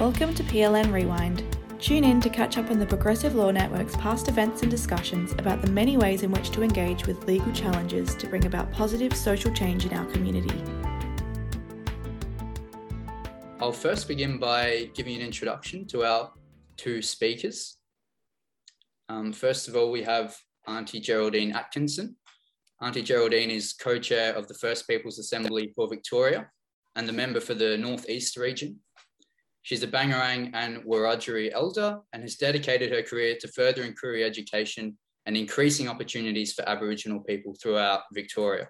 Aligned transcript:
Welcome 0.00 0.34
to 0.36 0.42
PLN 0.44 0.90
Rewind. 0.94 1.44
Tune 1.78 2.04
in 2.04 2.22
to 2.22 2.30
catch 2.30 2.56
up 2.56 2.70
on 2.70 2.78
the 2.78 2.86
Progressive 2.86 3.34
Law 3.34 3.50
Network's 3.50 3.94
past 3.96 4.28
events 4.28 4.62
and 4.62 4.70
discussions 4.70 5.32
about 5.32 5.60
the 5.60 5.70
many 5.70 5.98
ways 5.98 6.22
in 6.22 6.32
which 6.32 6.48
to 6.52 6.62
engage 6.62 7.06
with 7.06 7.22
legal 7.26 7.52
challenges 7.52 8.14
to 8.14 8.26
bring 8.26 8.46
about 8.46 8.72
positive 8.72 9.14
social 9.14 9.52
change 9.52 9.84
in 9.84 9.92
our 9.92 10.06
community. 10.06 10.58
I'll 13.60 13.72
first 13.72 14.08
begin 14.08 14.38
by 14.38 14.88
giving 14.94 15.16
an 15.16 15.20
introduction 15.20 15.86
to 15.88 16.04
our 16.04 16.32
two 16.78 17.02
speakers. 17.02 17.76
Um, 19.10 19.34
first 19.34 19.68
of 19.68 19.76
all, 19.76 19.90
we 19.90 20.02
have 20.04 20.34
Auntie 20.66 21.00
Geraldine 21.00 21.52
Atkinson. 21.52 22.16
Auntie 22.80 23.02
Geraldine 23.02 23.50
is 23.50 23.74
co-chair 23.74 24.32
of 24.32 24.48
the 24.48 24.54
First 24.54 24.88
Peoples 24.88 25.18
Assembly 25.18 25.74
for 25.76 25.86
Victoria 25.88 26.48
and 26.96 27.06
the 27.06 27.12
member 27.12 27.40
for 27.40 27.52
the 27.52 27.76
North 27.76 28.08
East 28.08 28.38
region. 28.38 28.80
She's 29.62 29.82
a 29.82 29.88
Bangarang 29.88 30.50
and 30.54 30.82
Wiradjuri 30.84 31.52
elder 31.52 32.00
and 32.12 32.22
has 32.22 32.36
dedicated 32.36 32.92
her 32.92 33.02
career 33.02 33.36
to 33.40 33.48
furthering 33.48 33.94
Koori 33.94 34.24
education 34.24 34.96
and 35.26 35.36
increasing 35.36 35.88
opportunities 35.88 36.54
for 36.54 36.66
Aboriginal 36.68 37.20
people 37.20 37.54
throughout 37.60 38.02
Victoria. 38.12 38.68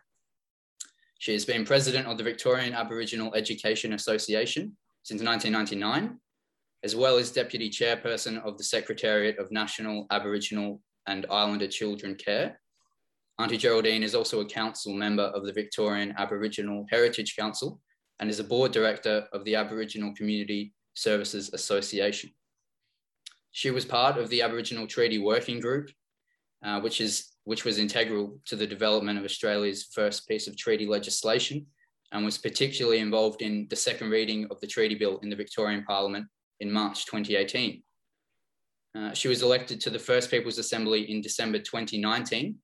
She 1.18 1.32
has 1.32 1.44
been 1.44 1.64
president 1.64 2.06
of 2.06 2.18
the 2.18 2.24
Victorian 2.24 2.74
Aboriginal 2.74 3.34
Education 3.34 3.92
Association 3.92 4.76
since 5.02 5.22
1999, 5.22 6.18
as 6.82 6.96
well 6.96 7.18
as 7.18 7.30
deputy 7.30 7.70
chairperson 7.70 8.42
of 8.42 8.58
the 8.58 8.64
Secretariat 8.64 9.38
of 9.38 9.52
National 9.52 10.06
Aboriginal 10.10 10.80
and 11.06 11.26
Islander 11.30 11.68
Children 11.68 12.16
Care. 12.16 12.58
Auntie 13.38 13.56
Geraldine 13.56 14.02
is 14.02 14.14
also 14.14 14.40
a 14.40 14.44
council 14.44 14.92
member 14.92 15.22
of 15.22 15.46
the 15.46 15.52
Victorian 15.52 16.14
Aboriginal 16.18 16.84
Heritage 16.90 17.36
Council 17.36 17.80
and 18.18 18.28
is 18.28 18.40
a 18.40 18.44
board 18.44 18.72
director 18.72 19.26
of 19.32 19.44
the 19.44 19.54
Aboriginal 19.54 20.14
Community 20.14 20.74
Services 21.00 21.50
Association. 21.52 22.30
She 23.52 23.70
was 23.70 23.84
part 23.84 24.18
of 24.18 24.28
the 24.28 24.42
Aboriginal 24.42 24.86
Treaty 24.86 25.18
Working 25.18 25.58
Group, 25.58 25.90
uh, 26.64 26.80
which, 26.80 27.00
is, 27.00 27.30
which 27.44 27.64
was 27.64 27.78
integral 27.78 28.38
to 28.46 28.54
the 28.54 28.66
development 28.66 29.18
of 29.18 29.24
Australia's 29.24 29.88
first 29.92 30.28
piece 30.28 30.46
of 30.46 30.56
treaty 30.56 30.86
legislation 30.86 31.66
and 32.12 32.24
was 32.24 32.38
particularly 32.38 32.98
involved 32.98 33.40
in 33.40 33.66
the 33.70 33.76
second 33.76 34.10
reading 34.10 34.46
of 34.50 34.60
the 34.60 34.66
treaty 34.66 34.94
bill 34.94 35.18
in 35.22 35.30
the 35.30 35.36
Victorian 35.36 35.84
Parliament 35.84 36.26
in 36.60 36.70
March 36.70 37.06
2018. 37.06 37.82
Uh, 38.96 39.14
she 39.14 39.28
was 39.28 39.42
elected 39.42 39.80
to 39.80 39.90
the 39.90 39.98
First 39.98 40.30
Peoples 40.30 40.58
Assembly 40.58 41.10
in 41.10 41.20
December 41.20 41.58
2019, 41.58 42.56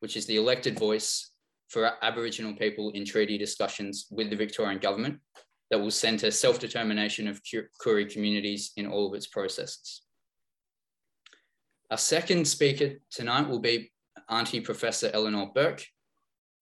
which 0.00 0.16
is 0.16 0.26
the 0.26 0.36
elected 0.36 0.78
voice 0.78 1.30
for 1.68 1.92
Aboriginal 2.02 2.54
people 2.54 2.90
in 2.90 3.04
treaty 3.04 3.38
discussions 3.38 4.06
with 4.10 4.28
the 4.28 4.36
Victorian 4.36 4.78
government 4.78 5.18
that 5.70 5.78
will 5.78 5.90
centre 5.90 6.30
self-determination 6.30 7.28
of 7.28 7.40
Koori 7.82 8.10
communities 8.12 8.72
in 8.76 8.86
all 8.86 9.06
of 9.08 9.14
its 9.14 9.28
processes. 9.28 10.02
Our 11.90 11.98
second 11.98 12.46
speaker 12.46 12.94
tonight 13.10 13.48
will 13.48 13.58
be 13.60 13.90
Auntie 14.28 14.60
Professor 14.60 15.10
Eleanor 15.12 15.50
Bourke, 15.54 15.84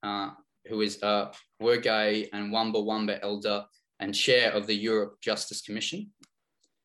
uh, 0.02 0.30
who 0.66 0.80
is 0.80 1.02
a 1.02 1.32
Wergaia 1.62 2.28
and 2.32 2.52
Wamba 2.52 2.80
Wamba 2.80 3.22
elder 3.22 3.64
and 4.00 4.14
chair 4.14 4.52
of 4.52 4.66
the 4.66 4.84
Yoorrook 4.84 5.20
Justice 5.22 5.62
Commission. 5.62 6.10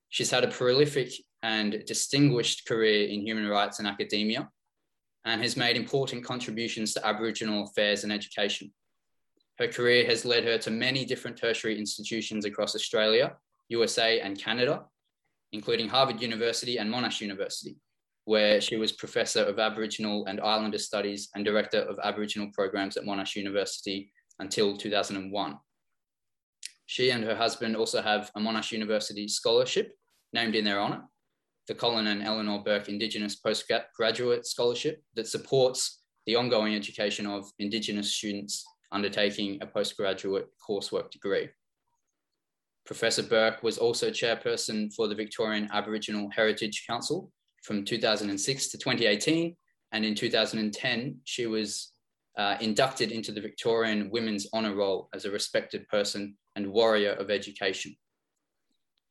She's 0.10 0.32
had 0.32 0.44
a 0.44 0.50
prolific 0.50 1.12
and 1.42 1.84
distinguished 1.86 2.68
career 2.68 3.08
in 3.08 3.22
human 3.22 3.48
rights 3.48 3.80
and 3.80 3.88
academia 3.88 4.50
and 5.26 5.42
has 5.42 5.58
made 5.58 5.76
important 5.76 6.24
contributions 6.24 6.94
to 6.94 7.06
Aboriginal 7.06 7.64
affairs 7.64 8.04
and 8.04 8.12
education. 8.12 8.74
Her 9.64 9.70
career 9.70 10.06
has 10.08 10.26
led 10.26 10.44
her 10.44 10.58
to 10.58 10.72
many 10.72 11.06
different 11.06 11.38
tertiary 11.38 11.80
institutions 11.80 12.44
across 12.44 12.76
Australia, 12.76 13.38
USA, 13.70 14.20
and 14.20 14.38
Canada, 14.38 14.84
including 15.54 15.88
Harvard 15.88 16.22
University 16.22 16.80
and 16.80 16.94
Monash 16.94 17.22
University, 17.22 17.78
where 18.26 18.60
she 18.60 18.76
was 18.76 18.92
Professor 18.92 19.42
of 19.42 19.60
Aboriginal 19.60 20.26
and 20.26 20.42
Islander 20.42 20.80
Studies 20.80 21.30
and 21.34 21.46
Director 21.46 21.80
of 21.80 21.98
Aboriginal 22.04 22.50
Programs 22.54 22.98
at 22.98 23.06
Monash 23.06 23.38
University 23.38 24.12
until 24.40 24.76
2001. 24.76 25.58
She 26.86 27.12
and 27.12 27.24
her 27.24 27.36
husband 27.36 27.78
also 27.78 28.02
have 28.02 28.32
a 28.36 28.42
Monash 28.42 28.74
University 28.74 29.30
scholarship 29.30 29.94
named 30.34 30.56
in 30.56 30.66
their 30.66 30.82
honour, 30.82 31.04
the 31.70 31.74
Colin 31.74 32.08
and 32.08 32.22
Eleanor 32.22 32.62
Bourke 32.66 32.90
Indigenous 32.90 33.38
Postgraduate 33.38 34.46
Scholarship 34.46 35.02
that 35.14 35.30
supports 35.30 36.02
the 36.26 36.36
ongoing 36.36 36.76
education 36.76 37.26
of 37.26 37.50
Indigenous 37.60 38.14
students 38.14 38.66
undertaking 38.94 39.58
a 39.62 39.66
postgraduate 39.66 40.48
coursework 40.66 41.12
degree. 41.12 41.50
Professor 42.86 43.24
Bourke 43.24 43.64
was 43.64 43.78
also 43.78 44.10
chairperson 44.10 44.94
for 44.94 45.08
the 45.08 45.16
Victorian 45.16 45.70
Aboriginal 45.72 46.30
Heritage 46.36 46.86
Council 46.88 47.32
from 47.64 47.86
2006 47.86 48.68
to 48.70 48.78
2018. 48.78 49.56
And 49.94 50.06
in 50.06 50.16
2010, 50.16 51.18
she 51.24 51.46
was 51.46 51.94
uh, 52.38 52.58
inducted 52.60 53.12
into 53.12 53.32
the 53.32 53.42
Victorian 53.42 54.10
Women's 54.10 54.48
Honour 54.54 54.76
Roll 54.76 55.10
as 55.14 55.26
a 55.26 55.32
respected 55.32 55.88
person 55.88 56.36
and 56.56 56.72
warrior 56.72 57.12
of 57.14 57.30
education. 57.30 57.96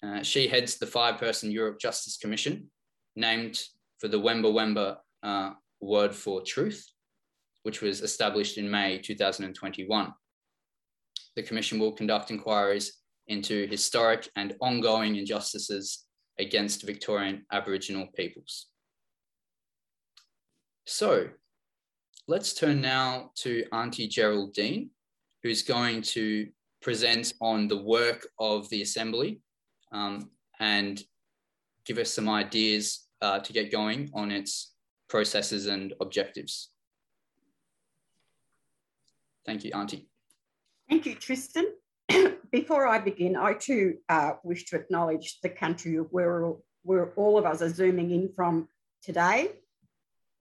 Uh, 0.03 0.23
she 0.23 0.49
heads 0.49 0.77
the 0.77 0.87
five 0.87 1.19
person 1.19 1.53
Yoorrook 1.53 1.81
Justice 1.81 2.17
Commission, 2.17 2.71
named 3.15 3.63
for 3.99 4.09
the 4.09 4.21
Wemba 4.21 4.53
Wemba 4.53 4.97
uh, 5.23 5.55
word 5.81 6.13
for 6.15 6.43
truth, 6.43 6.85
which 7.63 7.81
was 7.81 8.01
established 8.01 8.59
in 8.59 8.71
May 8.71 8.99
2021. 8.99 10.13
The 11.37 11.43
Commission 11.43 11.79
will 11.79 11.93
conduct 11.93 12.31
inquiries 12.31 13.01
into 13.29 13.67
historic 13.69 14.29
and 14.37 14.55
ongoing 14.61 15.17
injustices 15.17 16.05
against 16.39 16.85
Victorian 16.85 17.45
Aboriginal 17.53 18.09
peoples. 18.15 18.67
So 20.87 21.29
let's 22.27 22.55
turn 22.55 22.81
now 22.81 23.31
to 23.37 23.65
Auntie 23.73 24.09
Geraldine, 24.09 24.91
who's 25.43 25.63
going 25.63 26.03
to 26.03 26.49
present 26.81 27.33
on 27.41 27.69
the 27.69 27.83
work 27.83 28.27
of 28.39 28.69
the 28.71 28.83
Assembly 28.83 29.41
um, 29.93 30.31
and 30.59 31.03
give 31.87 31.99
us 31.99 32.11
some 32.11 32.29
ideas 32.29 33.07
uh, 33.21 33.39
to 33.39 33.53
get 33.53 33.71
going 33.71 34.11
on 34.15 34.31
its 34.33 34.75
processes 35.09 35.67
and 35.67 35.95
objectives. 36.01 36.71
Thank 39.45 39.65
you, 39.65 39.73
Auntie. 39.75 40.09
Thank 40.89 41.07
you, 41.07 41.15
Tristan. 41.15 41.67
Before 42.53 42.87
I 42.87 42.99
begin, 42.99 43.37
I 43.37 43.55
too 43.55 43.99
uh, 44.09 44.35
wish 44.43 44.67
to 44.67 44.77
acknowledge 44.77 45.41
the 45.43 45.49
country 45.49 45.97
where, 45.97 46.53
where 46.83 47.13
all 47.15 47.39
of 47.39 47.47
us 47.47 47.63
are 47.63 47.71
zooming 47.71 48.11
in 48.11 48.33
from 48.35 48.69
today. 49.03 49.53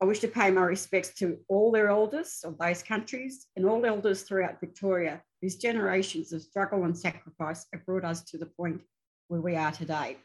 I 0.02 0.06
wish 0.06 0.20
to 0.20 0.28
pay 0.28 0.50
my 0.52 0.64
respects 0.64 1.14
to 1.20 1.38
all 1.48 1.72
their 1.72 1.90
elders 1.90 2.42
of 2.44 2.58
those 2.58 2.82
countries 2.82 3.48
and 3.56 3.66
all 3.66 3.86
elders 3.86 4.24
throughout 4.24 4.60
Victoria 4.60 5.22
whose 5.42 5.58
generations 5.58 6.34
of 6.34 6.42
struggle 6.42 6.86
and 6.86 6.98
sacrifice 6.98 7.66
have 7.74 7.86
brought 7.86 8.06
us 8.06 8.24
to 8.24 8.38
the 8.38 8.46
point 8.46 8.82
where 9.28 9.42
we 9.42 9.56
are 9.56 9.72
today. 9.72 10.18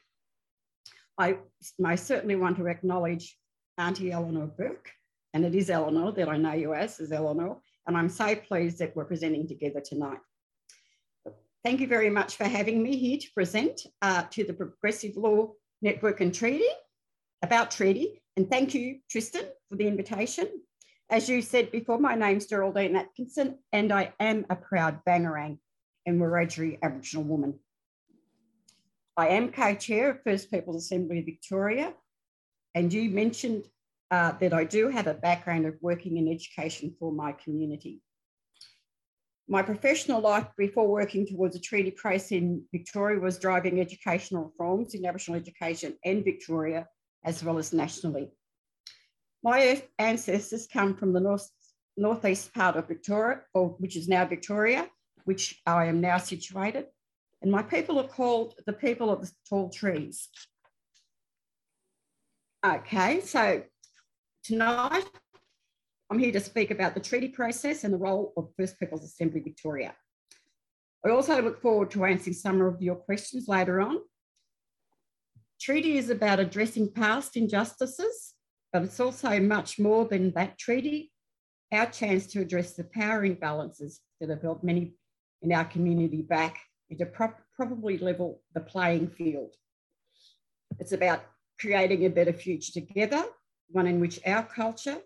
I 1.18 1.38
most 1.78 2.06
certainly 2.06 2.36
want 2.36 2.56
to 2.58 2.66
acknowledge 2.66 3.38
Auntie 3.78 4.12
Eleanor 4.12 4.46
Bourke, 4.46 4.90
and 5.32 5.44
it 5.44 5.54
is 5.54 5.70
Eleanor 5.70 6.12
that 6.12 6.28
I 6.28 6.36
know 6.36 6.52
you 6.52 6.74
as, 6.74 7.00
as 7.00 7.12
Eleanor, 7.12 7.58
and 7.86 7.96
I'm 7.96 8.08
so 8.08 8.34
pleased 8.34 8.78
that 8.78 8.94
we're 8.96 9.04
presenting 9.04 9.46
together 9.46 9.80
tonight. 9.80 10.18
Thank 11.64 11.80
you 11.80 11.86
very 11.86 12.10
much 12.10 12.36
for 12.36 12.44
having 12.44 12.82
me 12.82 12.96
here 12.96 13.18
to 13.18 13.26
present 13.34 13.80
uh, 14.02 14.24
to 14.30 14.44
the 14.44 14.52
Progressive 14.52 15.16
Law 15.16 15.52
Network 15.82 16.20
and 16.20 16.34
Treaty 16.34 16.68
about 17.42 17.70
treaty. 17.70 18.22
And 18.36 18.48
thank 18.48 18.74
you, 18.74 19.00
Tristan, 19.10 19.44
for 19.68 19.76
the 19.76 19.88
invitation. 19.88 20.48
As 21.10 21.28
you 21.28 21.42
said 21.42 21.70
before, 21.70 21.98
my 21.98 22.14
name's 22.14 22.46
Geraldine 22.46 22.96
Atkinson, 22.96 23.58
and 23.72 23.92
I 23.92 24.12
am 24.18 24.46
a 24.50 24.56
proud 24.56 25.00
Bangarang 25.08 25.58
and 26.04 26.20
Wiradjuri 26.20 26.78
Aboriginal 26.82 27.24
woman. 27.24 27.58
I 29.16 29.28
am 29.28 29.52
co-chair 29.52 30.10
of 30.10 30.22
First 30.22 30.50
Peoples 30.50 30.76
Assembly 30.76 31.22
Victoria, 31.22 31.94
and 32.74 32.92
you 32.92 33.08
mentioned 33.10 33.64
uh, 34.10 34.32
that 34.40 34.52
I 34.52 34.64
do 34.64 34.88
have 34.88 35.06
a 35.06 35.14
background 35.14 35.66
of 35.66 35.74
working 35.80 36.16
in 36.16 36.28
education 36.28 36.94
for 36.98 37.12
my 37.12 37.32
community. 37.32 38.00
My 39.48 39.62
professional 39.62 40.20
life 40.20 40.48
before 40.58 40.88
working 40.88 41.26
towards 41.26 41.54
a 41.54 41.60
treaty 41.60 41.92
process 41.92 42.32
in 42.32 42.64
Victoria 42.72 43.20
was 43.20 43.38
driving 43.38 43.80
educational 43.80 44.44
reforms 44.44 44.94
in 44.94 45.04
Aboriginal 45.06 45.40
education 45.40 45.96
and 46.04 46.24
Victoria, 46.24 46.86
as 47.24 47.44
well 47.44 47.58
as 47.58 47.72
nationally. 47.72 48.32
My 49.42 49.82
ancestors 49.98 50.66
come 50.66 50.96
from 50.96 51.12
the 51.12 51.20
north, 51.20 51.48
northeast 51.96 52.52
part 52.54 52.74
of 52.74 52.88
Victoria, 52.88 53.42
or 53.54 53.70
which 53.78 53.96
is 53.96 54.08
now 54.08 54.24
Victoria, 54.24 54.88
which 55.24 55.60
I 55.64 55.86
am 55.86 56.00
now 56.00 56.18
situated. 56.18 56.86
And 57.42 57.52
my 57.52 57.62
people 57.62 58.00
are 58.00 58.08
called 58.08 58.54
the 58.66 58.72
people 58.72 59.10
of 59.10 59.20
the 59.20 59.30
tall 59.48 59.70
trees. 59.70 60.28
Okay, 62.64 63.20
so 63.20 63.62
Tonight, 64.46 65.02
I'm 66.08 66.20
here 66.20 66.30
to 66.30 66.38
speak 66.38 66.70
about 66.70 66.94
the 66.94 67.00
treaty 67.00 67.26
process 67.26 67.82
and 67.82 67.92
the 67.92 67.98
role 67.98 68.32
of 68.36 68.48
First 68.56 68.78
Peoples 68.78 69.02
Assembly 69.02 69.40
Victoria. 69.40 69.92
I 71.04 71.10
also 71.10 71.42
look 71.42 71.60
forward 71.60 71.90
to 71.90 72.04
answering 72.04 72.34
some 72.34 72.60
of 72.60 72.80
your 72.80 72.94
questions 72.94 73.48
later 73.48 73.80
on. 73.80 73.98
treaty 75.60 75.98
is 75.98 76.10
about 76.10 76.38
addressing 76.38 76.92
past 76.92 77.36
injustices, 77.36 78.34
but 78.72 78.84
it's 78.84 79.00
also 79.00 79.40
much 79.40 79.80
more 79.80 80.04
than 80.04 80.30
that 80.36 80.58
treaty. 80.58 81.10
Our 81.72 81.86
chance 81.86 82.28
to 82.28 82.40
address 82.40 82.74
the 82.74 82.84
power 82.84 83.28
imbalances 83.28 83.96
that 84.20 84.30
have 84.30 84.42
held 84.42 84.62
many 84.62 84.94
in 85.42 85.50
our 85.50 85.64
community 85.64 86.22
back 86.22 86.60
and 86.88 87.00
to 87.00 87.06
pro 87.06 87.30
probably 87.56 87.98
level 87.98 88.42
the 88.54 88.60
playing 88.60 89.08
field. 89.08 89.56
It's 90.78 90.92
about 90.92 91.24
creating 91.58 92.06
a 92.06 92.10
better 92.10 92.32
future 92.32 92.80
together, 92.80 93.24
one 93.68 93.86
in 93.86 94.00
which 94.00 94.20
our 94.26 94.42
culture, 94.42 94.98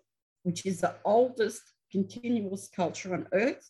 which 0.43 0.65
is 0.65 0.81
the 0.81 0.95
oldest 1.05 1.61
continuous 1.91 2.67
culture 2.67 3.13
on 3.13 3.27
earth, 3.33 3.69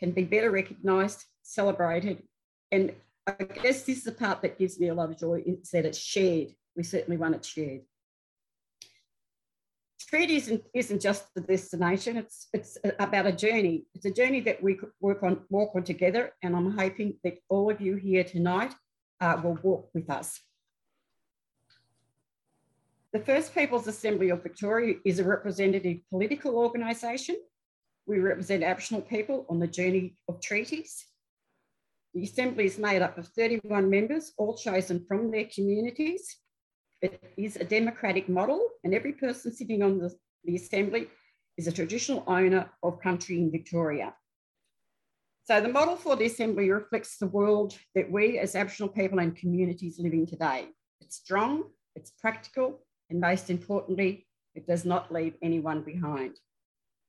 can 0.00 0.10
be 0.10 0.24
better 0.24 0.50
recognised, 0.50 1.24
celebrated, 1.42 2.22
and 2.70 2.92
I 3.26 3.32
guess 3.44 3.82
this 3.82 3.98
is 3.98 4.04
the 4.04 4.12
part 4.12 4.42
that 4.42 4.58
gives 4.58 4.78
me 4.78 4.88
a 4.88 4.94
lot 4.94 5.10
of 5.10 5.18
joy, 5.18 5.42
is 5.44 5.70
that 5.70 5.84
it's 5.84 5.98
shared. 5.98 6.54
We 6.76 6.84
certainly 6.84 7.16
want 7.16 7.34
it 7.34 7.44
shared. 7.44 7.82
Treaty 9.98 10.36
isn't, 10.36 10.62
isn't 10.72 11.00
just 11.00 11.34
the 11.34 11.40
destination, 11.40 12.16
it's, 12.16 12.46
it's 12.52 12.78
about 13.00 13.26
a 13.26 13.32
journey. 13.32 13.86
It's 13.94 14.04
a 14.04 14.12
journey 14.12 14.40
that 14.40 14.62
we 14.62 14.78
work 15.00 15.24
on, 15.24 15.40
walk 15.50 15.72
on 15.74 15.82
together, 15.82 16.32
and 16.42 16.54
I'm 16.54 16.78
hoping 16.78 17.14
that 17.24 17.38
all 17.48 17.70
of 17.70 17.80
you 17.80 17.96
here 17.96 18.22
tonight 18.22 18.72
uh, 19.20 19.40
will 19.42 19.58
walk 19.62 19.90
with 19.94 20.08
us. 20.08 20.40
The 23.12 23.20
First 23.20 23.54
Peoples 23.54 23.86
Assembly 23.86 24.30
of 24.30 24.42
Victoria 24.42 24.96
is 25.04 25.18
a 25.18 25.24
representative 25.24 25.98
political 26.10 26.56
organisation. 26.56 27.36
We 28.06 28.18
represent 28.18 28.64
Aboriginal 28.64 29.02
people 29.02 29.46
on 29.48 29.60
the 29.60 29.68
journey 29.68 30.16
of 30.28 30.40
treaties. 30.40 31.06
The 32.14 32.24
Assembly 32.24 32.66
is 32.66 32.78
made 32.78 33.02
up 33.02 33.16
of 33.16 33.28
31 33.28 33.88
members, 33.88 34.32
all 34.36 34.56
chosen 34.56 35.04
from 35.06 35.30
their 35.30 35.46
communities. 35.54 36.36
It 37.00 37.22
is 37.36 37.56
a 37.56 37.64
democratic 37.64 38.28
model, 38.28 38.68
and 38.82 38.92
every 38.92 39.12
person 39.12 39.52
sitting 39.52 39.82
on 39.82 39.98
the, 39.98 40.12
the 40.44 40.56
Assembly 40.56 41.08
is 41.56 41.68
a 41.68 41.72
traditional 41.72 42.24
owner 42.26 42.70
of 42.82 43.00
country 43.00 43.38
in 43.38 43.52
Victoria. 43.52 44.14
So 45.44 45.60
the 45.60 45.68
model 45.68 45.96
for 45.96 46.16
the 46.16 46.26
Assembly 46.26 46.70
reflects 46.70 47.18
the 47.18 47.28
world 47.28 47.78
that 47.94 48.10
we 48.10 48.38
as 48.40 48.56
Aboriginal 48.56 48.88
people 48.88 49.20
and 49.20 49.36
communities 49.36 50.00
live 50.00 50.12
in 50.12 50.26
today. 50.26 50.66
It's 51.00 51.16
strong, 51.16 51.64
it's 51.94 52.10
practical, 52.10 52.80
and 53.10 53.20
most 53.20 53.50
importantly, 53.50 54.26
it 54.54 54.66
does 54.66 54.84
not 54.84 55.12
leave 55.12 55.34
anyone 55.42 55.82
behind. 55.82 56.38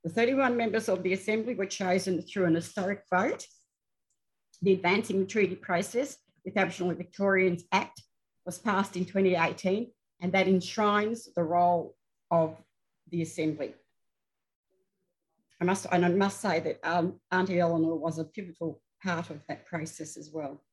The 0.03 0.09
31 0.09 0.55
members 0.55 0.89
of 0.89 1.03
the 1.03 1.13
Assembly 1.13 1.55
were 1.55 1.65
chosen 1.65 2.21
through 2.21 2.45
an 2.45 2.55
historic 2.55 3.03
vote. 3.11 3.45
The 4.61 4.73
Advancing 4.73 5.19
the 5.19 5.25
Treaty 5.25 5.55
Process 5.55 6.17
with 6.45 6.57
Aboriginal 6.57 6.93
Victorians 6.93 7.63
Act 7.71 8.01
was 8.45 8.57
passed 8.57 8.95
in 8.95 9.05
2018, 9.05 9.91
and 10.21 10.31
that 10.31 10.47
enshrines 10.47 11.29
the 11.35 11.43
role 11.43 11.95
of 12.31 12.55
the 13.09 13.21
Assembly. 13.21 13.73
I 15.59 15.65
must, 15.65 15.87
and 15.91 16.05
I 16.05 16.09
must 16.09 16.39
say 16.39 16.59
that 16.59 16.79
um, 16.83 17.19
Auntie 17.31 17.59
Eleanor 17.59 17.95
was 17.95 18.19
a 18.19 18.23
pivotal 18.23 18.81
part 19.03 19.29
of 19.29 19.41
that 19.47 19.65
process 19.65 20.17
as 20.17 20.29
well. 20.31 20.63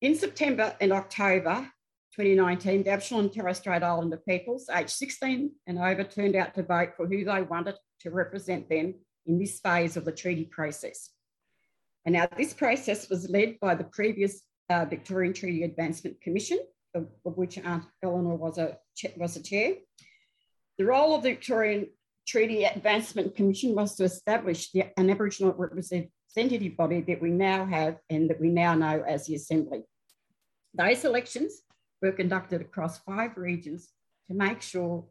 In 0.00 0.14
September 0.14 0.76
and 0.80 0.92
October, 0.92 1.68
2019, 2.16 2.82
the 2.82 2.90
Aboriginal 2.90 3.20
and 3.20 3.32
Torres 3.32 3.58
Strait 3.58 3.82
Islander 3.82 4.16
peoples 4.16 4.68
aged 4.74 4.90
16 4.90 5.52
and 5.66 5.78
over 5.78 6.04
turned 6.04 6.36
out 6.36 6.54
to 6.54 6.62
vote 6.62 6.90
for 6.96 7.06
who 7.06 7.24
they 7.24 7.42
wanted 7.42 7.76
to 8.00 8.10
represent 8.10 8.68
them 8.68 8.94
in 9.26 9.38
this 9.38 9.60
phase 9.60 9.96
of 9.96 10.04
the 10.04 10.12
treaty 10.12 10.44
process. 10.44 11.10
And 12.04 12.14
now 12.14 12.26
this 12.36 12.54
process 12.54 13.08
was 13.10 13.28
led 13.28 13.60
by 13.60 13.74
the 13.74 13.84
previous 13.84 14.42
uh, 14.70 14.84
Victorian 14.86 15.34
Treaty 15.34 15.62
Advancement 15.62 16.20
Commission, 16.20 16.58
of, 16.94 17.08
of, 17.24 17.36
which 17.36 17.58
Aunt 17.58 17.84
Eleanor 18.02 18.36
was 18.36 18.58
a, 18.58 18.78
was 19.16 19.36
a 19.36 19.42
chair. 19.42 19.74
The 20.78 20.86
role 20.86 21.14
of 21.14 21.22
the 21.22 21.30
Victorian 21.30 21.88
Treaty 22.26 22.64
Advancement 22.64 23.34
Commission 23.34 23.74
was 23.74 23.94
to 23.96 24.04
establish 24.04 24.70
the, 24.72 24.84
an 24.98 25.10
Aboriginal 25.10 25.52
representative 25.52 26.76
body 26.76 27.00
that 27.02 27.20
we 27.20 27.30
now 27.30 27.66
have 27.66 27.98
and 28.08 28.30
that 28.30 28.40
we 28.40 28.48
now 28.48 28.74
know 28.74 29.02
as 29.06 29.26
the 29.26 29.34
Assembly. 29.34 29.82
Those 30.74 31.04
elections 31.04 31.62
were 32.02 32.12
conducted 32.12 32.60
across 32.60 32.98
five 32.98 33.36
regions 33.36 33.88
to 34.28 34.34
make 34.34 34.62
sure 34.62 35.04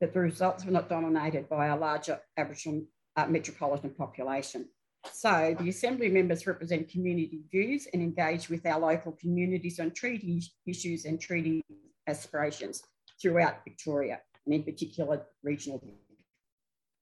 that 0.00 0.14
the 0.14 0.20
results 0.20 0.64
were 0.64 0.72
not 0.72 0.88
dominated 0.88 1.48
by 1.48 1.66
a 1.66 1.76
larger 1.76 2.20
Aboriginal 2.36 2.82
uh, 3.16 3.26
metropolitan 3.26 3.90
population. 3.90 4.66
So 5.12 5.56
the 5.58 5.68
Assembly 5.68 6.08
members 6.08 6.46
represent 6.46 6.90
community 6.90 7.40
views 7.50 7.88
and 7.92 8.02
engage 8.02 8.48
with 8.48 8.66
our 8.66 8.78
local 8.78 9.12
communities 9.12 9.80
on 9.80 9.92
treaty 9.92 10.42
issues 10.66 11.04
and 11.04 11.20
treaty 11.20 11.64
aspirations 12.06 12.82
throughout 13.20 13.64
Victoria, 13.64 14.20
and 14.44 14.54
in 14.54 14.62
particular 14.62 15.26
regional. 15.42 15.82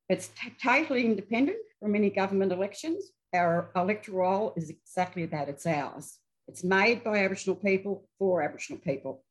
It's 0.08 0.30
totally 0.62 1.04
independent 1.04 1.58
from 1.80 1.94
any 1.94 2.10
government 2.10 2.52
elections. 2.52 3.04
Our 3.34 3.70
electoral 3.76 4.18
roll 4.18 4.54
is 4.56 4.70
exactly 4.70 5.26
that, 5.26 5.48
it's 5.48 5.66
ours. 5.66 6.18
It's 6.48 6.64
made 6.64 7.04
by 7.04 7.18
Aboriginal 7.18 7.56
people 7.56 8.08
for 8.18 8.42
Aboriginal 8.42 8.80
people. 8.80 9.22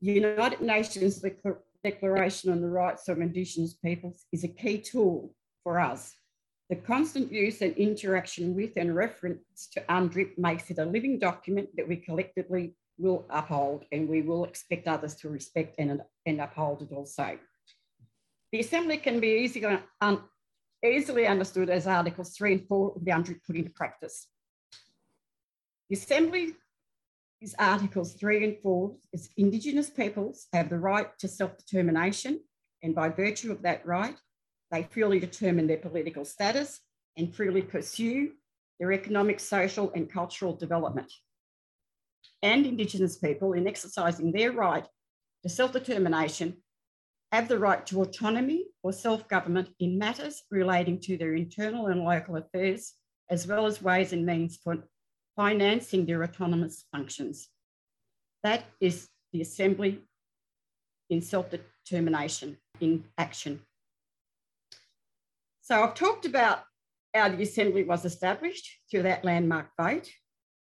United 0.00 0.60
Nations 0.60 1.24
Declaration 1.82 2.52
on 2.52 2.60
the 2.60 2.68
Rights 2.68 3.08
of 3.08 3.20
Indigenous 3.20 3.74
Peoples 3.74 4.26
is 4.30 4.44
a 4.44 4.48
key 4.48 4.78
tool 4.78 5.34
for 5.62 5.80
us. 5.80 6.14
The 6.68 6.76
constant 6.76 7.32
use 7.32 7.62
and 7.62 7.74
interaction 7.76 8.54
with 8.54 8.76
and 8.76 8.94
reference 8.94 9.68
to 9.72 9.80
UNDRIP 9.88 10.36
makes 10.36 10.70
it 10.70 10.78
a 10.78 10.84
living 10.84 11.18
document 11.18 11.70
that 11.76 11.88
we 11.88 11.96
collectively 11.96 12.74
will 12.98 13.24
uphold 13.30 13.84
and 13.90 14.08
we 14.08 14.20
will 14.20 14.44
expect 14.44 14.86
others 14.86 15.14
to 15.16 15.30
respect 15.30 15.76
and, 15.78 16.02
and 16.26 16.40
uphold 16.40 16.82
it 16.82 16.92
also. 16.92 17.38
The 18.52 18.60
Assembly 18.60 18.98
can 18.98 19.18
be 19.18 19.38
easily, 19.38 19.78
easily 20.84 21.26
understood 21.26 21.70
as 21.70 21.86
Articles 21.86 22.36
3 22.36 22.52
and 22.52 22.68
4 22.68 22.92
of 22.96 23.04
the 23.04 23.12
UNDRIP 23.12 23.40
put 23.46 23.56
into 23.56 23.70
practice. 23.70 24.28
The 25.94 26.00
Assembly 26.00 26.56
is 27.40 27.54
Articles 27.56 28.14
3 28.14 28.42
and 28.42 28.56
4 28.64 28.96
is 29.12 29.28
Indigenous 29.36 29.88
peoples 29.88 30.48
have 30.52 30.68
the 30.68 30.76
right 30.76 31.06
to 31.20 31.28
self-determination 31.28 32.40
and 32.82 32.96
by 32.96 33.10
virtue 33.10 33.52
of 33.52 33.62
that 33.62 33.86
right, 33.86 34.16
they 34.72 34.82
freely 34.82 35.20
determine 35.20 35.68
their 35.68 35.76
political 35.76 36.24
status 36.24 36.80
and 37.16 37.32
freely 37.32 37.62
pursue 37.62 38.32
their 38.80 38.90
economic, 38.90 39.38
social 39.38 39.92
and 39.94 40.12
cultural 40.12 40.56
development. 40.56 41.12
And 42.42 42.66
Indigenous 42.66 43.16
people 43.16 43.52
in 43.52 43.68
exercising 43.68 44.32
their 44.32 44.50
right 44.50 44.88
to 45.44 45.48
self-determination 45.48 46.56
have 47.30 47.46
the 47.46 47.60
right 47.60 47.86
to 47.86 48.02
autonomy 48.02 48.64
or 48.82 48.92
self-government 48.92 49.68
in 49.78 49.96
matters 49.96 50.42
relating 50.50 50.98
to 51.02 51.16
their 51.16 51.36
internal 51.36 51.86
and 51.86 52.02
local 52.02 52.34
affairs, 52.34 52.94
as 53.30 53.46
well 53.46 53.66
as 53.66 53.80
ways 53.80 54.12
and 54.12 54.26
means 54.26 54.56
for 54.56 54.82
financing 55.36 56.06
their 56.06 56.22
autonomous 56.22 56.84
functions. 56.92 57.48
That 58.42 58.64
is 58.80 59.08
the 59.32 59.40
Assembly 59.40 60.00
in 61.10 61.20
self-determination 61.20 62.56
in 62.80 63.04
action. 63.18 63.60
So 65.62 65.82
I've 65.82 65.94
talked 65.94 66.26
about 66.26 66.60
how 67.14 67.28
the 67.28 67.42
Assembly 67.42 67.84
was 67.84 68.04
established 68.04 68.68
through 68.90 69.02
that 69.02 69.24
landmark 69.24 69.68
vote. 69.80 70.10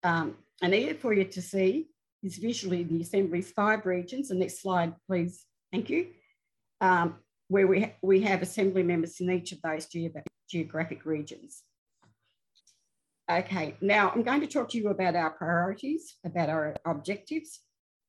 Um, 0.03 0.37
and 0.61 0.75
here 0.75 0.95
for 0.95 1.13
you 1.13 1.25
to 1.25 1.43
see 1.43 1.89
is 2.23 2.37
visually 2.39 2.83
the 2.83 3.01
Assembly's 3.01 3.51
five 3.53 3.87
regions. 3.87 4.29
The 4.29 4.35
next 4.35 4.61
slide, 4.61 4.95
please. 5.07 5.45
Thank 5.73 5.91
you. 5.91 6.09
Um, 6.81 7.17
where 7.49 7.67
we, 7.67 7.83
ha 7.83 7.91
we 8.03 8.21
have 8.23 8.43
Assembly 8.43 8.83
members 8.83 9.21
in 9.21 9.31
each 9.31 9.53
of 9.53 9.63
those 9.63 9.87
ge 9.87 10.11
geographic 10.51 11.05
regions. 11.05 11.63
Okay, 13.31 13.77
now 13.83 14.09
I'm 14.09 14.23
going 14.23 14.41
to 14.41 14.47
talk 14.47 14.71
to 14.71 14.79
you 14.79 14.89
about 14.89 15.15
our 15.15 15.29
priorities, 15.29 16.15
about 16.25 16.49
our 16.49 16.75
objectives, 16.87 17.61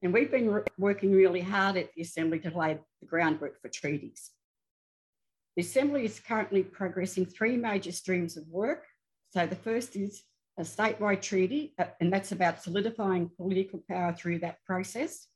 and 0.02 0.14
we've 0.14 0.32
been 0.32 0.50
re 0.50 0.62
working 0.78 1.12
really 1.12 1.42
hard 1.42 1.76
at 1.76 1.90
the 1.94 2.04
Assembly 2.04 2.40
to 2.40 2.58
lay 2.58 2.80
the 3.02 3.06
groundwork 3.06 3.62
for 3.62 3.68
treaties. 3.68 4.32
The 5.58 5.64
Assembly 5.64 6.06
is 6.06 6.22
currently 6.22 6.64
progressing 6.64 7.26
three 7.26 7.58
major 7.58 7.92
streams 7.92 8.38
of 8.38 8.48
work. 8.48 8.86
So 9.32 9.46
the 9.46 9.58
first 9.58 9.98
is 9.98 10.24
a 10.58 10.62
statewide 10.62 11.22
treaty, 11.22 11.74
uh, 11.78 11.88
and 12.00 12.14
that's 12.14 12.32
about 12.32 12.64
solidifying 12.64 13.30
political 13.36 13.84
power 13.90 14.14
through 14.14 14.40
that 14.40 14.64
process. 14.66 15.28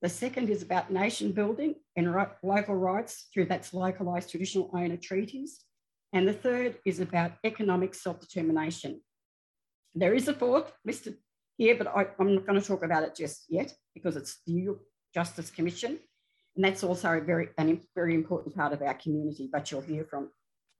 The 0.00 0.08
second 0.08 0.48
is 0.48 0.62
about 0.62 0.92
nation 0.92 1.32
building 1.32 1.74
and 1.96 2.14
local 2.44 2.76
rights 2.76 3.26
through 3.34 3.46
that's 3.46 3.74
localised 3.74 4.30
traditional 4.30 4.70
owner 4.72 4.96
treaties. 4.96 5.64
And 6.12 6.26
the 6.28 6.32
third 6.32 6.78
is 6.86 7.00
about 7.00 7.32
economic 7.44 7.96
self-determination 7.96 9.00
there 10.00 10.14
is 10.14 10.28
a 10.28 10.34
fourth 10.34 10.72
listed 10.84 11.16
here, 11.56 11.76
but 11.76 11.88
I, 11.88 12.06
am 12.20 12.34
not 12.34 12.46
going 12.46 12.60
to 12.60 12.66
talk 12.66 12.84
about 12.84 13.02
it 13.02 13.14
just 13.16 13.44
yet 13.48 13.74
because 13.94 14.16
it's 14.16 14.40
the 14.46 14.52
Yoorrook 14.52 14.78
Justice 15.14 15.50
Commission. 15.50 15.98
And 16.56 16.64
that's 16.64 16.82
also 16.82 17.18
a 17.18 17.20
very, 17.20 17.48
a 17.58 17.80
very 17.94 18.14
important 18.14 18.54
part 18.54 18.72
of 18.72 18.82
our 18.82 18.94
community, 18.94 19.48
but 19.50 19.70
you'll 19.70 19.80
hear 19.80 20.04
from 20.04 20.30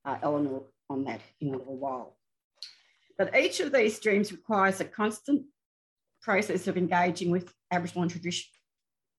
uh, 0.04 0.18
Eleanor 0.22 0.62
on 0.90 1.04
that 1.04 1.20
in 1.40 1.54
a 1.54 1.56
little 1.56 1.76
while. 1.76 2.16
But 3.16 3.36
each 3.36 3.60
of 3.60 3.72
these 3.72 3.96
streams 3.96 4.32
requires 4.32 4.80
a 4.80 4.84
constant 4.84 5.42
process 6.22 6.66
of 6.68 6.76
engaging 6.76 7.30
with 7.30 7.52
Aboriginal 7.70 8.04
and 8.04 8.12
tradi 8.12 8.42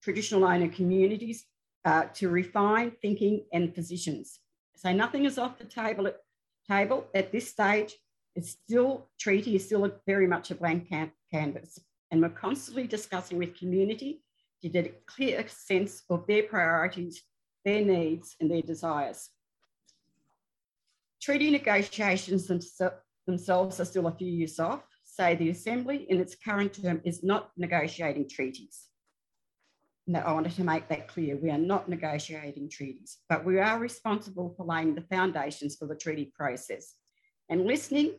traditional 0.01 0.45
owner 0.45 0.69
communities 0.69 1.45
uh, 1.83 2.05
to 2.13 2.29
refine 2.29 2.91
thinking 3.01 3.45
and 3.51 3.73
positions. 3.75 4.39
So 4.75 4.93
nothing 4.93 5.25
is 5.25 5.37
off 5.37 5.57
the 5.57 5.65
table 5.65 6.07
at, 6.07 6.17
table 6.69 7.07
at 7.13 7.31
this 7.31 7.49
stage. 7.49 7.95
It's 8.39 8.51
still, 8.51 9.09
treaty 9.19 9.57
is 9.57 9.65
still 9.65 9.83
a, 9.83 9.91
very 10.07 10.25
much 10.25 10.49
a 10.49 10.55
blank 10.55 10.87
can 10.87 11.11
canvas. 11.29 11.77
And 12.09 12.21
we're 12.21 12.29
constantly 12.29 12.87
discussing 12.87 13.37
with 13.37 13.59
community 13.59 14.23
to 14.61 14.69
get 14.69 14.85
a 14.85 14.93
clear 15.07 15.45
sense 15.49 16.03
of 16.09 16.25
their 16.25 16.43
priorities, 16.43 17.21
their 17.65 17.83
needs 17.83 18.37
and 18.39 18.49
their 18.49 18.61
desires. 18.61 19.31
Treaty 21.21 21.51
negotiations 21.51 22.47
themselves 23.27 23.79
are 23.81 23.85
still 23.85 24.07
a 24.07 24.15
few 24.15 24.31
years 24.31 24.57
off, 24.57 24.83
say 25.03 25.35
the 25.35 25.49
Assembly 25.49 26.05
in 26.07 26.21
its 26.21 26.37
current 26.37 26.81
term 26.81 27.01
is 27.03 27.21
not 27.21 27.51
negotiating 27.57 28.29
treaties. 28.29 28.85
No, 30.07 30.19
I 30.19 30.31
wanted 30.31 30.53
to 30.53 30.63
make 30.63 30.87
that 30.87 31.09
clear. 31.09 31.35
We 31.35 31.51
are 31.51 31.57
not 31.57 31.89
negotiating 31.89 32.69
treaties, 32.69 33.17
but 33.27 33.43
we 33.43 33.59
are 33.59 33.77
responsible 33.79 34.53
for 34.55 34.65
laying 34.65 34.95
the 34.95 35.01
foundations 35.01 35.75
for 35.75 35.87
the 35.87 35.95
treaty 35.95 36.31
process 36.33 36.93
and 37.49 37.65
listening 37.65 38.13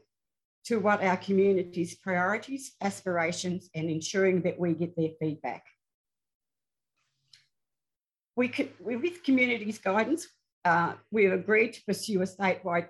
to 0.67 0.79
what 0.79 1.03
our 1.03 1.17
community's 1.17 1.95
priorities, 1.97 2.73
aspirations, 2.81 3.71
and 3.75 3.89
ensuring 3.89 4.43
that 4.43 4.59
we 4.59 4.75
get 4.75 4.97
their 4.97 5.11
feedback. 5.19 5.65
We 8.37 8.49
could, 8.49 8.71
with 8.79 9.23
communities 9.23 9.79
guidance, 9.79 10.27
uh, 10.65 10.95
we've 11.11 11.33
agreed 11.33 11.75
to 11.75 11.85
pursue 11.85 12.23
a 12.23 12.27
statewide 12.27 12.89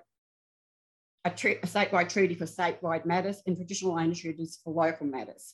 a, 1.23 1.29
a, 1.29 1.31
statewide 1.67 2.09
treaty 2.09 2.35
for 2.35 2.45
statewide 2.45 3.05
matters 3.05 3.41
and 3.45 3.55
traditional 3.55 3.93
land 3.93 4.15
treaties 4.15 4.59
for 4.63 4.73
local 4.73 5.05
matters. 5.05 5.53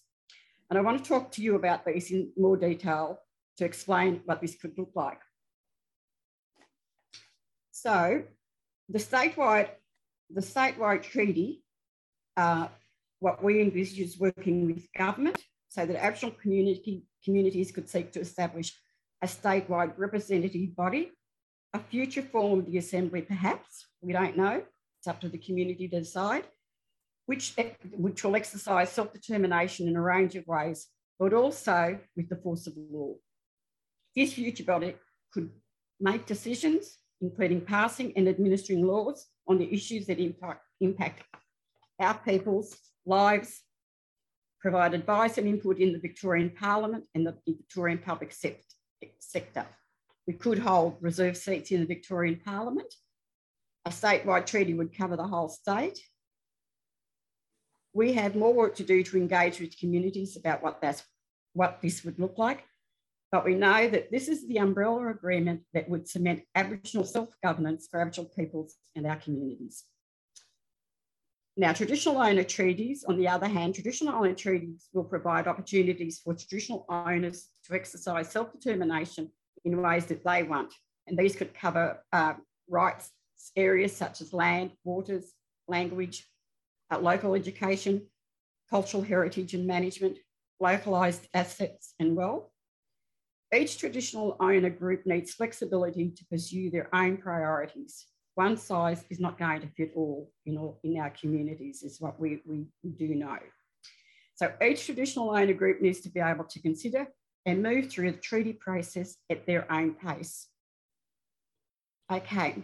And 0.70 0.78
I 0.78 0.82
want 0.82 1.04
to 1.04 1.08
talk 1.08 1.32
to 1.34 1.42
you 1.42 1.56
about 1.56 1.86
these 1.86 2.12
in 2.12 2.32
more 2.38 2.58
detail 2.58 3.20
to 3.58 3.66
explain 3.66 4.22
what 4.26 4.42
this 4.42 4.56
could 4.56 4.78
look 4.78 4.92
like. 4.96 5.20
So 7.72 8.24
the 8.90 9.00
statewide, 9.00 9.70
the 10.30 10.42
statewide 10.42 11.04
treaty, 11.04 11.64
uh, 12.38 12.68
what 13.20 13.44
we 13.44 13.62
envisage 13.62 14.00
is 14.00 14.20
working 14.20 14.68
with 14.68 14.88
government 14.94 15.44
so 15.68 15.86
that 15.86 16.02
Aboriginal 16.02 16.36
community, 16.42 17.04
communities 17.26 17.72
could 17.72 17.90
seek 17.90 18.12
to 18.14 18.22
establish 18.22 18.74
a 19.22 19.28
statewide 19.28 19.94
representative 19.98 20.76
body, 20.76 21.12
a 21.74 21.80
future 21.80 22.22
form 22.22 22.60
of 22.60 22.66
the 22.68 22.78
Assembly 22.78 23.22
perhaps, 23.24 23.88
we 24.02 24.14
don't 24.14 24.38
know, 24.38 24.62
it's 25.00 25.08
up 25.08 25.20
to 25.22 25.30
the 25.30 25.38
community 25.38 25.88
to 25.88 26.00
decide, 26.00 26.46
which, 27.26 27.56
which 27.92 28.24
will 28.24 28.36
exercise 28.36 28.92
self-determination 28.92 29.88
in 29.88 29.96
a 29.96 30.02
range 30.02 30.36
of 30.36 30.46
ways, 30.48 30.88
but 31.20 31.34
also 31.34 32.00
with 32.16 32.30
the 32.30 32.36
force 32.38 32.68
of 32.68 32.74
law. 32.92 33.14
This 34.16 34.34
future 34.34 34.64
body 34.64 34.96
could 35.34 35.50
make 36.00 36.26
decisions, 36.26 36.98
including 37.20 37.62
passing 37.62 38.14
and 38.16 38.28
administering 38.28 38.86
laws 38.86 39.26
on 39.48 39.58
the 39.58 39.72
issues 39.74 40.06
that 40.06 40.20
impact, 40.20 40.62
impact 40.80 41.24
our 42.00 42.18
people's 42.18 42.76
lives, 43.06 43.62
provide 44.60 44.94
advice 44.94 45.38
and 45.38 45.48
input 45.48 45.78
in 45.78 45.94
the 45.94 46.00
Victorian 46.00 46.50
Parliament 46.50 47.06
and 47.16 47.26
the 47.26 47.36
Victorian 47.48 48.00
public 48.00 48.34
sector. 49.20 49.66
We 50.26 50.34
could 50.34 50.60
hold 50.60 50.98
reserve 51.00 51.38
seats 51.38 51.72
in 51.72 51.80
the 51.80 51.86
Victorian 51.86 52.42
Parliament. 52.44 52.94
A 53.86 53.90
statewide 53.90 54.46
treaty 54.46 54.74
would 54.74 54.96
cover 54.96 55.16
the 55.16 55.28
whole 55.28 55.48
state. 55.48 56.00
We 57.94 58.14
have 58.14 58.36
more 58.36 58.54
work 58.54 58.76
to 58.76 58.84
do 58.84 59.04
to 59.04 59.18
engage 59.18 59.60
with 59.60 59.80
communities 59.80 60.36
about 60.36 60.62
what, 60.62 60.82
that's, 60.82 61.04
what 61.54 61.82
this 61.82 62.04
would 62.04 62.20
look 62.20 62.38
like 62.38 62.66
but 63.32 63.44
we 63.44 63.56
know 63.56 63.90
that 63.90 64.10
this 64.10 64.30
is 64.30 64.48
the 64.48 64.58
umbrella 64.58 65.10
agreement 65.10 65.62
that 65.74 65.90
would 65.90 66.08
cement 66.08 66.44
Aboriginal 66.56 67.06
self-governance 67.06 67.88
for 67.90 68.00
Aboriginal 68.00 68.32
peoples 68.36 68.76
and 68.96 69.06
our 69.06 69.18
communities. 69.18 69.84
Now, 71.60 71.74
traditional 71.74 72.20
owner 72.20 72.44
treaties, 72.44 73.04
on 73.04 73.18
the 73.18 73.28
other 73.28 73.48
hand, 73.48 73.74
traditional 73.74 74.14
owner 74.14 74.36
treaties 74.36 74.90
will 74.94 75.04
provide 75.04 75.48
opportunities 75.48 76.20
for 76.20 76.36
traditional 76.36 76.86
owners 76.88 77.50
to 77.66 77.74
exercise 77.74 78.32
self-determination 78.32 79.32
in 79.66 79.82
ways 79.82 80.06
that 80.06 80.24
they 80.24 80.44
want. 80.44 80.72
And 81.08 81.18
these 81.18 81.36
could 81.36 81.56
cover 81.56 82.04
uh, 82.14 82.34
rights 82.70 83.12
areas 83.56 83.96
such 83.96 84.22
as 84.22 84.34
land, 84.34 84.72
waters, 84.84 85.34
language, 85.68 86.28
uh, 86.92 87.00
local 87.00 87.34
education, 87.34 88.06
cultural 88.70 89.02
heritage 89.02 89.56
and 89.56 89.66
management, 89.66 90.20
localised 90.60 91.28
assets 91.34 91.96
and 92.00 92.16
wealth, 92.16 92.50
each 93.56 93.78
traditional 93.78 94.36
owner 94.40 94.70
group 94.70 95.06
needs 95.06 95.34
flexibility 95.34 96.12
to 96.12 96.26
pursue 96.26 96.70
their 96.70 96.94
own 96.94 97.18
priorities. 97.18 98.06
One 98.38 98.56
size 98.56 99.04
is 99.10 99.20
not 99.20 99.40
going 99.40 99.62
to 99.62 99.68
fit 99.68 99.94
all 99.96 100.32
in, 100.46 100.60
in 100.84 101.00
our 101.00 101.10
communities, 101.10 101.82
is 101.82 102.00
what 102.00 102.20
we, 102.20 102.40
we 102.46 102.68
do 102.96 103.16
know. 103.16 103.40
So 104.36 104.54
each 104.64 104.86
traditional 104.86 105.32
owner 105.32 105.54
group 105.54 105.82
needs 105.82 106.02
to 106.02 106.10
be 106.10 106.20
able 106.20 106.44
to 106.44 106.62
consider 106.62 107.08
and 107.48 107.64
move 107.64 107.90
through 107.90 108.12
the 108.12 108.20
treaty 108.20 108.54
process 108.54 109.16
at 109.32 109.48
their 109.48 109.66
own 109.72 109.96
pace. 109.96 110.50
Okay, 112.12 112.64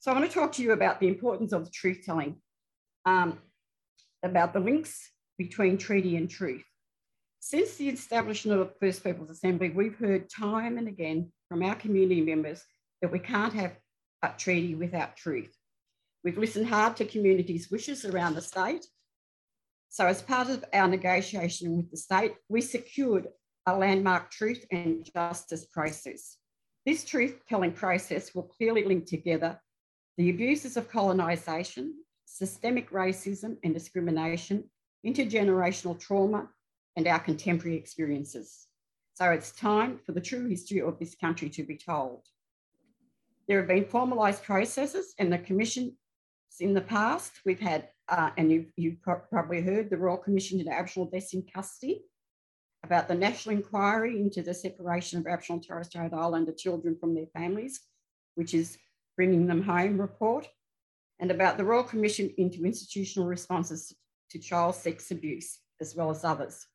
so 0.00 0.10
I 0.10 0.14
want 0.18 0.28
to 0.28 0.34
talk 0.34 0.50
to 0.54 0.62
you 0.64 0.72
about 0.72 0.98
the 0.98 1.06
importance 1.06 1.52
of 1.52 1.64
the 1.64 1.70
truth 1.70 2.02
telling, 2.04 2.34
um, 3.06 3.38
about 4.24 4.52
the 4.52 4.58
links 4.58 5.12
between 5.38 5.78
treaty 5.78 6.16
and 6.16 6.28
truth. 6.28 6.64
Since 7.38 7.76
the 7.76 7.88
establishment 7.88 8.60
of 8.60 8.66
the 8.66 8.74
First 8.80 9.04
Peoples 9.04 9.30
Assembly, 9.30 9.70
we've 9.70 9.96
heard 9.96 10.28
time 10.28 10.76
and 10.76 10.88
again 10.88 11.30
from 11.48 11.62
our 11.62 11.76
community 11.76 12.20
members 12.20 12.64
that 13.00 13.12
we 13.12 13.20
can't 13.20 13.52
have 13.52 13.76
a 14.24 14.38
treaty 14.38 14.74
without 14.74 15.16
truth. 15.16 15.54
We've 16.22 16.38
listened 16.38 16.68
hard 16.68 16.96
to 16.96 17.04
communities' 17.04 17.70
wishes 17.70 18.04
around 18.04 18.34
the 18.34 18.40
state. 18.40 18.86
So 19.90 20.06
as 20.06 20.22
part 20.22 20.48
of 20.48 20.64
our 20.72 20.88
negotiation 20.88 21.76
with 21.76 21.90
the 21.90 21.96
state, 21.96 22.34
we 22.48 22.60
secured 22.60 23.28
a 23.66 23.76
landmark 23.76 24.30
truth 24.30 24.64
and 24.70 25.08
justice 25.14 25.66
process. 25.66 26.38
This 26.86 27.04
truth-telling 27.04 27.72
process 27.72 28.34
will 28.34 28.42
clearly 28.42 28.84
link 28.84 29.06
together 29.06 29.60
the 30.16 30.30
abuses 30.30 30.76
of 30.76 30.90
colonisation, 30.90 31.94
systemic 32.24 32.90
racism 32.90 33.56
and 33.62 33.72
discrimination, 33.72 34.64
intergenerational 35.06 35.98
trauma, 35.98 36.48
and 36.96 37.06
our 37.06 37.18
contemporary 37.18 37.76
experiences. 37.76 38.66
So 39.14 39.30
it's 39.30 39.52
time 39.52 40.00
for 40.04 40.12
the 40.12 40.20
true 40.20 40.48
history 40.48 40.80
of 40.80 40.98
this 40.98 41.14
country 41.14 41.48
to 41.50 41.62
be 41.62 41.76
told. 41.76 42.22
There 43.46 43.58
have 43.58 43.68
been 43.68 43.84
formalised 43.84 44.42
processes 44.42 45.14
and 45.18 45.32
the 45.32 45.38
commission 45.38 45.96
in 46.60 46.72
the 46.72 46.80
past. 46.80 47.32
We've 47.44 47.60
had, 47.60 47.88
uh, 48.08 48.30
and 48.36 48.50
you've, 48.50 48.72
you've, 48.76 49.02
probably 49.02 49.60
heard, 49.60 49.90
the 49.90 49.98
Royal 49.98 50.16
Commission 50.16 50.60
into 50.60 50.72
Aboriginal 50.72 51.10
Deaths 51.10 51.34
in 51.34 51.42
Custody 51.42 52.04
about 52.84 53.08
the 53.08 53.14
National 53.14 53.56
Inquiry 53.56 54.20
into 54.20 54.42
the 54.42 54.54
separation 54.54 55.18
of 55.18 55.26
Aboriginal 55.26 55.58
and 55.58 55.66
Torres 55.66 55.86
Strait 55.86 56.12
Islander 56.12 56.52
children 56.52 56.96
from 56.98 57.14
their 57.14 57.26
families, 57.34 57.80
which 58.34 58.54
is 58.54 58.78
bringing 59.16 59.46
them 59.46 59.62
home 59.62 60.00
report, 60.00 60.48
and 61.18 61.30
about 61.30 61.56
the 61.56 61.64
Royal 61.64 61.84
Commission 61.84 62.32
into 62.36 62.64
institutional 62.64 63.28
responses 63.28 63.94
to 64.30 64.38
child 64.38 64.74
sex 64.74 65.10
abuse, 65.10 65.60
as 65.80 65.94
well 65.94 66.10
as 66.10 66.24
others. 66.24 66.66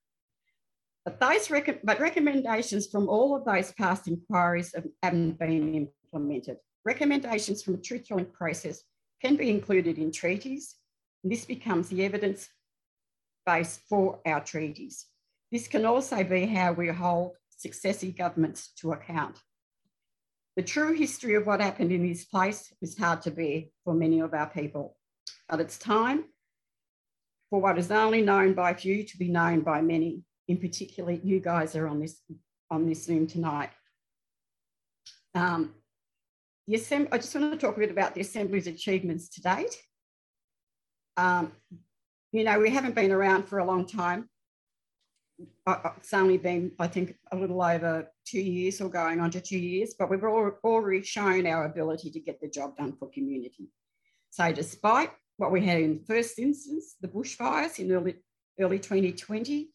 But, 1.06 1.20
those 1.20 1.50
rec- 1.50 1.84
but 1.84 2.00
recommendations 2.00 2.88
from 2.88 3.08
all 3.08 3.36
of 3.36 3.46
those 3.46 3.72
past 3.74 4.08
inquiries 4.08 4.74
haven't 5.04 5.40
been 5.40 5.90
implemented. 6.12 6.58
Recommendations 6.86 7.62
from 7.62 7.76
a 7.76 7.78
truth 7.78 8.08
telling 8.08 8.26
process 8.26 8.84
can 9.22 9.36
be 9.36 9.50
included 9.50 9.98
in 9.98 10.12
treaties, 10.12 10.76
and 11.24 11.32
this 11.32 11.46
becomes 11.46 11.90
the 11.90 12.04
evidence 12.06 12.50
base 13.46 13.80
for 13.90 14.20
our 14.26 14.44
treaties. 14.44 15.06
This 15.52 15.68
can 15.68 15.86
also 15.86 16.24
be 16.24 16.46
how 16.46 16.74
we 16.74 16.88
hold 16.88 17.34
successive 17.50 18.16
governments 18.16 18.72
to 18.80 18.94
account. 18.94 19.38
The 20.56 20.64
true 20.64 20.94
history 20.94 21.36
of 21.36 21.46
what 21.46 21.62
happened 21.62 21.92
in 21.92 22.08
this 22.08 22.26
place 22.26 22.74
is 22.82 22.98
hard 22.98 23.22
to 23.24 23.32
bear 23.32 23.64
for 23.84 23.94
many 23.94 24.20
of 24.20 24.34
our 24.34 24.48
people, 24.48 24.98
but 25.50 25.60
it's 25.60 25.78
time 25.78 26.26
for 27.50 27.60
what 27.60 27.78
is 27.78 27.92
only 27.92 28.22
known 28.22 28.54
by 28.54 28.74
few 28.74 29.04
to 29.04 29.18
be 29.18 29.28
known 29.28 29.62
by 29.62 29.82
many 29.82 30.24
in 30.48 30.58
particular, 30.58 31.12
you 31.12 31.40
guys 31.40 31.76
are 31.76 31.88
on 31.88 32.00
this 32.00 32.22
on 32.72 32.88
this 32.88 33.06
Zoom 33.06 33.28
tonight. 33.28 33.70
Um, 35.36 35.76
the 36.70 37.08
I 37.12 37.18
just 37.18 37.36
want 37.36 37.52
to 37.52 37.58
talk 37.58 37.78
a 37.78 37.80
bit 37.80 37.92
about 37.92 38.14
the 38.14 38.22
Assembly's 38.22 38.68
achievements 38.68 39.30
to 39.30 39.42
date. 39.42 39.76
Um, 41.18 41.52
you 42.32 42.44
know, 42.44 42.60
we 42.60 42.70
haven't 42.70 42.96
been 42.96 43.12
around 43.12 43.44
for 43.48 43.60
a 43.60 43.66
long 43.66 43.88
time. 43.88 44.30
It's 45.98 46.14
only 46.14 46.38
been, 46.38 46.74
I 46.80 46.88
think, 46.88 47.16
a 47.32 47.36
little 47.36 47.62
over 47.62 48.12
two 48.26 48.42
years 48.42 48.82
or 48.82 48.90
going 48.90 49.20
on 49.20 49.32
to 49.32 49.42
two 49.42 49.58
years, 49.58 49.96
but 49.98 50.10
we've 50.10 50.24
already 50.24 51.02
shown 51.02 51.48
our 51.48 51.66
ability 51.66 52.12
to 52.12 52.20
get 52.20 52.40
the 52.40 52.50
job 52.50 52.78
done 52.78 52.94
for 52.98 53.10
community. 53.10 53.70
So 54.30 54.52
despite 54.52 55.12
what 55.38 55.52
we 55.52 55.66
had 55.66 55.80
in 55.80 56.00
the 56.00 56.06
first 56.06 56.38
instance, 56.38 56.96
the 57.02 57.08
bushfires 57.08 57.80
in 57.80 57.92
early, 57.92 58.16
early 58.60 58.80
2020, 58.80 59.70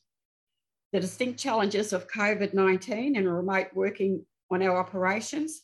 the 0.92 1.00
distinct 1.00 1.40
challenges 1.40 1.92
of 1.92 2.08
COVID 2.08 2.54
19 2.54 3.16
and 3.16 3.34
remote 3.34 3.68
working 3.74 4.24
on 4.50 4.62
our 4.62 4.76
operations, 4.76 5.62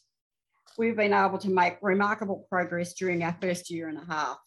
we've 0.78 0.96
been 0.96 1.12
able 1.12 1.38
to 1.38 1.50
make 1.50 1.76
remarkable 1.82 2.46
progress 2.48 2.94
during 2.94 3.22
our 3.22 3.36
first 3.40 3.70
year 3.70 3.88
and 3.88 3.98
a 3.98 4.04
half. 4.04 4.38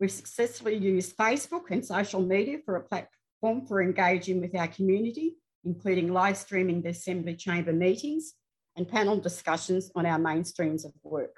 We've 0.00 0.10
successfully 0.10 0.76
used 0.76 1.16
Facebook 1.16 1.70
and 1.70 1.84
social 1.84 2.20
media 2.20 2.58
for 2.64 2.76
a 2.76 2.82
platform 2.82 3.66
for 3.66 3.82
engaging 3.82 4.40
with 4.40 4.56
our 4.56 4.68
community, 4.68 5.36
including 5.64 6.12
live 6.12 6.36
streaming 6.36 6.82
the 6.82 6.90
Assembly 6.90 7.36
Chamber 7.36 7.72
meetings 7.72 8.34
and 8.76 8.88
panel 8.88 9.18
discussions 9.18 9.90
on 9.94 10.04
our 10.04 10.18
main 10.18 10.44
streams 10.44 10.84
of 10.84 10.92
work. 11.02 11.36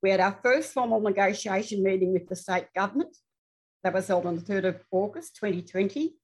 We 0.00 0.10
had 0.10 0.20
our 0.20 0.38
first 0.42 0.72
formal 0.72 1.00
negotiation 1.00 1.82
meeting 1.82 2.12
with 2.12 2.28
the 2.28 2.36
state 2.36 2.66
government 2.74 3.16
that 3.82 3.92
was 3.92 4.06
held 4.06 4.26
on 4.26 4.36
the 4.36 4.42
3rd 4.42 4.64
of 4.68 4.84
August 4.92 5.36
2020. 5.36 6.14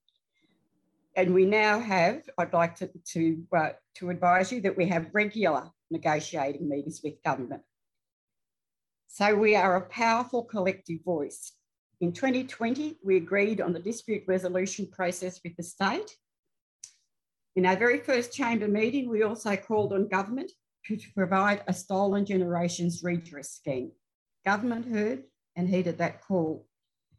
And 1.17 1.33
we 1.33 1.45
now 1.45 1.79
have, 1.79 2.23
I'd 2.37 2.53
like 2.53 2.75
to, 2.75 2.89
to, 3.13 3.43
uh, 3.55 3.69
to 3.95 4.09
advise 4.09 4.51
you 4.51 4.61
that 4.61 4.77
we 4.77 4.87
have 4.87 5.09
regular 5.13 5.71
negotiating 5.91 6.67
meetings 6.67 7.01
with 7.03 7.21
government. 7.23 7.61
So 9.07 9.35
we 9.35 9.55
are 9.55 9.77
a 9.77 9.87
powerful 9.87 10.43
collective 10.43 10.99
voice. 11.03 11.53
In 12.01 12.11
2020, 12.11 12.97
we 13.03 13.17
agreed 13.17 13.61
on 13.61 13.71
the 13.71 13.79
dispute 13.79 14.23
resolution 14.27 14.87
process 14.91 15.39
with 15.43 15.55
the 15.55 15.63
state. 15.63 16.17
In 17.55 17.65
our 17.65 17.77
very 17.77 17.99
first 17.99 18.33
chamber 18.33 18.67
meeting, 18.67 19.09
we 19.09 19.23
also 19.23 19.55
called 19.55 19.93
on 19.93 20.09
government 20.09 20.51
to 20.87 20.97
provide 21.15 21.63
a 21.67 21.73
stolen 21.73 22.25
generations 22.25 23.01
redress 23.03 23.51
scheme. 23.51 23.91
Government 24.43 24.85
heard 24.85 25.23
and 25.55 25.69
heeded 25.69 25.97
that 25.97 26.21
call. 26.21 26.67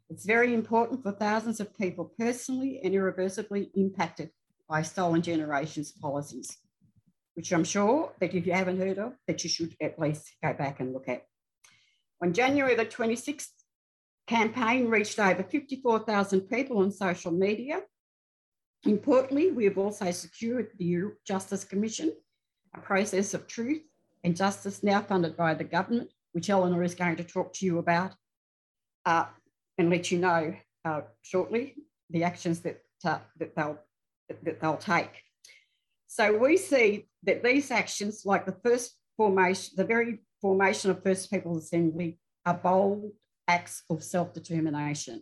It's 0.09 0.25
very 0.25 0.53
important 0.53 1.03
for 1.03 1.11
thousands 1.11 1.59
of 1.59 1.77
people 1.77 2.13
personally 2.17 2.79
and 2.83 2.93
irreversibly 2.93 3.71
impacted 3.75 4.29
by 4.69 4.83
stolen 4.83 5.21
generations 5.21 5.91
policies, 5.91 6.59
which 7.37 7.53
I'm 7.53 7.63
sure 7.63 8.13
that 8.19 8.33
if 8.33 8.47
you 8.47 8.53
haven't 8.53 8.79
heard 8.79 8.97
of, 8.97 9.13
that 9.27 9.43
you 9.43 9.49
should 9.49 9.75
at 9.79 9.99
least 9.99 10.33
go 10.43 10.53
back 10.53 10.79
and 10.79 10.91
look 10.91 11.07
at. 11.07 11.23
On 12.19 12.33
January 12.33 12.73
the 12.73 12.83
26th, 12.83 13.49
campaign 14.25 14.87
reached 14.87 15.19
over 15.19 15.43
54,000 15.43 16.41
people 16.41 16.79
on 16.79 16.91
social 16.91 17.31
media. 17.31 17.81
Importantly, 18.85 19.51
we 19.51 19.65
have 19.65 19.77
also 19.77 20.09
secured 20.09 20.71
the 20.79 21.11
Justice 21.27 21.63
Commission, 21.63 22.11
a 22.73 22.79
process 22.79 23.35
of 23.35 23.45
truth 23.45 23.83
and 24.23 24.35
justice 24.35 24.81
now 24.81 25.01
funded 25.01 25.37
by 25.37 25.53
the 25.53 25.63
government, 25.63 26.09
which 26.31 26.49
Eleanor 26.49 26.81
is 26.81 26.95
going 26.95 27.17
to 27.17 27.23
talk 27.23 27.53
to 27.53 27.67
you 27.67 27.77
about 27.77 28.15
uh, 29.05 29.25
and 29.77 29.91
let 29.91 30.11
you 30.11 30.17
know 30.17 30.55
uh, 30.85 31.01
shortly 31.21 31.75
the 32.09 32.23
actions 32.23 32.61
that, 32.61 32.81
uh, 33.05 33.19
that, 33.37 33.55
they'll, 33.55 33.77
that 34.27 34.59
they'll 34.59 34.77
take. 34.77 35.21
So 36.07 36.35
we 36.35 36.57
see 36.57 37.07
that 37.27 37.43
these 37.43 37.69
actions, 37.69 38.23
like 38.25 38.45
the 38.45 38.57
first 38.63 38.95
formation, 39.17 39.75
the 39.77 39.83
very 39.83 40.19
formation 40.41 40.89
of 40.89 41.03
First 41.03 41.29
Peoples 41.29 41.65
Assembly, 41.65 42.19
are 42.45 42.55
bold 42.55 43.11
acts 43.47 43.83
of 43.89 44.03
self-determination. 44.03 45.21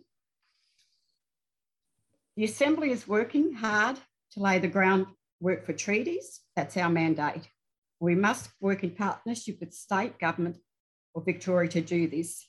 The 2.36 2.44
Assembly 2.44 2.90
is 2.90 3.08
working 3.08 3.54
hard 3.54 3.96
to 4.32 4.40
lay 4.40 4.58
the 4.58 4.68
groundwork 4.68 5.66
for 5.66 5.72
treaties. 5.72 6.40
That's 6.54 6.76
our 6.76 6.90
mandate. 6.90 7.48
We 7.98 8.14
must 8.14 8.50
work 8.60 8.84
in 8.84 8.90
partnership 8.90 9.56
with 9.60 9.72
state 9.72 10.18
government 10.18 10.58
or 11.14 11.22
Victoria 11.24 11.70
to 11.70 11.80
do 11.80 12.08
this. 12.08 12.46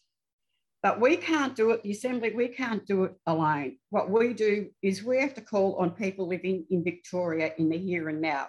But 0.83 1.01
we 1.01 1.17
can't 1.17 1.55
do 1.55 1.71
it, 1.71 1.81
the 1.83 1.91
Assembly, 1.91 2.33
we 2.35 2.49
can't 2.49 2.85
do 2.85 3.05
it 3.05 3.13
alone. 3.25 3.77
What 3.89 4.11
we 4.11 4.33
do 4.33 4.69
is 4.83 5.03
we 5.03 5.19
have 5.21 5.33
to 5.35 5.41
call 5.41 5.75
on 5.77 5.91
people 5.91 6.27
living 6.27 6.65
in 6.69 6.83
Victoria 6.83 7.53
in 7.57 7.69
the 7.69 7.77
here 7.77 8.09
and 8.09 8.21
now. 8.21 8.47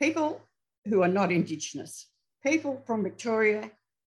People 0.00 0.40
who 0.86 1.02
are 1.02 1.08
not 1.08 1.32
Indigenous, 1.32 2.08
people 2.44 2.82
from 2.86 3.02
Victoria, 3.02 3.70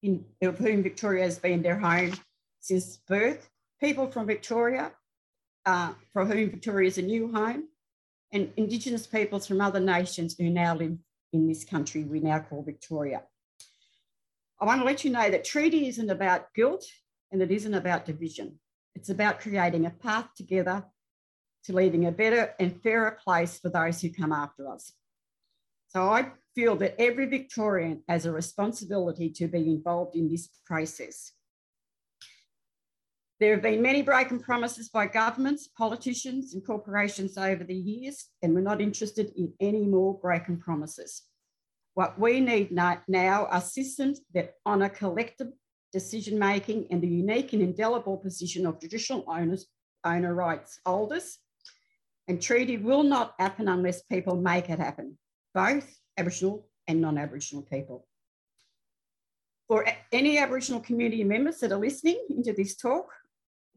in, 0.03 0.24
of 0.42 0.59
whom 0.59 0.83
Victoria 0.83 1.24
has 1.24 1.38
been 1.38 1.62
their 1.62 1.79
home 1.79 2.14
since 2.61 2.98
birth, 3.09 3.48
people 3.81 4.11
from 4.11 4.27
Victoria, 4.27 4.92
uh, 5.64 5.92
for 6.12 6.24
whom 6.24 6.50
Victoria 6.50 6.88
is 6.88 6.98
a 6.98 7.03
new 7.03 7.33
home, 7.33 7.64
and 8.33 8.53
Indigenous 8.57 9.07
peoples 9.07 9.46
from 9.46 9.61
other 9.61 9.81
nations 9.81 10.37
who 10.38 10.50
now 10.50 10.74
live 10.74 10.96
in 11.33 11.46
this 11.46 11.64
country 11.64 12.05
we 12.05 12.20
now 12.20 12.38
call 12.38 12.62
Victoria. 12.62 13.22
I 14.61 14.64
want 14.64 14.81
to 14.81 14.87
let 14.87 15.05
you 15.05 15.11
know 15.11 15.31
that 15.31 15.44
treaty 15.44 15.87
isn't 15.88 16.11
about 16.11 16.55
guilt 16.55 16.87
and 17.31 17.42
it 17.42 17.50
isn't 17.50 17.74
about 17.74 18.07
division. 18.07 18.59
It's 18.94 19.11
about 19.11 19.40
creating 19.40 19.85
a 19.85 19.90
path 19.90 20.29
together 20.35 20.85
to 21.64 21.72
leaving 21.74 22.07
a 22.07 22.12
better 22.12 22.55
and 22.59 22.81
fairer 22.83 23.18
place 23.22 23.59
for 23.59 23.68
those 23.68 24.00
who 24.00 24.11
come 24.11 24.33
after 24.33 24.68
us. 24.68 24.92
So 25.96 26.11
I 26.11 26.30
feel 26.54 26.76
that 26.76 27.00
every 27.00 27.24
Victorian 27.24 28.02
has 28.06 28.26
a 28.26 28.30
responsibility 28.30 29.30
to 29.30 29.48
be 29.48 29.61
involved 29.61 30.14
in 30.14 30.28
this 30.28 30.50
process. 30.66 31.32
There 33.40 33.54
have 33.54 33.62
been 33.62 33.80
many 33.80 34.02
broken 34.02 34.38
promises 34.38 34.90
by 34.90 35.06
governments, 35.06 35.68
politicians, 35.68 36.52
and 36.52 36.62
corporations 36.66 37.38
over 37.38 37.64
the 37.64 37.74
years, 37.74 38.26
and 38.42 38.54
we're 38.54 38.61
not 38.61 38.82
interested 38.82 39.32
in 39.38 39.54
any 39.59 39.87
more 39.87 40.20
broken 40.20 40.59
promises. 40.59 41.22
What 41.94 42.20
we 42.20 42.40
need 42.40 42.72
now 42.72 43.46
are 43.46 43.61
systems 43.62 44.20
that 44.35 44.52
honour 44.66 44.90
collective 44.90 45.48
decision 45.94 46.38
making 46.38 46.88
and 46.90 47.00
the 47.00 47.09
unique 47.09 47.54
and 47.54 47.62
indelible 47.62 48.18
position 48.18 48.66
of 48.66 48.78
traditional 48.80 49.24
owners, 49.28 49.64
owner 50.04 50.35
rights 50.35 50.78
holders. 50.85 51.38
And 52.28 52.42
treaty 52.42 52.76
will 52.76 53.02
not 53.02 53.32
happen 53.38 53.66
unless 53.66 54.02
people 54.02 54.37
make 54.37 54.68
it 54.68 54.78
happen, 54.78 55.16
both 55.57 55.99
Aboriginal 56.19 56.69
and 56.87 57.01
non 57.01 57.16
Aboriginal 57.16 57.62
people. 57.62 58.07
For 59.69 59.87
any 60.12 60.38
Aboriginal 60.38 60.81
community 60.81 61.25
members 61.25 61.59
that 61.61 61.73
are 61.73 61.79
listening 61.79 62.21
into 62.29 62.53
this 62.53 62.77
talk, 62.77 63.09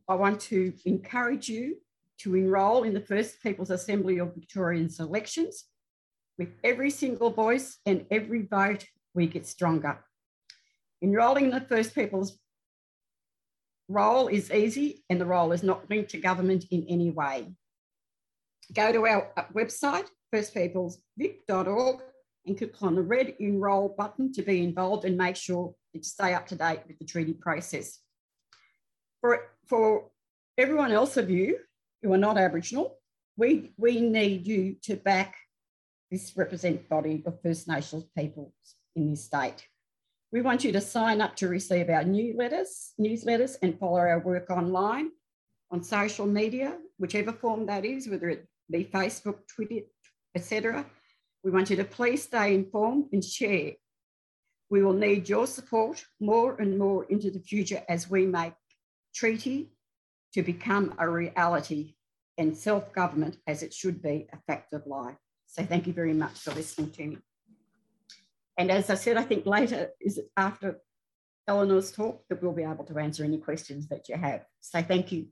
I 0.07 0.15
want 0.15 0.41
to 0.41 0.73
encourage 0.85 1.47
you 1.47 1.77
to 2.19 2.35
enrol 2.35 2.83
in 2.83 2.93
the 2.93 2.99
First 2.99 3.41
Peoples 3.41 3.71
Assembly 3.71 4.19
of 4.19 4.35
Victorian 4.35 4.89
elections. 4.99 5.63
With 6.37 6.49
every 6.63 6.89
single 6.89 7.31
voice 7.31 7.77
and 7.85 8.05
every 8.11 8.43
vote, 8.45 8.85
we 9.13 9.27
get 9.27 9.47
stronger. 9.47 10.03
Enrolling 11.01 11.45
in 11.45 11.51
the 11.51 11.61
First 11.61 11.95
Peoples 11.95 12.37
roll 13.87 14.27
is 14.27 14.51
easy 14.51 15.03
and 15.09 15.19
the 15.19 15.25
roll 15.25 15.53
is 15.53 15.63
not 15.63 15.89
linked 15.89 16.11
to 16.11 16.19
government 16.19 16.65
in 16.71 16.85
any 16.89 17.09
way. 17.09 17.55
Go 18.73 18.91
to 18.91 19.07
our 19.07 19.31
uh, 20.33 20.37
website, 20.37 20.73
firstpeoplesvic.org, 20.73 22.01
and 22.45 22.57
click 22.57 22.81
on 22.81 22.95
the 22.95 23.01
red 23.01 23.35
enrol 23.39 23.95
button 23.97 24.31
to 24.33 24.41
be 24.41 24.63
involved 24.63 25.05
and 25.05 25.17
make 25.17 25.35
sure 25.35 25.73
that 25.93 25.99
you 25.99 26.03
stay 26.03 26.33
up 26.33 26.47
to 26.47 26.55
date 26.55 26.81
with 26.87 26.97
the 26.99 27.05
treaty 27.05 27.33
process. 27.33 27.99
For 29.21 29.51
for 29.67 30.09
everyone 30.57 30.91
else 30.91 31.17
of 31.17 31.29
you 31.29 31.59
who 32.01 32.13
are 32.13 32.17
not 32.17 32.37
Aboriginal, 32.37 32.97
we, 33.37 33.71
we 33.77 34.01
need 34.01 34.47
you 34.47 34.75
to 34.83 34.95
back 34.95 35.35
this 36.11 36.33
represent 36.35 36.89
body 36.89 37.23
of 37.25 37.41
First 37.41 37.67
Nations 37.67 38.05
peoples 38.17 38.53
in 38.95 39.11
this 39.11 39.25
state. 39.25 39.65
We 40.31 40.41
want 40.41 40.63
you 40.63 40.71
to 40.73 40.81
sign 40.81 41.21
up 41.21 41.35
to 41.37 41.47
receive 41.47 41.89
our 41.89 42.03
newsletters, 42.03 42.91
newsletters 42.99 43.57
and 43.61 43.79
follow 43.79 43.99
our 43.99 44.19
work 44.19 44.49
online, 44.49 45.11
on 45.71 45.83
social 45.83 46.25
media, 46.25 46.77
whichever 46.97 47.31
form 47.31 47.67
that 47.67 47.85
is, 47.85 48.07
whether 48.07 48.29
it 48.29 48.47
be 48.71 48.85
Facebook, 48.85 49.47
Twitter, 49.47 49.81
etc. 50.35 50.85
We 51.43 51.51
want 51.51 51.69
you 51.69 51.75
to 51.77 51.83
please 51.83 52.23
stay 52.23 52.53
informed 52.53 53.05
and 53.13 53.23
share. 53.23 53.73
We 54.69 54.83
will 54.83 54.93
need 54.93 55.27
your 55.27 55.47
support 55.47 56.03
more 56.19 56.59
and 56.59 56.77
more 56.77 57.05
into 57.05 57.31
the 57.31 57.39
future 57.39 57.81
as 57.89 58.09
we 58.09 58.25
make 58.25 58.53
treaty 59.15 59.71
to 60.33 60.43
become 60.43 60.93
a 60.99 61.09
reality 61.09 61.95
and 62.37 62.55
self 62.55 62.93
government 62.93 63.37
as 63.47 63.63
it 63.63 63.73
should 63.73 64.01
be 64.01 64.27
a 64.31 64.37
fact 64.47 64.73
of 64.73 64.85
life. 64.85 65.15
So, 65.47 65.63
thank 65.63 65.87
you 65.87 65.93
very 65.93 66.13
much 66.13 66.39
for 66.39 66.51
listening 66.51 66.91
to 66.91 67.07
me. 67.07 67.17
And 68.57 68.69
as 68.69 68.89
I 68.89 68.95
said, 68.95 69.17
I 69.17 69.23
think 69.23 69.45
later 69.45 69.89
is 69.99 70.19
after 70.37 70.79
Eleanor's 71.47 71.91
talk 71.91 72.23
that 72.29 72.43
we'll 72.43 72.53
be 72.53 72.63
able 72.63 72.83
to 72.85 72.97
answer 72.99 73.23
any 73.23 73.39
questions 73.39 73.87
that 73.87 74.07
you 74.07 74.15
have. 74.17 74.45
So, 74.59 74.81
thank 74.83 75.11
you. 75.11 75.27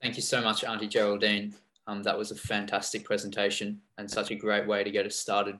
Thank 0.00 0.16
you 0.16 0.22
so 0.22 0.42
much, 0.42 0.64
Auntie 0.64 0.86
Geraldine. 0.86 1.54
Um, 1.86 2.02
that 2.02 2.16
was 2.16 2.30
a 2.30 2.36
fantastic 2.36 3.04
presentation 3.04 3.80
and 3.98 4.10
such 4.10 4.30
a 4.30 4.34
great 4.34 4.66
way 4.66 4.82
to 4.82 4.90
get 4.90 5.06
us 5.06 5.16
started 5.16 5.58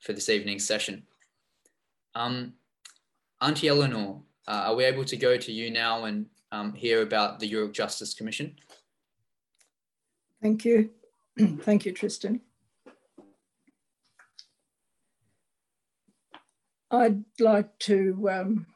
for 0.00 0.12
this 0.12 0.28
evening's 0.28 0.66
session. 0.66 1.04
Um, 2.14 2.54
Auntie 3.40 3.68
Eleanor, 3.68 4.22
uh, 4.46 4.64
are 4.66 4.74
we 4.74 4.84
able 4.84 5.04
to 5.04 5.16
go 5.16 5.36
to 5.36 5.52
you 5.52 5.70
now 5.70 6.04
and 6.04 6.26
um, 6.50 6.74
hear 6.74 7.02
about 7.02 7.40
the 7.40 7.50
Yoorrook 7.50 7.72
Justice 7.72 8.12
Commission? 8.12 8.54
Thank 10.42 10.64
you. 10.64 10.90
Thank 11.38 11.86
you, 11.86 11.92
Tristan. 11.92 12.40
I'd 16.90 17.24
like 17.40 17.78
to 17.80 18.28
um, 18.30 18.66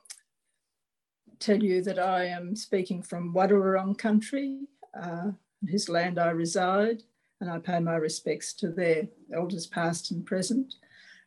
tell 1.38 1.62
you 1.62 1.82
that 1.82 1.98
I 1.98 2.24
am 2.26 2.56
speaking 2.56 3.02
from 3.02 3.34
Wadawurrung 3.34 3.98
country, 3.98 4.60
uh, 4.98 5.32
on 5.62 5.68
whose 5.68 5.88
land 5.88 6.18
I 6.18 6.30
reside, 6.30 7.02
and 7.40 7.50
I 7.50 7.58
pay 7.58 7.80
my 7.80 7.96
respects 7.96 8.52
to 8.54 8.70
their 8.70 9.08
elders 9.34 9.66
past 9.66 10.10
and 10.10 10.24
present. 10.24 10.74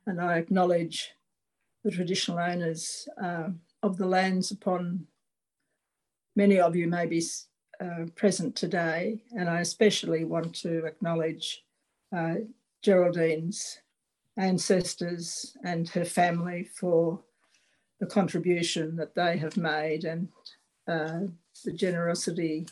And 0.06 0.20
I 0.20 0.38
acknowledge 0.38 1.12
the 1.84 1.92
traditional 1.92 2.40
owners 2.40 3.08
uh, 3.22 3.50
of 3.84 3.98
the 3.98 4.08
lands 4.08 4.52
upon 4.52 5.08
many 6.36 6.60
of 6.60 6.76
you 6.76 6.88
may 6.88 7.06
be 7.06 7.24
uh, 7.80 8.06
present 8.16 8.56
today. 8.56 9.22
And 9.38 9.50
I 9.50 9.62
especially 9.62 10.24
want 10.24 10.56
to 10.58 10.86
acknowledge 10.86 11.64
uh, 12.16 12.36
Geraldine's 12.84 13.80
ancestors 14.38 15.56
and 15.64 15.88
her 15.90 16.06
family 16.06 16.64
for 16.64 17.20
the 18.00 18.06
contribution 18.06 18.96
that 18.96 19.16
they 19.16 19.38
have 19.38 19.58
made 19.58 20.06
and 20.06 20.30
uh, 20.88 21.20
the 21.66 21.74
generosity 21.74 22.66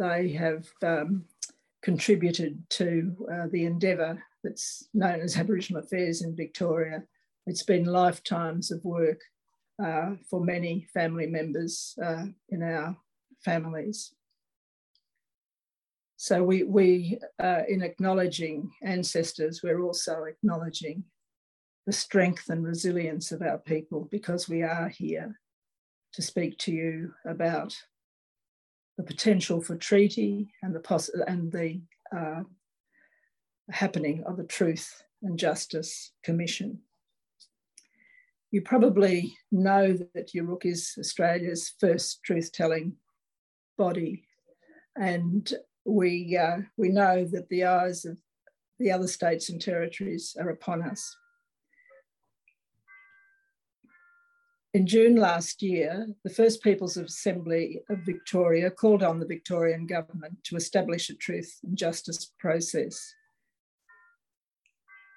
they 0.00 0.32
have 0.32 0.66
um, 0.82 1.26
contributed 1.82 2.58
to 2.70 3.14
uh, 3.32 3.46
the 3.52 3.66
endeavour 3.66 4.20
that's 4.42 4.88
known 4.94 5.20
as 5.20 5.36
Aboriginal 5.36 5.82
Affairs 5.82 6.22
in 6.22 6.34
Victoria. 6.34 7.02
It's 7.46 7.62
been 7.62 7.84
lifetimes 7.84 8.70
of 8.70 8.82
work 8.82 9.20
uh, 9.82 10.12
for 10.28 10.42
many 10.42 10.86
family 10.94 11.26
members 11.26 11.94
uh, 12.02 12.24
in 12.48 12.62
our 12.62 12.96
families. 13.44 14.14
So 16.16 16.42
we, 16.42 16.64
we 16.64 17.18
uh, 17.38 17.62
in 17.68 17.82
acknowledging 17.82 18.70
ancestors, 18.82 19.62
we're 19.62 19.82
also 19.82 20.24
acknowledging 20.24 21.04
the 21.86 21.92
strength 21.92 22.48
and 22.48 22.64
resilience 22.64 23.32
of 23.32 23.42
our 23.42 23.58
people 23.58 24.08
because 24.10 24.48
we 24.48 24.62
are 24.62 24.88
here 24.88 25.38
to 26.14 26.22
speak 26.22 26.58
to 26.58 26.72
you 26.72 27.12
about 27.26 27.74
the 29.00 29.06
potential 29.06 29.62
for 29.62 29.76
treaty 29.76 30.52
and 30.62 30.74
the 30.74 30.80
poss- 30.80 31.08
and 31.26 31.50
the 31.50 31.80
uh, 32.14 32.42
happening 33.70 34.22
of 34.24 34.36
the 34.36 34.44
Truth 34.44 35.02
and 35.22 35.38
Justice 35.38 36.12
Commission. 36.22 36.80
You 38.50 38.60
probably 38.60 39.34
know 39.50 39.96
that 40.14 40.32
Yoorrook 40.34 40.66
is 40.66 40.94
Australia's 40.98 41.72
first 41.80 42.22
truth-telling 42.24 42.96
body, 43.78 44.24
and 44.96 45.50
we 45.86 46.36
uh, 46.36 46.58
we 46.76 46.90
know 46.90 47.24
that 47.24 47.48
the 47.48 47.64
eyes 47.64 48.04
of 48.04 48.18
the 48.78 48.90
other 48.90 49.08
states 49.08 49.48
and 49.48 49.62
territories 49.62 50.36
are 50.38 50.50
upon 50.50 50.82
us. 50.82 51.16
In 54.72 54.86
June 54.86 55.16
last 55.16 55.62
year, 55.62 56.06
the 56.22 56.30
First 56.30 56.62
Peoples 56.62 56.96
Assembly 56.96 57.80
of 57.90 57.98
Victoria 58.06 58.70
called 58.70 59.02
on 59.02 59.18
the 59.18 59.26
Victorian 59.26 59.84
government 59.84 60.44
to 60.44 60.54
establish 60.54 61.10
a 61.10 61.14
truth 61.14 61.58
and 61.64 61.76
justice 61.76 62.32
process. 62.38 63.12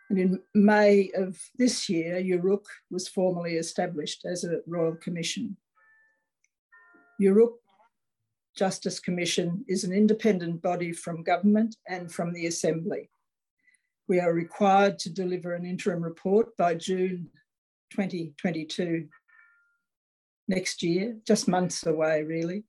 And 0.10 0.18
in 0.18 0.40
May 0.56 1.12
of 1.16 1.40
this 1.60 1.88
year, 1.88 2.16
Yoorrook 2.16 2.66
was 2.90 3.08
formally 3.08 3.58
established 3.58 4.26
as 4.26 4.44
a 4.44 4.62
Royal 4.66 4.96
Commission. 4.96 5.56
Yoorrook 7.22 7.54
Justice 8.58 9.00
Commission 9.00 9.64
is 9.68 9.84
an 9.84 9.94
independent 9.94 10.64
body 10.64 10.92
from 10.92 11.22
government 11.22 11.76
and 11.88 12.12
from 12.12 12.34
the 12.34 12.48
Assembly. 12.48 13.12
We 14.08 14.20
are 14.20 14.34
required 14.34 14.98
to 15.00 15.14
deliver 15.14 15.54
an 15.54 15.64
interim 15.64 16.04
report 16.04 16.58
by 16.58 16.74
June 16.74 17.30
2022 17.92 19.08
next 20.48 20.84
year, 20.84 21.18
just 21.26 21.48
months 21.48 21.86
away, 21.86 22.24
really. 22.24 22.64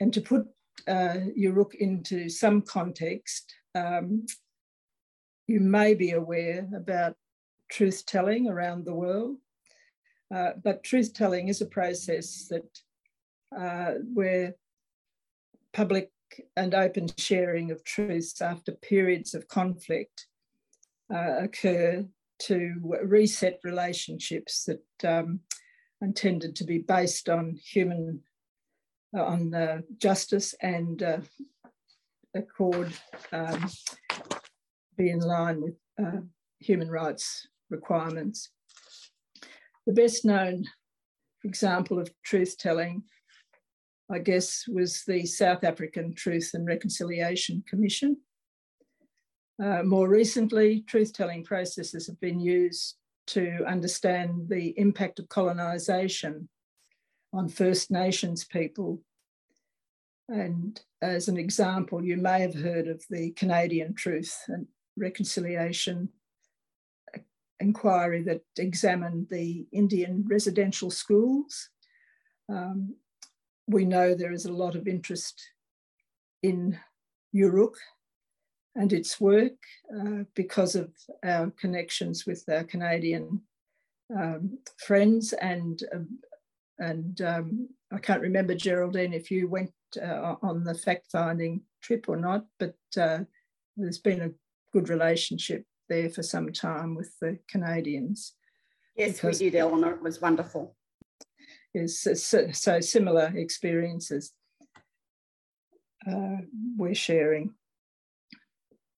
And 0.00 0.12
to 0.12 0.20
put 0.20 0.46
uh, 0.86 1.18
Yoorrook 1.38 1.74
into 1.74 2.28
some 2.28 2.62
context, 2.62 3.54
um, 3.74 4.26
you 5.46 5.60
may 5.60 5.94
be 5.94 6.12
aware 6.12 6.68
about 6.74 7.16
truth 7.70 8.04
telling 8.06 8.48
around 8.48 8.84
the 8.84 8.94
world, 8.94 9.36
uh, 10.34 10.50
but 10.62 10.82
truth 10.82 11.14
telling 11.14 11.48
is 11.48 11.60
a 11.60 11.66
process 11.66 12.48
that 12.50 12.80
uh, 13.56 13.98
where 14.12 14.54
public 15.72 16.10
and 16.56 16.74
open 16.74 17.08
sharing 17.16 17.70
of 17.70 17.84
truths 17.84 18.40
after 18.40 18.72
periods 18.72 19.34
of 19.34 19.46
conflict 19.48 20.26
uh, 21.14 21.38
occur 21.42 22.04
to 22.38 22.74
reset 23.04 23.58
relationships 23.64 24.64
that 24.64 25.08
um, 25.08 25.40
intended 26.00 26.54
to 26.56 26.64
be 26.64 26.78
based 26.78 27.28
on 27.28 27.58
human, 27.64 28.20
uh, 29.16 29.24
on 29.24 29.54
uh, 29.54 29.80
justice 29.98 30.54
and 30.60 31.02
uh, 31.02 31.18
accord 32.34 32.92
um, 33.32 33.68
be 34.96 35.10
in 35.10 35.20
line 35.20 35.60
with 35.62 35.74
uh, 36.02 36.20
human 36.60 36.90
rights 36.90 37.46
requirements. 37.70 38.50
The 39.86 39.92
best 39.92 40.24
known 40.24 40.64
example 41.44 41.98
of 41.98 42.10
truth 42.24 42.56
telling, 42.58 43.02
I 44.10 44.18
guess, 44.18 44.64
was 44.68 45.02
the 45.06 45.24
South 45.26 45.64
African 45.64 46.14
Truth 46.14 46.50
and 46.54 46.66
Reconciliation 46.66 47.62
Commission, 47.68 48.16
uh, 49.62 49.82
more 49.82 50.08
recently, 50.08 50.82
truth 50.82 51.12
telling 51.12 51.44
processes 51.44 52.06
have 52.06 52.20
been 52.20 52.40
used 52.40 52.96
to 53.28 53.64
understand 53.66 54.48
the 54.48 54.78
impact 54.78 55.18
of 55.18 55.28
colonisation 55.28 56.48
on 57.32 57.48
First 57.48 57.90
Nations 57.90 58.44
people. 58.44 59.00
And 60.28 60.80
as 61.00 61.28
an 61.28 61.36
example, 61.36 62.04
you 62.04 62.16
may 62.16 62.40
have 62.40 62.54
heard 62.54 62.88
of 62.88 63.02
the 63.08 63.30
Canadian 63.32 63.94
Truth 63.94 64.36
and 64.48 64.66
Reconciliation 64.96 66.08
inquiry 67.60 68.22
that 68.22 68.42
examined 68.58 69.28
the 69.30 69.66
Indian 69.72 70.24
residential 70.28 70.90
schools. 70.90 71.70
Um, 72.48 72.96
we 73.66 73.84
know 73.84 74.14
there 74.14 74.32
is 74.32 74.44
a 74.44 74.52
lot 74.52 74.74
of 74.74 74.86
interest 74.86 75.42
in 76.42 76.78
Yoorrook 77.34 77.74
and 78.76 78.92
its 78.92 79.20
work 79.20 79.56
uh, 79.98 80.24
because 80.34 80.76
of 80.76 80.90
our 81.24 81.50
connections 81.58 82.26
with 82.26 82.44
our 82.48 82.64
Canadian 82.64 83.40
um, 84.14 84.58
friends 84.78 85.32
and 85.32 85.82
um, 85.92 86.18
and 86.78 87.22
um, 87.22 87.68
I 87.90 87.98
can't 87.98 88.20
remember 88.20 88.54
Geraldine 88.54 89.14
if 89.14 89.30
you 89.30 89.48
went 89.48 89.72
uh, 90.00 90.34
on 90.42 90.62
the 90.62 90.74
fact 90.74 91.06
finding 91.10 91.62
trip 91.82 92.06
or 92.06 92.16
not, 92.16 92.44
but 92.58 92.76
uh, 92.98 93.20
there's 93.78 93.98
been 93.98 94.20
a 94.20 94.32
good 94.74 94.90
relationship 94.90 95.64
there 95.88 96.10
for 96.10 96.22
some 96.22 96.52
time 96.52 96.94
with 96.94 97.18
the 97.20 97.38
Canadians. 97.48 98.34
Yes, 98.94 99.22
we 99.22 99.32
did, 99.32 99.54
Eleanor. 99.54 99.92
It 99.92 100.02
was 100.02 100.20
wonderful. 100.20 100.76
Yes, 101.72 102.06
so, 102.14 102.50
so 102.50 102.80
similar 102.80 103.32
experiences 103.34 104.32
uh, 106.10 106.36
we're 106.76 106.94
sharing 106.94 107.54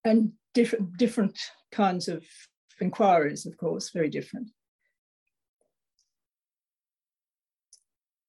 and 0.04 0.32
different 0.54 0.96
different 0.96 1.38
kinds 1.72 2.08
of 2.08 2.24
inquiries, 2.80 3.46
of 3.46 3.56
course, 3.56 3.90
very 3.90 4.08
different. 4.08 4.50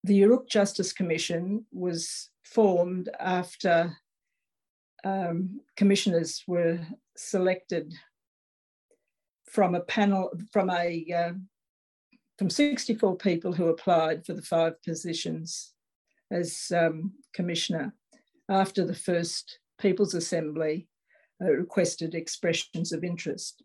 The 0.04 0.22
Yoorrook 0.22 0.48
Justice 0.48 0.94
Commission 0.94 1.66
was 1.72 2.30
formed 2.44 3.10
after 3.20 3.98
um, 5.04 5.62
commissioners 5.76 6.44
were 6.48 6.80
selected 7.16 7.94
from 9.46 9.76
a 9.76 9.82
panel 9.82 10.32
from 10.52 10.70
a 10.70 11.06
uh, 11.16 11.34
from 12.38 12.50
64 12.50 13.18
people 13.18 13.52
who 13.52 13.68
applied 13.68 14.26
for 14.26 14.34
the 14.34 14.42
five 14.42 14.82
positions 14.84 15.74
as 16.32 16.72
um, 16.76 17.12
commissioner 17.34 17.94
after 18.50 18.86
the 18.86 18.96
first 18.96 19.60
People's 19.80 20.14
Assembly 20.14 20.88
requested 21.40 22.16
expressions 22.16 22.92
of 22.92 23.04
interest. 23.04 23.64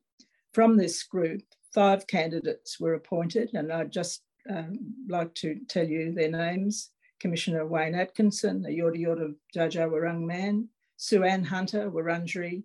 From 0.53 0.77
this 0.77 1.03
group, 1.03 1.43
five 1.75 2.07
candidates 2.07 2.79
were 2.79 2.95
appointed, 2.95 3.51
and 3.55 3.73
I'd 3.73 3.93
just 3.93 4.23
um, 4.49 4.95
like 5.09 5.35
to 5.37 5.59
tell 5.69 5.87
you 5.87 6.13
their 6.13 6.31
names. 6.31 6.91
Commissioner 7.21 7.67
Wayne 7.67 7.95
Atkinson, 7.95 8.65
a 8.67 8.69
Yorta 8.69 9.01
Yorta 9.01 9.35
Dja 9.55 9.69
Dja 9.69 9.91
Wurrung 9.91 10.23
man, 10.27 10.69
Sue-Anne 10.97 11.45
Hunter, 11.45 11.91
Wurundjeri, 11.91 12.63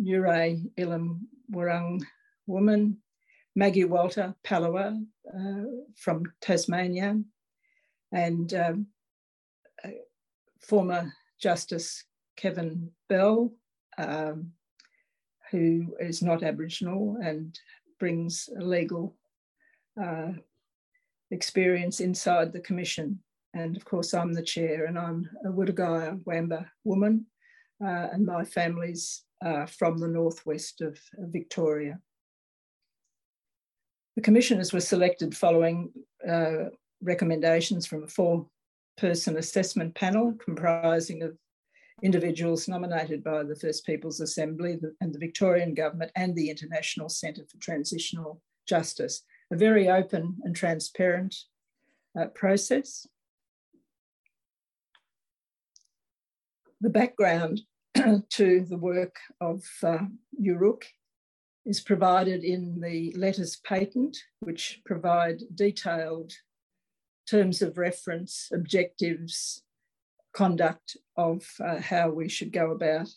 Ngurai 0.00 0.68
Illum 0.76 1.20
Wurrung 1.52 2.02
woman, 2.46 2.98
Maggie 3.54 3.84
Walter 3.84 4.34
Palawa 4.44 5.00
uh, 5.32 5.64
from 5.96 6.24
Tasmania, 6.40 7.20
and 8.12 8.54
um, 8.54 8.86
uh, 9.84 9.90
former 10.60 11.12
Justice 11.40 12.04
Kevin 12.36 12.90
Bell 13.08 13.52
um, 13.98 14.52
who 15.50 15.94
is 16.00 16.22
not 16.22 16.42
Aboriginal 16.42 17.18
and 17.22 17.58
brings 17.98 18.48
a 18.58 18.64
legal 18.64 19.16
uh, 20.00 20.32
experience 21.30 22.00
inside 22.00 22.52
the 22.52 22.60
Commission. 22.60 23.18
And 23.54 23.76
of 23.76 23.84
course, 23.84 24.14
I'm 24.14 24.32
the 24.32 24.42
chair, 24.42 24.86
and 24.86 24.98
I'm 24.98 25.28
a 25.44 25.48
Wudagaya 25.48 26.20
Wamba 26.24 26.70
woman, 26.84 27.26
uh, 27.84 28.08
and 28.12 28.24
my 28.24 28.44
family's 28.44 29.24
uh, 29.44 29.66
from 29.66 29.98
the 29.98 30.08
northwest 30.08 30.80
of 30.80 30.98
Victoria. 31.16 31.98
The 34.16 34.22
commissioners 34.22 34.72
were 34.72 34.80
selected 34.80 35.36
following 35.36 35.92
uh, 36.28 36.70
recommendations 37.00 37.86
from 37.86 38.04
a 38.04 38.08
four 38.08 38.46
person 38.96 39.36
assessment 39.36 39.94
panel 39.94 40.34
comprising 40.44 41.22
of 41.22 41.38
individuals 42.02 42.68
nominated 42.68 43.24
by 43.24 43.42
the 43.42 43.56
First 43.56 43.84
Peoples 43.84 44.20
Assembly 44.20 44.78
and 45.00 45.12
the 45.12 45.18
Victorian 45.18 45.74
Government 45.74 46.12
and 46.16 46.34
the 46.34 46.50
International 46.50 47.08
Centre 47.08 47.44
for 47.50 47.58
Transitional 47.58 48.40
Justice. 48.66 49.22
A 49.50 49.56
very 49.56 49.88
open 49.88 50.36
and 50.44 50.54
transparent 50.54 51.34
uh, 52.18 52.26
process. 52.26 53.06
The 56.80 56.90
background 56.90 57.62
to 57.94 58.64
the 58.68 58.78
work 58.78 59.16
of 59.40 59.64
uh, 59.82 59.98
Yoorrook 60.40 60.82
is 61.66 61.80
provided 61.80 62.44
in 62.44 62.80
the 62.80 63.12
letters 63.16 63.56
patent, 63.64 64.16
which 64.40 64.80
provide 64.86 65.42
detailed 65.54 66.32
terms 67.28 67.60
of 67.60 67.76
reference, 67.76 68.48
objectives, 68.52 69.62
conduct 70.38 70.96
of 71.16 71.44
uh, 71.58 71.80
how 71.80 72.08
we 72.10 72.28
should 72.28 72.52
go 72.52 72.70
about 72.70 73.08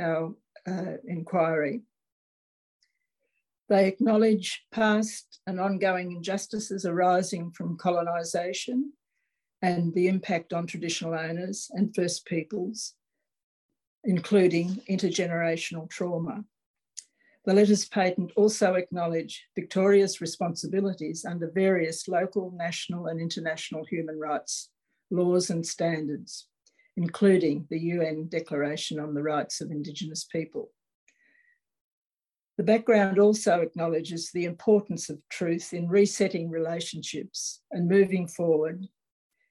our 0.00 0.34
uh, 0.66 0.96
inquiry. 1.06 1.82
They 3.68 3.88
acknowledge 3.88 4.64
past 4.72 5.40
and 5.46 5.60
ongoing 5.60 6.12
injustices 6.12 6.86
arising 6.86 7.50
from 7.50 7.76
colonisation 7.76 8.94
and 9.60 9.92
the 9.92 10.08
impact 10.08 10.54
on 10.54 10.66
traditional 10.66 11.12
owners 11.12 11.70
and 11.74 11.94
First 11.94 12.24
Peoples, 12.24 12.94
including 14.04 14.80
intergenerational 14.88 15.90
trauma. 15.90 16.42
The 17.44 17.52
letters 17.52 17.84
patent 17.84 18.32
also 18.34 18.74
acknowledge 18.76 19.44
Victoria's 19.54 20.22
responsibilities 20.22 21.26
under 21.26 21.50
various 21.50 22.08
local, 22.08 22.50
national, 22.56 23.08
and 23.08 23.20
international 23.20 23.84
human 23.84 24.18
rights 24.18 24.70
laws 25.10 25.50
and 25.50 25.66
standards, 25.66 26.46
including 26.96 27.66
the 27.70 27.78
UN 27.78 28.28
Declaration 28.28 28.98
on 29.00 29.14
the 29.14 29.22
Rights 29.22 29.60
of 29.60 29.70
Indigenous 29.70 30.24
People. 30.24 30.70
The 32.58 32.64
background 32.64 33.18
also 33.18 33.60
acknowledges 33.60 34.30
the 34.30 34.44
importance 34.44 35.08
of 35.08 35.18
truth 35.30 35.72
in 35.72 35.88
resetting 35.88 36.50
relationships 36.50 37.62
and 37.70 37.88
moving 37.88 38.28
forward 38.28 38.86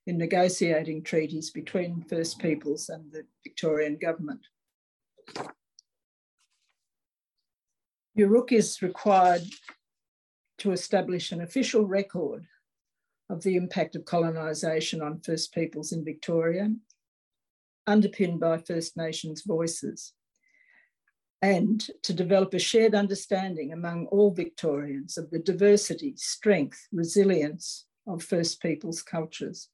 in 0.05 0.17
negotiating 0.17 1.03
treaties 1.03 1.49
between 1.49 2.05
First 2.09 2.39
Peoples 2.39 2.89
and 2.89 3.11
the 3.11 3.23
Victorian 3.43 3.97
Government. 3.97 4.41
Yoorrook 8.17 8.51
is 8.51 8.81
required 8.81 9.43
to 10.59 10.71
establish 10.71 11.31
an 11.31 11.41
official 11.41 11.85
record 11.85 12.45
of 13.29 13.41
the 13.41 13.55
impact 13.55 13.95
of 13.95 14.05
colonisation 14.05 15.01
on 15.01 15.21
First 15.21 15.53
Peoples 15.53 15.91
in 15.91 16.03
Victoria, 16.03 16.69
underpinned 17.91 18.39
by 18.39 18.57
First 18.57 18.97
Nations 18.97 19.43
voices, 19.45 20.13
and 21.41 21.85
to 22.03 22.13
develop 22.13 22.53
a 22.53 22.59
shared 22.59 22.95
understanding 22.95 23.73
among 23.73 24.07
all 24.07 24.31
Victorians 24.31 25.17
of 25.17 25.29
the 25.31 25.39
diversity, 25.39 26.13
strength, 26.15 26.87
resilience 26.91 27.85
of 28.07 28.23
First 28.23 28.61
Peoples 28.61 29.01
cultures. 29.01 29.69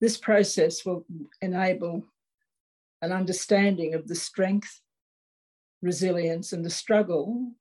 This 0.00 0.16
process 0.16 0.84
will 0.84 1.06
enable 1.40 2.04
an 3.02 3.12
understanding 3.12 3.94
of 3.94 4.06
the 4.08 4.14
strength 4.14 4.80
resilience 5.80 6.52
and 6.52 6.64
the 6.64 6.70
struggle 6.70 7.52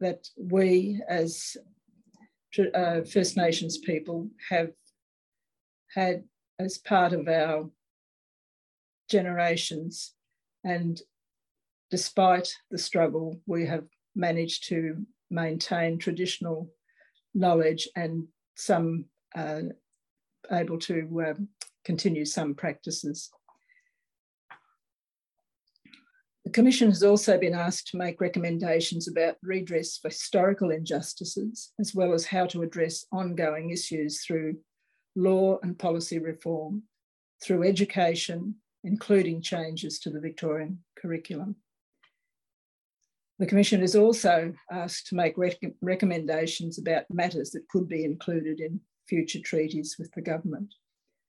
that 0.00 0.28
we 0.36 1.00
as 1.08 1.56
uh, 2.74 3.02
First 3.02 3.36
Nations 3.36 3.78
people 3.78 4.28
have 4.48 4.70
had 5.94 6.24
as 6.58 6.78
part 6.78 7.12
of 7.12 7.28
our 7.28 7.68
generations. 9.08 10.14
And 10.64 11.00
despite 11.90 12.52
the 12.70 12.78
struggle, 12.78 13.40
we 13.46 13.66
have 13.66 13.84
managed 14.14 14.68
to 14.68 15.06
maintain 15.30 15.98
traditional 15.98 16.70
knowledge 17.34 17.88
and 17.94 18.26
some 18.56 19.04
uh, 19.36 19.62
able 20.50 20.78
to 20.78 21.24
uh, 21.26 21.34
continue 21.84 22.24
some 22.24 22.54
practices. 22.54 23.30
The 26.44 26.52
Commission 26.52 26.88
has 26.88 27.02
also 27.02 27.38
been 27.38 27.54
asked 27.54 27.88
to 27.88 27.98
make 27.98 28.22
recommendations 28.22 29.06
about 29.06 29.36
redress 29.42 29.98
for 29.98 30.08
historical 30.08 30.70
injustices, 30.70 31.72
as 31.78 31.94
well 31.94 32.14
as 32.14 32.24
how 32.24 32.46
to 32.46 32.62
address 32.62 33.04
ongoing 33.12 33.70
issues 33.70 34.24
through 34.24 34.56
law 35.16 35.58
and 35.62 35.78
policy 35.78 36.18
reform, 36.18 36.82
through 37.42 37.64
education, 37.64 38.56
including 38.84 39.42
changes 39.42 39.98
to 40.00 40.10
the 40.10 40.20
Victorian 40.20 40.78
curriculum. 40.96 41.56
The 43.38 43.46
Commission 43.46 43.82
is 43.82 43.94
also 43.94 44.52
asked 44.72 45.06
to 45.08 45.14
make 45.14 45.38
rec 45.38 45.58
recommendations 45.80 46.78
about 46.78 47.04
matters 47.08 47.50
that 47.50 47.68
could 47.68 47.88
be 47.88 48.04
included 48.04 48.60
in 48.60 48.80
future 49.08 49.40
treaties 49.40 49.96
with 49.98 50.10
the 50.12 50.22
government. 50.22 50.74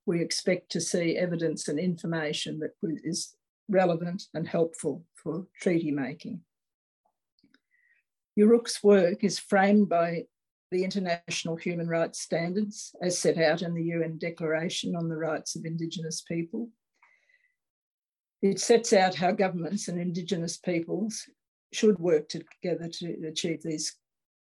We 0.08 0.22
expect 0.22 0.72
to 0.72 0.82
see 0.82 1.18
evidence 1.18 1.68
and 1.68 1.80
information 1.80 2.60
that 2.60 2.72
is 3.04 3.36
relevant 3.70 4.24
and 4.34 4.48
helpful 4.48 5.06
for 5.14 5.46
treaty 5.62 5.92
making. 5.92 6.42
Yoorrook's 8.38 8.82
work 8.84 9.24
is 9.24 9.38
framed 9.38 9.90
by 9.90 10.24
the 10.72 10.84
international 10.84 11.56
human 11.56 11.88
rights 11.88 12.22
standards 12.22 12.96
as 13.02 13.18
set 13.18 13.38
out 13.38 13.62
in 13.62 13.74
the 13.74 13.84
UN 13.84 14.18
Declaration 14.18 14.96
on 14.96 15.10
the 15.10 15.18
Rights 15.18 15.56
of 15.56 15.66
Indigenous 15.66 16.22
People. 16.22 16.70
It 18.42 18.60
sets 18.60 18.94
out 18.94 19.16
how 19.16 19.32
governments 19.32 19.88
and 19.88 20.00
Indigenous 20.00 20.58
peoples 20.58 21.28
should 21.74 22.00
work 22.00 22.30
together 22.30 22.88
to 22.88 23.28
achieve 23.28 23.62
these 23.64 23.96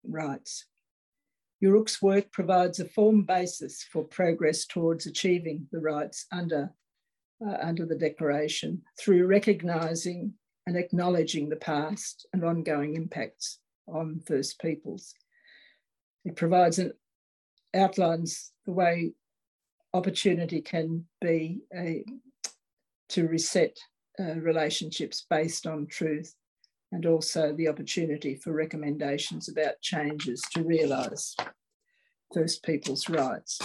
rights. 0.04 0.66
Yoorrook's 1.62 2.00
work 2.00 2.30
provides 2.30 2.78
a 2.78 2.84
form 2.84 3.22
basis 3.22 3.82
for 3.82 4.04
progress 4.04 4.64
towards 4.64 5.06
achieving 5.06 5.66
the 5.72 5.80
rights 5.80 6.26
under 6.30 6.72
uh, 7.44 7.56
under 7.62 7.86
the 7.86 7.94
Declaration 7.94 8.82
through 8.98 9.26
recognising 9.26 10.34
and 10.66 10.76
acknowledging 10.76 11.48
the 11.48 11.56
past 11.56 12.26
and 12.32 12.44
ongoing 12.44 12.94
impacts 12.94 13.60
on 13.86 14.20
First 14.26 14.60
Peoples. 14.60 15.14
It 16.24 16.36
provides 16.36 16.78
and 16.78 16.92
outlines 17.74 18.52
the 18.66 18.72
way 18.72 19.12
opportunity 19.94 20.60
can 20.60 21.06
be 21.20 21.62
a, 21.74 22.04
to 23.10 23.26
reset 23.28 23.76
uh, 24.20 24.34
relationships 24.34 25.24
based 25.28 25.66
on 25.66 25.86
truth 25.86 26.34
and 26.92 27.06
also 27.06 27.52
the 27.52 27.68
opportunity 27.68 28.34
for 28.34 28.52
recommendations 28.52 29.48
about 29.48 29.80
changes 29.80 30.42
to 30.54 30.62
realise 30.62 31.36
First 32.34 32.62
Peoples' 32.62 33.08
rights 33.08 33.60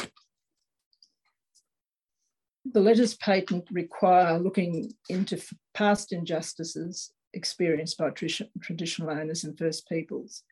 the 2.71 2.79
letters 2.79 3.15
patent 3.15 3.67
require 3.71 4.39
looking 4.39 4.93
into 5.09 5.41
past 5.73 6.13
injustices 6.13 7.11
experienced 7.33 7.97
by 7.97 8.09
traditional 8.09 9.09
owners 9.09 9.43
and 9.43 9.57
First 9.57 9.87
Peoples. 9.89 10.43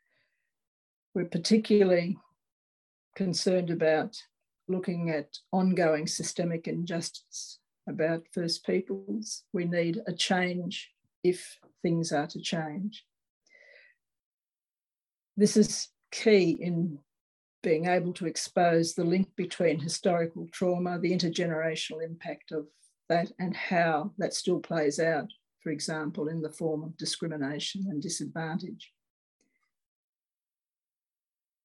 We're 1.14 1.26
particularly 1.26 2.18
concerned 3.16 3.70
about 3.70 4.16
looking 4.70 5.10
at 5.10 5.38
ongoing 5.52 6.08
systemic 6.08 6.68
injustice 6.68 7.60
about 7.88 8.28
First 8.34 8.66
Peoples. 8.66 9.44
We 9.52 9.66
need 9.66 10.00
a 10.08 10.14
change 10.14 10.90
if 11.24 11.58
things 11.82 12.14
are 12.14 12.28
to 12.28 12.40
change. 12.40 13.06
This 15.36 15.58
is 15.58 15.90
key 16.12 16.52
in 16.52 17.00
being 17.62 17.88
able 17.88 18.14
to 18.14 18.26
expose 18.26 18.94
the 18.94 19.04
link 19.04 19.28
between 19.36 19.80
historical 19.80 20.48
trauma, 20.52 20.98
the 20.98 21.12
intergenerational 21.12 22.04
impact 22.04 22.54
of 22.54 22.68
that, 23.10 23.32
and 23.38 23.56
how 23.56 24.14
that 24.18 24.34
still 24.34 24.60
plays 24.60 25.00
out, 25.00 25.30
for 25.62 25.72
example, 25.72 26.30
in 26.30 26.42
the 26.42 26.50
form 26.50 26.84
of 26.84 26.98
discrimination 26.98 27.86
and 27.90 28.02
disadvantage. 28.02 28.94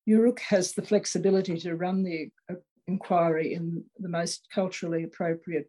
Yoorrook 0.08 0.38
has 0.40 0.72
the 0.72 0.82
flexibility 0.82 1.58
to 1.58 1.74
run 1.74 2.02
the 2.02 2.30
uh, 2.50 2.54
inquiry 2.86 3.54
in 3.54 3.84
the 3.98 4.08
most 4.08 4.46
culturally 4.54 5.04
appropriate 5.04 5.68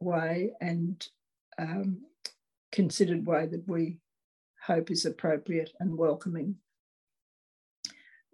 way 0.00 0.52
and 0.60 1.06
um, 1.58 1.98
considered 2.70 3.26
way 3.26 3.46
that 3.46 3.66
we 3.66 3.98
hope 4.64 4.90
is 4.90 5.04
appropriate 5.04 5.70
and 5.80 5.96
welcoming 5.96 6.56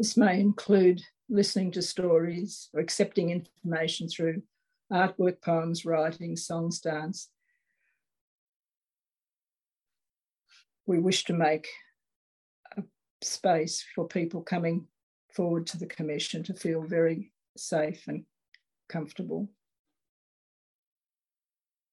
this 0.02 0.16
may 0.16 0.40
include 0.40 1.00
listening 1.28 1.70
to 1.70 1.80
stories, 1.80 2.68
or 2.74 2.80
accepting 2.80 3.30
information 3.30 4.08
through 4.08 4.42
artwork, 4.92 5.40
poems, 5.40 5.84
writing, 5.84 6.36
songs, 6.36 6.80
dance. 6.80 7.28
We 10.86 10.98
wish 10.98 11.24
to 11.26 11.32
make 11.32 11.68
a 12.76 12.82
space 13.22 13.84
for 13.94 14.08
people 14.08 14.42
coming 14.42 14.88
forward 15.34 15.66
to 15.68 15.78
the 15.78 15.86
Commission 15.86 16.42
to 16.44 16.54
feel 16.54 16.82
very 16.82 17.32
safe 17.56 18.04
and 18.08 18.24
comfortable. 18.88 19.48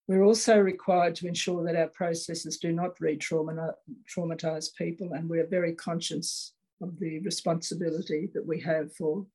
We're 0.07 0.23
also 0.23 0.57
required 0.57 1.15
to 1.15 1.27
ensure 1.27 1.63
that 1.65 1.75
our 1.75 1.89
processes 1.89 2.57
do 2.57 2.71
not 2.71 2.99
re 2.99 3.15
traumatise 3.17 4.75
people, 4.75 5.13
and 5.13 5.29
we're 5.29 5.47
very 5.47 5.75
conscious 5.75 6.53
of 6.81 6.97
the 6.99 7.19
responsibility 7.19 8.29
that 8.33 8.45
we 8.45 8.59
have 8.61 8.93
for 8.95 9.25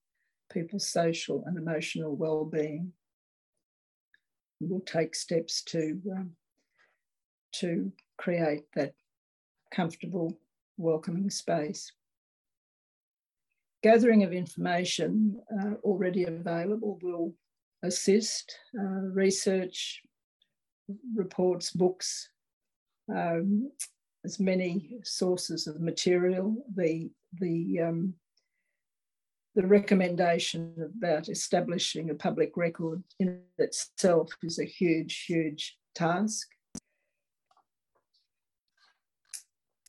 people's 0.53 0.89
social 0.89 1.45
and 1.47 1.57
emotional 1.57 2.17
well-being. 2.17 2.93
We'll 4.61 4.81
take 4.81 5.15
steps 5.15 5.63
to, 5.65 6.01
um, 6.11 6.31
to 7.57 7.93
create 8.19 8.65
that 8.75 8.95
comfortable, 9.73 10.39
welcoming 10.77 11.31
space. 11.31 11.93
Gathering 13.85 14.23
of 14.23 14.33
information 14.33 15.39
uh, 15.61 15.75
already 15.83 16.25
available 16.25 16.99
will 17.03 17.35
assist 17.83 18.59
uh, 18.81 19.11
research, 19.13 20.01
reports, 21.15 21.71
books, 21.71 22.31
um, 23.15 23.71
as 24.25 24.41
many 24.41 24.97
sources 25.05 25.67
of 25.67 25.83
material. 25.83 26.65
The 26.75 27.11
the 27.39 27.81
um, 27.83 28.15
the 29.55 29.67
recommendation 29.67 30.73
about 30.79 31.29
establishing 31.29 32.09
a 32.09 32.15
public 32.15 32.57
record 32.57 33.05
in 33.21 33.43
itself 33.59 34.31
is 34.43 34.59
a 34.61 34.65
huge, 34.65 35.27
huge 35.27 35.77
task. 35.95 36.49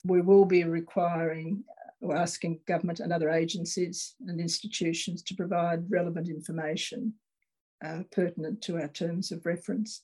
We 0.04 0.20
will 0.20 0.44
be 0.44 0.64
requiring 0.64 1.64
or 2.00 2.16
asking 2.16 2.60
government 2.66 3.00
and 3.00 3.12
other 3.12 3.30
agencies 3.30 4.14
and 4.26 4.40
institutions 4.40 5.22
to 5.22 5.34
provide 5.34 5.90
relevant 5.90 6.28
information 6.28 7.14
uh, 7.84 8.00
pertinent 8.10 8.62
to 8.62 8.78
our 8.78 8.88
terms 8.88 9.32
of 9.32 9.46
reference. 9.46 10.02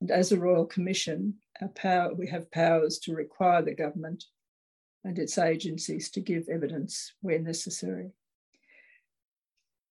And 0.00 0.10
as 0.10 0.30
a 0.30 0.38
Royal 0.38 0.66
Commission, 0.66 1.34
our 1.60 1.68
power, 1.68 2.14
we 2.14 2.28
have 2.28 2.50
powers 2.50 2.98
to 3.00 3.14
require 3.14 3.62
the 3.62 3.74
government 3.74 4.24
and 5.04 5.18
its 5.18 5.38
agencies 5.38 6.10
to 6.10 6.20
give 6.20 6.48
evidence 6.48 7.14
where 7.20 7.38
necessary. 7.38 8.10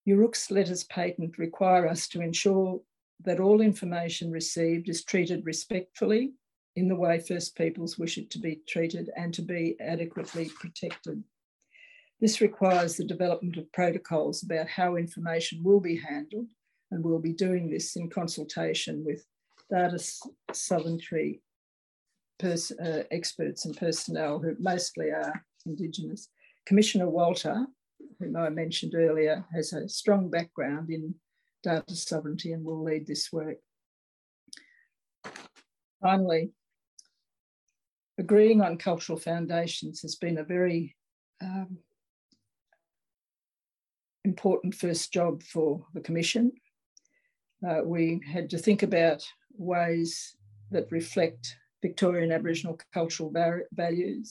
Yoorrook's 0.08 0.50
letters 0.52 0.86
patent 0.86 1.38
require 1.38 1.88
us 1.88 2.08
to 2.10 2.22
ensure 2.22 2.80
that 3.24 3.40
all 3.40 3.62
information 3.62 4.32
received 4.32 4.88
is 4.88 5.04
treated 5.04 5.46
respectfully 5.46 6.32
in 6.76 6.88
the 6.88 6.96
way 6.96 7.20
First 7.20 7.58
Peoples 7.58 7.98
wish 7.98 8.18
it 8.18 8.30
to 8.32 8.40
be 8.40 8.62
treated 8.68 9.10
and 9.18 9.34
to 9.34 9.42
be 9.42 9.76
adequately 9.82 10.50
protected. 10.60 11.24
This 12.19 12.41
requires 12.41 12.95
the 12.95 13.06
development 13.06 13.58
of 13.58 13.71
protocols 13.71 14.43
about 14.43 14.67
how 14.67 14.95
information 14.95 15.63
will 15.63 15.80
be 15.80 15.97
handled, 15.97 16.47
and 16.91 17.03
we'll 17.03 17.19
be 17.19 17.34
doing 17.34 17.69
this 17.69 17.95
in 17.95 18.10
consultation 18.10 19.03
with 19.06 19.23
data 19.69 19.99
sovereignty 20.51 21.41
pers- 22.39 22.71
uh, 22.71 23.03
experts 23.12 23.65
and 23.65 23.77
personnel 23.77 24.39
who 24.39 24.56
mostly 24.60 25.12
are 25.12 25.45
Indigenous. 25.65 26.30
Commissioner 26.65 27.10
Walter, 27.10 27.65
whom 28.19 28.36
I 28.36 28.49
mentioned 28.49 28.95
earlier, 28.95 29.45
has 29.53 29.73
a 29.73 29.88
strong 29.88 30.30
background 30.30 30.89
in 30.89 31.13
data 31.63 31.95
sovereignty 31.95 32.53
and 32.53 32.63
will 32.63 32.84
lead 32.84 33.06
this 33.06 33.32
work. 33.32 33.58
Finally, 36.01 36.51
agreeing 38.17 38.62
on 38.62 38.77
cultural 38.77 39.19
foundations 39.19 40.01
has 40.01 40.15
been 40.15 40.38
a 40.38 40.43
very 40.43 40.95
um, 41.41 41.77
important 44.28 44.76
first 44.76 45.13
job 45.13 45.42
for 45.42 45.86
the 45.94 46.02
Commission. 46.02 46.52
Uh, 47.68 47.82
we 47.84 48.22
had 48.34 48.50
to 48.50 48.58
think 48.58 48.84
about 48.84 49.24
ways 49.58 50.36
that 50.72 50.92
reflect 50.92 51.56
Victorian 51.82 52.32
Aboriginal 52.32 52.78
cultural 52.94 53.32
values. 53.72 54.30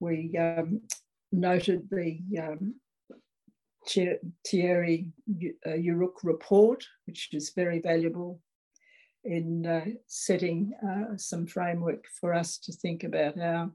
We 0.00 0.36
um, 0.38 0.80
noted 1.30 1.88
the 1.90 2.20
um, 2.46 2.74
Tyerri 3.86 5.12
uh, 5.66 5.78
Yoorrook 5.86 6.16
report, 6.24 6.84
which 7.06 7.28
is 7.32 7.52
very 7.54 7.80
valuable 7.80 8.40
in 9.24 9.66
uh, 9.66 9.84
setting 10.06 10.72
uh, 10.88 11.16
some 11.16 11.46
framework 11.46 12.04
for 12.20 12.32
us 12.34 12.58
to 12.58 12.72
think 12.72 13.04
about 13.04 13.38
our 13.38 13.70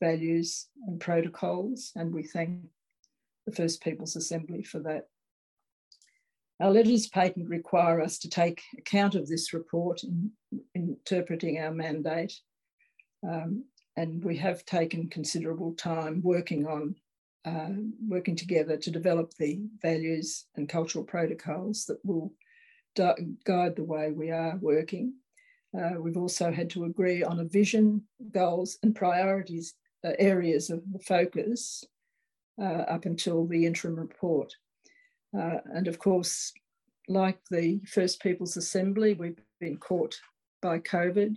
values 0.00 0.68
and 0.86 1.00
protocols. 1.00 1.92
And 1.96 2.12
we 2.12 2.22
thank 2.22 2.60
the 3.46 3.52
First 3.52 3.82
Peoples 3.82 4.16
Assembly 4.16 4.62
for 4.62 4.80
that. 4.80 5.08
Our 6.60 6.70
letters 6.70 7.06
patent 7.06 7.48
require 7.48 8.00
us 8.00 8.18
to 8.20 8.30
take 8.30 8.62
account 8.78 9.14
of 9.14 9.28
this 9.28 9.52
report 9.52 10.02
in, 10.02 10.30
in 10.74 10.88
interpreting 10.88 11.58
our 11.58 11.72
mandate. 11.72 12.32
Um, 13.26 13.64
and 13.96 14.24
we 14.24 14.36
have 14.38 14.64
taken 14.64 15.08
considerable 15.08 15.74
time 15.74 16.20
working 16.22 16.66
on 16.66 16.94
uh, 17.44 17.68
working 18.08 18.34
together 18.34 18.76
to 18.76 18.90
develop 18.90 19.32
the 19.34 19.60
values 19.80 20.46
and 20.56 20.68
cultural 20.68 21.04
protocols 21.04 21.84
that 21.84 22.04
will 22.04 22.32
guide 22.96 23.76
the 23.76 23.84
way 23.84 24.10
we 24.10 24.32
are 24.32 24.56
working. 24.60 25.14
Uh, 25.78 26.00
we've 26.00 26.16
also 26.16 26.50
had 26.50 26.68
to 26.70 26.86
agree 26.86 27.22
on 27.22 27.38
a 27.38 27.44
vision, 27.44 28.02
goals, 28.32 28.78
and 28.82 28.96
priorities 28.96 29.74
uh, 30.04 30.12
areas 30.18 30.70
of 30.70 30.82
focus 31.04 31.84
up 32.62 33.04
until 33.04 33.46
the 33.46 33.66
interim 33.66 33.96
report. 33.96 34.54
Uh, 35.36 35.58
and 35.66 35.88
of 35.88 35.98
course, 35.98 36.52
like 37.08 37.38
the 37.50 37.80
First 37.86 38.20
Peoples 38.20 38.56
Assembly, 38.56 39.14
we've 39.14 39.38
been 39.60 39.76
caught 39.76 40.18
by 40.62 40.78
COVID 40.78 41.36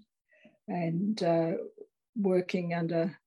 and 0.67 1.21
uh, 1.23 1.51
working 2.15 2.73
under 2.73 3.17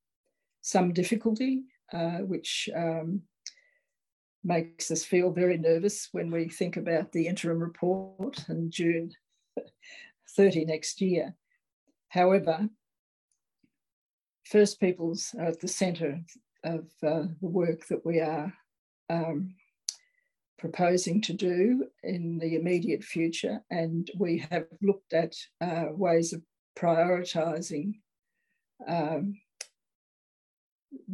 some 0.63 0.93
difficulty, 0.93 1.63
uh, 1.93 2.19
which 2.19 2.69
um, 2.75 3.23
makes 4.45 4.91
us 4.91 5.05
feel 5.05 5.31
very 5.31 5.59
nervous 5.59 6.09
when 6.13 6.31
we 6.31 6.49
think 6.49 6.77
about 6.77 7.13
the 7.13 7.27
interim 7.27 7.61
report 7.61 8.45
in 8.49 8.71
June 8.71 9.13
30 10.37 10.65
next 10.65 11.01
year. 11.01 11.35
However, 12.09 12.69
First 14.45 14.81
Peoples 14.81 15.35
are 15.39 15.47
at 15.47 15.61
the 15.61 15.69
centre 15.69 16.21
of 16.65 16.87
uh, 17.03 17.27
the 17.41 17.49
work 17.49 17.87
that 17.89 18.05
we 18.05 18.21
are 18.21 18.53
um, 19.11 19.55
proposing 20.59 21.21
to 21.21 21.33
do 21.33 21.87
in 22.03 22.39
the 22.39 22.55
immediate 22.57 23.03
future. 23.03 23.61
And 23.71 24.11
we 24.17 24.47
have 24.51 24.67
looked 24.81 25.13
at 25.13 25.35
uh, 25.61 25.87
ways 25.91 26.33
of 26.33 26.43
prioritising 26.79 27.95
um, 28.87 29.39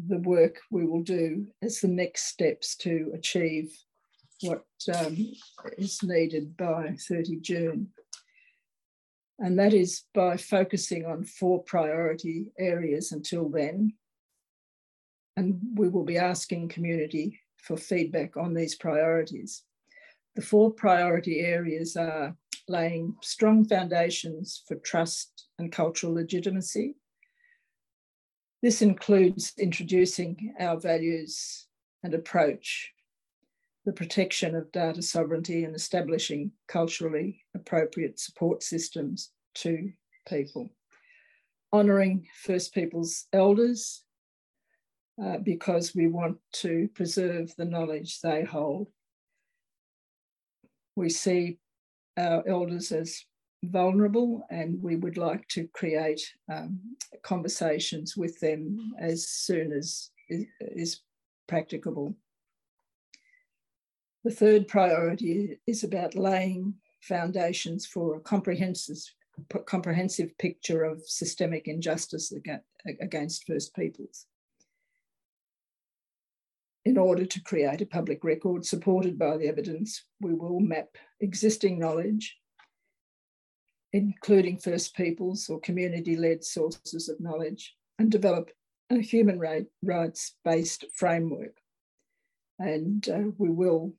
the 0.06 0.18
work 0.18 0.60
we 0.70 0.84
will 0.84 1.02
do 1.02 1.46
as 1.62 1.80
the 1.80 1.88
next 1.88 2.24
steps 2.24 2.76
to 2.76 3.12
achieve 3.14 3.72
what 4.42 4.64
um, 4.94 5.16
is 5.76 6.02
needed 6.02 6.56
by 6.56 6.94
30 7.08 7.40
June. 7.40 7.88
And 9.38 9.58
that 9.58 9.72
is 9.72 10.02
by 10.14 10.36
focusing 10.36 11.06
on 11.06 11.24
four 11.24 11.62
priority 11.62 12.46
areas 12.58 13.12
until 13.12 13.48
then. 13.48 13.94
And 15.38 15.60
we 15.76 15.88
will 15.88 16.02
be 16.04 16.18
asking 16.18 16.70
community 16.70 17.38
for 17.58 17.76
feedback 17.76 18.36
on 18.36 18.54
these 18.54 18.74
priorities. 18.74 19.62
The 20.34 20.42
four 20.42 20.72
priority 20.72 21.38
areas 21.38 21.96
are 21.96 22.34
laying 22.66 23.14
strong 23.22 23.64
foundations 23.64 24.64
for 24.66 24.74
trust 24.74 25.46
and 25.60 25.70
cultural 25.70 26.12
legitimacy. 26.12 26.96
This 28.62 28.82
includes 28.82 29.52
introducing 29.56 30.54
our 30.58 30.76
values 30.76 31.68
and 32.02 32.14
approach, 32.14 32.90
the 33.84 33.92
protection 33.92 34.56
of 34.56 34.72
data 34.72 35.02
sovereignty, 35.02 35.62
and 35.62 35.76
establishing 35.76 36.50
culturally 36.66 37.44
appropriate 37.54 38.18
support 38.18 38.64
systems 38.64 39.30
to 39.54 39.92
people. 40.28 40.68
Honouring 41.72 42.26
First 42.42 42.74
Peoples 42.74 43.26
elders 43.32 44.02
uh, 45.22 45.38
because 45.38 45.94
we 45.94 46.06
want 46.06 46.38
to 46.52 46.88
preserve 46.94 47.54
the 47.56 47.64
knowledge 47.64 48.20
they 48.20 48.44
hold. 48.44 48.88
We 50.94 51.08
see 51.10 51.58
our 52.16 52.46
elders 52.46 52.92
as 52.92 53.24
vulnerable 53.64 54.46
and 54.50 54.80
we 54.82 54.96
would 54.96 55.16
like 55.16 55.46
to 55.48 55.68
create 55.68 56.20
um, 56.52 56.78
conversations 57.22 58.16
with 58.16 58.38
them 58.40 58.92
as 58.98 59.28
soon 59.28 59.72
as 59.72 60.10
is, 60.28 61.00
practicable. 61.48 62.14
The 64.22 64.30
third 64.30 64.68
priority 64.68 65.58
is 65.66 65.82
about 65.82 66.14
laying 66.14 66.74
foundations 67.00 67.86
for 67.86 68.16
a 68.16 68.20
comprehensive, 68.20 68.98
comprehensive 69.64 70.36
picture 70.36 70.84
of 70.84 71.02
systemic 71.06 71.66
injustice 71.66 72.34
against 73.00 73.46
First 73.46 73.74
Peoples. 73.74 74.27
In 76.88 76.96
order 76.96 77.26
to 77.26 77.42
create 77.42 77.82
a 77.82 77.86
public 77.86 78.24
record 78.24 78.64
supported 78.64 79.18
by 79.18 79.36
the 79.36 79.46
evidence, 79.46 80.06
we 80.22 80.32
will 80.32 80.58
map 80.58 80.88
existing 81.20 81.78
knowledge, 81.78 82.38
including 83.92 84.56
First 84.56 84.96
Peoples 84.96 85.50
or 85.50 85.60
community 85.60 86.16
led 86.16 86.42
sources 86.42 87.10
of 87.10 87.20
knowledge, 87.20 87.74
and 87.98 88.10
develop 88.10 88.50
a 88.88 89.02
human 89.02 89.38
rights 89.82 90.36
based 90.46 90.86
framework. 90.96 91.58
And 92.58 93.06
uh, 93.06 93.32
we 93.36 93.50
will, 93.50 93.92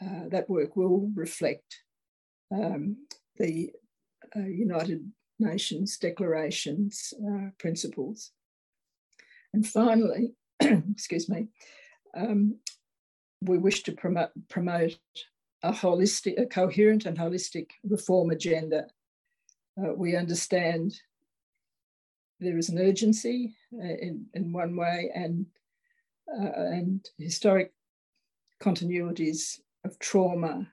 uh, 0.00 0.28
that 0.28 0.48
work 0.48 0.76
will 0.76 1.10
reflect 1.16 1.82
um, 2.54 2.98
the 3.38 3.72
uh, 4.36 4.46
United 4.46 5.10
Nations 5.40 5.98
Declaration's 5.98 7.12
uh, 7.20 7.48
principles. 7.58 8.30
And 9.52 9.66
finally, 9.66 10.36
excuse 10.60 11.28
me, 11.28 11.48
um, 12.16 12.56
we 13.42 13.58
wish 13.58 13.82
to 13.84 13.92
promote, 13.92 14.30
promote 14.48 14.98
a 15.62 15.72
holistic, 15.72 16.40
a 16.40 16.46
coherent 16.46 17.06
and 17.06 17.16
holistic 17.16 17.70
reform 17.84 18.30
agenda. 18.30 18.86
Uh, 19.80 19.92
we 19.94 20.16
understand 20.16 20.94
there 22.40 22.58
is 22.58 22.68
an 22.68 22.78
urgency 22.78 23.54
uh, 23.74 23.96
in, 24.00 24.26
in 24.34 24.52
one 24.52 24.76
way 24.76 25.10
and, 25.14 25.46
uh, 26.32 26.52
and 26.54 27.08
historic 27.18 27.72
continuities 28.62 29.60
of 29.84 29.98
trauma 29.98 30.66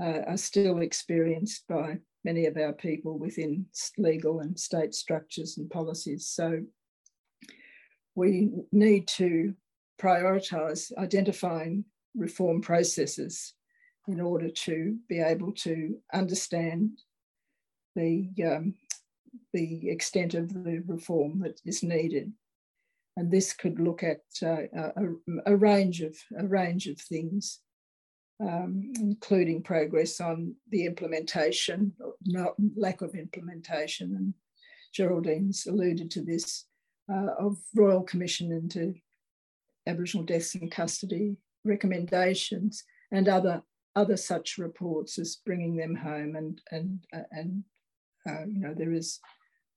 uh, 0.00 0.20
are 0.26 0.36
still 0.36 0.80
experienced 0.80 1.64
by 1.68 1.98
many 2.24 2.46
of 2.46 2.56
our 2.56 2.72
people 2.72 3.18
within 3.18 3.66
legal 3.98 4.40
and 4.40 4.58
state 4.58 4.94
structures 4.94 5.58
and 5.58 5.70
policies. 5.70 6.26
So 6.26 6.60
we 8.14 8.50
need 8.72 9.06
to 9.08 9.54
prioritise 10.00 10.96
identifying 10.98 11.84
reform 12.14 12.60
processes 12.60 13.54
in 14.08 14.20
order 14.20 14.50
to 14.50 14.96
be 15.08 15.20
able 15.20 15.52
to 15.52 15.96
understand 16.12 16.98
the, 17.96 18.28
um, 18.44 18.74
the 19.52 19.88
extent 19.88 20.34
of 20.34 20.52
the 20.52 20.82
reform 20.86 21.40
that 21.40 21.60
is 21.64 21.82
needed. 21.82 22.32
And 23.16 23.30
this 23.30 23.52
could 23.52 23.78
look 23.78 24.02
at 24.02 24.22
uh, 24.42 24.66
a, 24.74 25.52
a, 25.52 25.56
range 25.56 26.00
of 26.00 26.16
a 26.36 26.46
range 26.46 26.88
of 26.88 27.00
things, 27.00 27.60
um, 28.40 28.92
including 28.98 29.62
progress 29.62 30.20
on 30.20 30.56
the 30.70 30.84
implementation, 30.84 31.92
not 32.26 32.54
lack 32.76 33.02
of 33.02 33.14
implementation, 33.14 34.16
and 34.16 34.34
Geraldine's 34.92 35.66
alluded 35.66 36.10
to 36.10 36.22
this, 36.22 36.66
uh, 37.12 37.34
of 37.38 37.56
Royal 37.74 38.02
Commission 38.02 38.50
into 38.50 38.94
Aboriginal 39.86 40.24
deaths 40.24 40.54
in 40.54 40.70
custody 40.70 41.36
recommendations 41.64 42.84
and 43.10 43.28
other 43.28 43.62
other 43.96 44.16
such 44.16 44.58
reports 44.58 45.18
as 45.18 45.38
bringing 45.46 45.76
them 45.76 45.94
home 45.94 46.36
and 46.36 46.60
and 46.70 47.00
uh, 47.14 47.22
and 47.32 47.64
uh, 48.28 48.44
you 48.46 48.60
know 48.60 48.74
there 48.74 48.92
is 48.92 49.20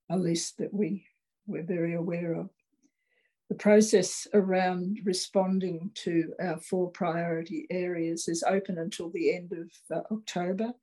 a 0.10 0.18
list 0.18 0.58
that 0.58 0.74
we 0.74 1.06
we're 1.46 1.64
very 1.64 1.96
aware 1.96 2.34
of. 2.34 2.50
The 3.50 3.56
process 3.56 4.28
around 4.34 5.00
responding 5.06 5.92
to 6.04 6.34
our 6.42 6.60
four 6.60 6.90
priority 6.92 7.66
areas 7.70 8.28
is 8.28 8.44
open 8.44 8.78
until 8.78 9.10
the 9.10 9.34
end 9.34 9.54
of 9.54 9.98
uh, 9.98 10.14
October. 10.14 10.74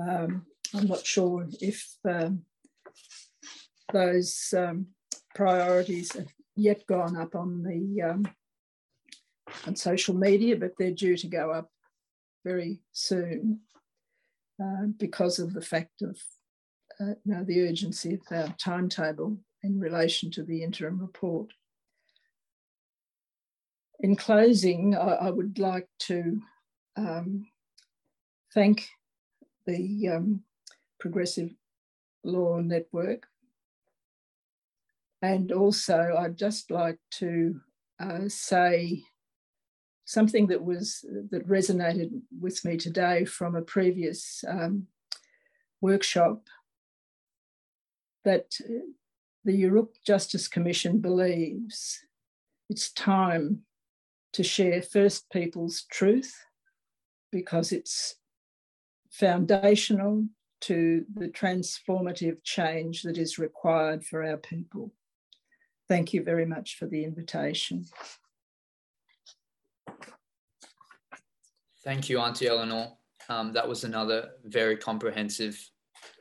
Um, 0.00 0.46
I'm 0.74 0.86
not 0.86 1.04
sure 1.04 1.48
if 1.60 1.84
um, 2.08 2.42
those 3.92 4.54
um, 4.56 4.86
priorities 5.34 6.12
have 6.12 6.32
yet 6.54 6.86
gone 6.86 7.16
up 7.16 7.34
on 7.34 7.64
the 7.64 8.02
um, 8.02 8.24
on 9.66 9.76
social 9.76 10.14
media, 10.14 10.56
but 10.56 10.72
they're 10.78 10.90
due 10.90 11.16
to 11.16 11.26
go 11.26 11.50
up 11.50 11.70
very 12.44 12.80
soon 12.92 13.60
uh, 14.62 14.86
because 14.98 15.38
of 15.38 15.52
the 15.52 15.62
fact 15.62 16.02
of 16.02 16.18
uh, 17.00 17.14
the 17.24 17.68
urgency 17.68 18.14
of 18.14 18.20
our 18.30 18.54
timetable 18.58 19.36
in 19.62 19.78
relation 19.78 20.30
to 20.30 20.42
the 20.42 20.62
interim 20.62 21.00
report. 21.00 21.52
In 24.00 24.16
closing, 24.16 24.96
I, 24.96 25.26
I 25.26 25.30
would 25.30 25.58
like 25.58 25.88
to 26.00 26.40
um, 26.96 27.46
thank 28.52 28.88
the 29.66 30.08
um, 30.08 30.42
Progressive 30.98 31.50
Law 32.24 32.58
Network. 32.58 33.26
And 35.22 35.52
also, 35.52 36.16
I'd 36.18 36.36
just 36.36 36.70
like 36.70 36.98
to 37.12 37.60
uh, 38.00 38.28
say 38.28 39.04
something 40.04 40.46
that 40.48 40.64
was 40.64 41.04
that 41.30 41.46
resonated 41.48 42.10
with 42.40 42.64
me 42.64 42.76
today 42.76 43.24
from 43.24 43.54
a 43.54 43.62
previous 43.62 44.44
um, 44.48 44.86
workshop 45.80 46.46
that 48.24 48.52
the 49.44 49.62
Yoorrook 49.62 49.88
Justice 50.06 50.48
Commission 50.48 51.00
believes 51.00 52.04
it's 52.68 52.92
time 52.92 53.62
to 54.32 54.42
share 54.42 54.80
First 54.80 55.30
Peoples 55.30 55.84
truth 55.90 56.34
because 57.30 57.72
it's 57.72 58.16
foundational 59.10 60.26
to 60.62 61.04
the 61.14 61.28
transformative 61.28 62.36
change 62.44 63.02
that 63.02 63.18
is 63.18 63.38
required 63.38 64.04
for 64.04 64.24
our 64.24 64.36
people. 64.36 64.92
Thank 65.88 66.14
you 66.14 66.22
very 66.22 66.46
much 66.46 66.76
for 66.76 66.86
the 66.86 67.04
invitation. 67.04 67.86
Thank 71.84 72.08
you, 72.08 72.20
Auntie 72.20 72.46
Eleanor. 72.46 72.92
Um, 73.28 73.52
that 73.52 73.68
was 73.68 73.84
another 73.84 74.30
very 74.44 74.76
comprehensive 74.76 75.58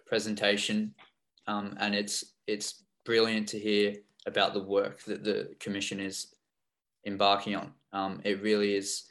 presentation, 0.08 0.94
um, 1.48 1.76
and 1.80 1.94
it's 1.94 2.34
it's 2.48 2.84
brilliant 3.06 3.48
to 3.50 3.60
hear 3.60 3.96
about 4.26 4.54
the 4.54 4.64
work 4.64 5.04
that 5.04 5.24
the 5.24 5.54
commission 5.60 6.00
is 6.00 6.34
embarking 7.06 7.56
on. 7.56 7.74
Um, 7.94 8.22
it 8.24 8.42
really 8.42 8.76
is 8.76 9.04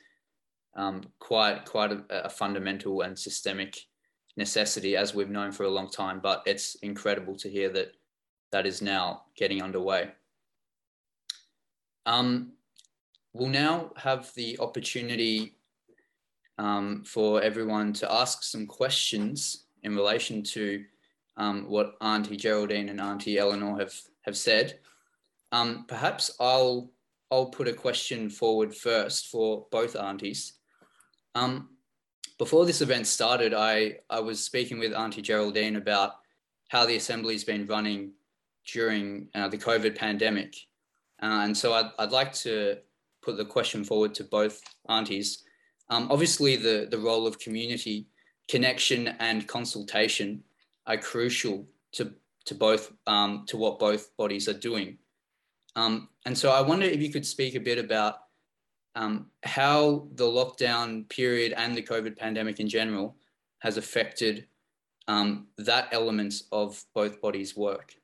um, 0.77 1.03
quite 1.19 1.65
quite 1.65 1.93
a, 1.93 2.05
a, 2.25 2.29
fundamental 2.29 3.03
and 3.03 3.19
systemic 3.19 3.77
necessity, 4.37 4.97
as 4.97 5.15
we've 5.15 5.31
known 5.31 5.53
for 5.53 5.65
a 5.65 5.71
long 5.71 5.91
time. 5.91 6.21
But 6.21 6.43
it's 6.47 6.77
incredible 6.77 7.37
to 7.37 7.51
hear 7.51 7.69
that 7.71 7.93
that 8.53 8.67
is 8.67 8.83
now 8.83 9.23
getting 9.37 9.63
underway. 9.63 10.11
Um, 12.07 12.53
we'll 13.33 13.49
now 13.49 13.93
have 13.97 14.33
the 14.35 14.59
opportunity 14.59 15.55
um, 16.59 17.03
for 17.05 17.43
everyone 17.43 17.93
to 17.95 18.13
ask 18.13 18.43
some 18.43 18.67
questions 18.67 19.65
in 19.83 19.97
relation 19.97 20.43
to 20.43 20.85
um, 21.37 21.65
what 21.69 21.95
Auntie 22.01 22.37
Geraldine 22.37 22.91
and 22.91 23.01
Auntie 23.01 23.39
Eleanor 23.39 23.79
have, 23.79 23.95
have 24.23 24.37
said. 24.37 24.79
Um, 25.53 25.85
perhaps 25.89 26.33
I'll, 26.39 26.91
I'll 27.31 27.47
put 27.47 27.69
a 27.69 27.73
question 27.73 28.29
forward 28.29 28.75
first 28.75 29.29
for 29.29 29.67
both 29.71 29.97
aunties. 29.97 30.55
Um, 31.35 31.71
before 32.39 32.67
this 32.67 32.83
event 32.83 33.07
started, 33.07 33.55
I, 33.55 33.99
I 34.11 34.21
was 34.21 34.45
speaking 34.45 34.79
with 34.79 34.93
Auntie 34.93 35.23
Geraldine 35.23 35.77
about 35.77 36.17
how 36.69 36.85
the 36.87 36.97
Assembly's 36.97 37.45
been 37.45 37.67
running 37.67 38.13
during 38.67 39.29
uh, 39.35 39.49
the 39.49 39.59
COVID 39.59 39.97
pandemic. 39.97 40.55
Uh, 41.23 41.41
and 41.45 41.57
so 41.57 41.73
I'd, 41.73 41.91
I'd 41.99 42.13
like 42.13 42.33
to 42.35 42.79
put 43.23 43.37
the 43.37 43.45
question 43.45 43.85
forward 43.85 44.15
to 44.15 44.25
both 44.25 44.63
aunties. 44.89 45.45
Um, 45.89 46.09
obviously, 46.11 46.57
the, 46.57 46.89
the 46.91 46.99
role 46.99 47.27
of 47.27 47.39
community 47.39 48.07
connection 48.49 49.09
and 49.21 49.47
consultation 49.47 50.43
are 50.87 50.97
crucial 50.97 51.67
to, 51.93 52.13
to 52.47 52.55
both 52.55 52.93
um, 53.07 53.45
to 53.49 53.57
what 53.57 53.79
both 53.79 54.17
bodies 54.17 54.49
are 54.49 54.59
doing. 54.59 54.99
Um, 55.77 56.09
and 56.27 56.37
so 56.37 56.51
I 56.51 56.61
wonder 56.61 56.87
if 56.87 57.01
you 57.01 57.13
could 57.13 57.27
speak 57.27 57.55
a 57.55 57.61
bit 57.61 57.79
about 57.79 58.17
um, 58.97 59.27
how 59.45 60.09
the 60.15 60.25
lockdown 60.25 61.09
period 61.09 61.53
and 61.57 61.77
the 61.77 61.83
COVID 61.83 62.17
pandemic 62.17 62.59
in 62.61 62.69
general 62.69 63.17
has 63.61 63.77
affected 63.77 64.47
um, 65.07 65.47
that 65.59 65.89
element 65.93 66.35
of 66.51 66.83
both 66.95 67.21
bodies' 67.21 67.57
work. 67.57 67.95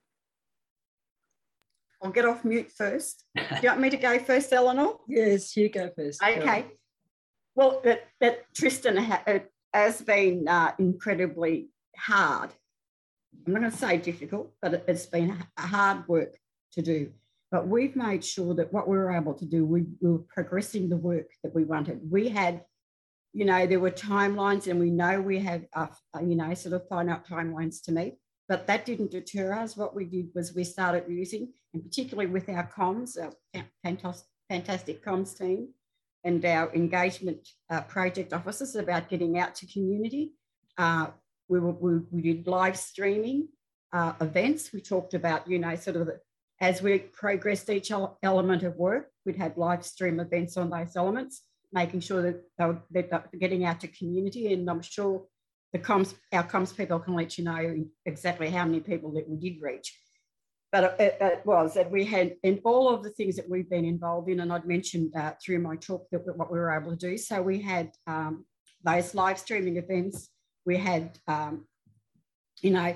I'll 2.02 2.10
get 2.10 2.24
off 2.24 2.44
mute 2.44 2.70
first. 2.70 3.24
Do 3.34 3.42
you 3.62 3.68
want 3.68 3.80
me 3.80 3.90
to 3.90 3.96
go 3.96 4.18
first, 4.18 4.52
Eleanor? 4.52 4.96
Yes, 5.08 5.56
you 5.56 5.68
go 5.68 5.90
first. 5.96 6.22
Okay. 6.22 6.66
Well, 7.54 7.80
that, 7.84 8.04
that 8.20 8.44
Tristan 8.54 8.96
ha, 8.98 9.22
has 9.72 10.02
been 10.02 10.46
uh, 10.46 10.72
incredibly 10.78 11.70
hard. 11.96 12.50
I'm 13.46 13.52
not 13.52 13.60
going 13.60 13.70
to 13.70 13.76
say 13.76 13.96
difficult, 13.96 14.52
but 14.60 14.74
it, 14.74 14.84
has 14.88 15.06
been 15.06 15.36
hard 15.58 16.06
work 16.08 16.36
to 16.72 16.82
do. 16.82 17.12
But 17.50 17.68
we've 17.68 17.96
made 17.96 18.24
sure 18.24 18.54
that 18.54 18.72
what 18.72 18.88
we 18.88 18.96
were 18.96 19.12
able 19.12 19.34
to 19.34 19.44
do, 19.44 19.64
we, 19.64 19.86
we 20.00 20.10
were 20.10 20.24
progressing 20.28 20.88
the 20.88 20.96
work 20.96 21.30
that 21.42 21.54
we 21.54 21.64
wanted. 21.64 22.00
We 22.10 22.28
had 22.28 22.62
you 23.36 23.44
know, 23.44 23.66
there 23.66 23.80
were 23.80 23.90
timelines, 23.90 24.66
and 24.66 24.80
we 24.80 24.90
know 24.90 25.20
we 25.20 25.38
have, 25.40 25.66
uh, 25.74 25.88
you 26.22 26.36
know, 26.36 26.54
sort 26.54 26.74
of 26.74 26.88
finite 26.88 27.26
timelines 27.26 27.82
to 27.82 27.92
meet. 27.92 28.14
But 28.48 28.66
that 28.66 28.86
didn't 28.86 29.10
deter 29.10 29.52
us. 29.52 29.76
What 29.76 29.94
we 29.94 30.06
did 30.06 30.30
was 30.34 30.54
we 30.54 30.64
started 30.64 31.04
using, 31.06 31.52
and 31.76 31.84
particularly 31.84 32.30
with 32.30 32.48
our 32.48 32.68
comms, 32.74 33.18
our 33.20 33.32
fantastic, 33.82 35.04
comms 35.04 35.36
team, 35.36 35.68
and 36.24 36.42
our 36.44 36.74
engagement 36.74 37.46
uh, 37.70 37.82
project 37.82 38.32
officers 38.32 38.74
about 38.76 39.10
getting 39.10 39.38
out 39.38 39.54
to 39.54 39.66
community. 39.66 40.32
Uh, 40.78 41.08
we, 41.48 41.60
were, 41.60 41.72
we, 41.72 41.98
we, 42.10 42.22
did 42.22 42.46
live 42.46 42.78
streaming 42.78 43.48
uh, 43.92 44.14
events. 44.22 44.72
We 44.72 44.80
talked 44.80 45.12
about, 45.12 45.48
you 45.48 45.58
know, 45.58 45.76
sort 45.76 45.96
of 45.96 46.06
the, 46.06 46.20
as 46.60 46.80
we 46.80 46.98
progressed 46.98 47.68
each 47.68 47.92
element 48.22 48.62
of 48.62 48.76
work, 48.76 49.10
we'd 49.26 49.36
have 49.36 49.58
live 49.58 49.84
stream 49.84 50.18
events 50.18 50.56
on 50.56 50.70
those 50.70 50.96
elements, 50.96 51.42
making 51.72 52.00
sure 52.00 52.22
that 52.22 52.42
they 52.58 52.64
were, 52.64 52.82
they're 52.90 53.22
getting 53.38 53.66
out 53.66 53.80
to 53.80 53.88
community. 53.88 54.52
And 54.54 54.68
I'm 54.68 54.82
sure 54.82 55.24
the 55.74 55.78
comms, 55.78 56.14
our 56.32 56.44
comms 56.44 56.74
people 56.74 56.98
can 57.00 57.14
let 57.14 57.36
you 57.36 57.44
know 57.44 57.84
exactly 58.06 58.48
how 58.48 58.64
many 58.64 58.80
people 58.80 59.12
that 59.12 59.28
we 59.28 59.36
did 59.36 59.60
reach. 59.60 59.94
But 60.76 61.00
it, 61.00 61.16
it 61.22 61.46
was 61.46 61.72
that 61.72 61.90
we 61.90 62.04
had, 62.04 62.36
in 62.42 62.60
all 62.62 62.90
of 62.90 63.02
the 63.02 63.08
things 63.08 63.36
that 63.36 63.48
we've 63.48 63.70
been 63.70 63.86
involved 63.86 64.28
in, 64.28 64.40
and 64.40 64.52
I'd 64.52 64.66
mentioned 64.66 65.16
uh, 65.16 65.32
through 65.42 65.60
my 65.60 65.76
talk 65.76 66.06
that 66.10 66.36
what 66.36 66.52
we 66.52 66.58
were 66.58 66.70
able 66.70 66.90
to 66.90 66.98
do. 66.98 67.16
So 67.16 67.40
we 67.40 67.62
had 67.62 67.92
um, 68.06 68.44
those 68.84 69.14
live 69.14 69.38
streaming 69.38 69.78
events. 69.78 70.28
We 70.66 70.76
had, 70.76 71.18
um, 71.26 71.64
you 72.60 72.72
know, 72.72 72.94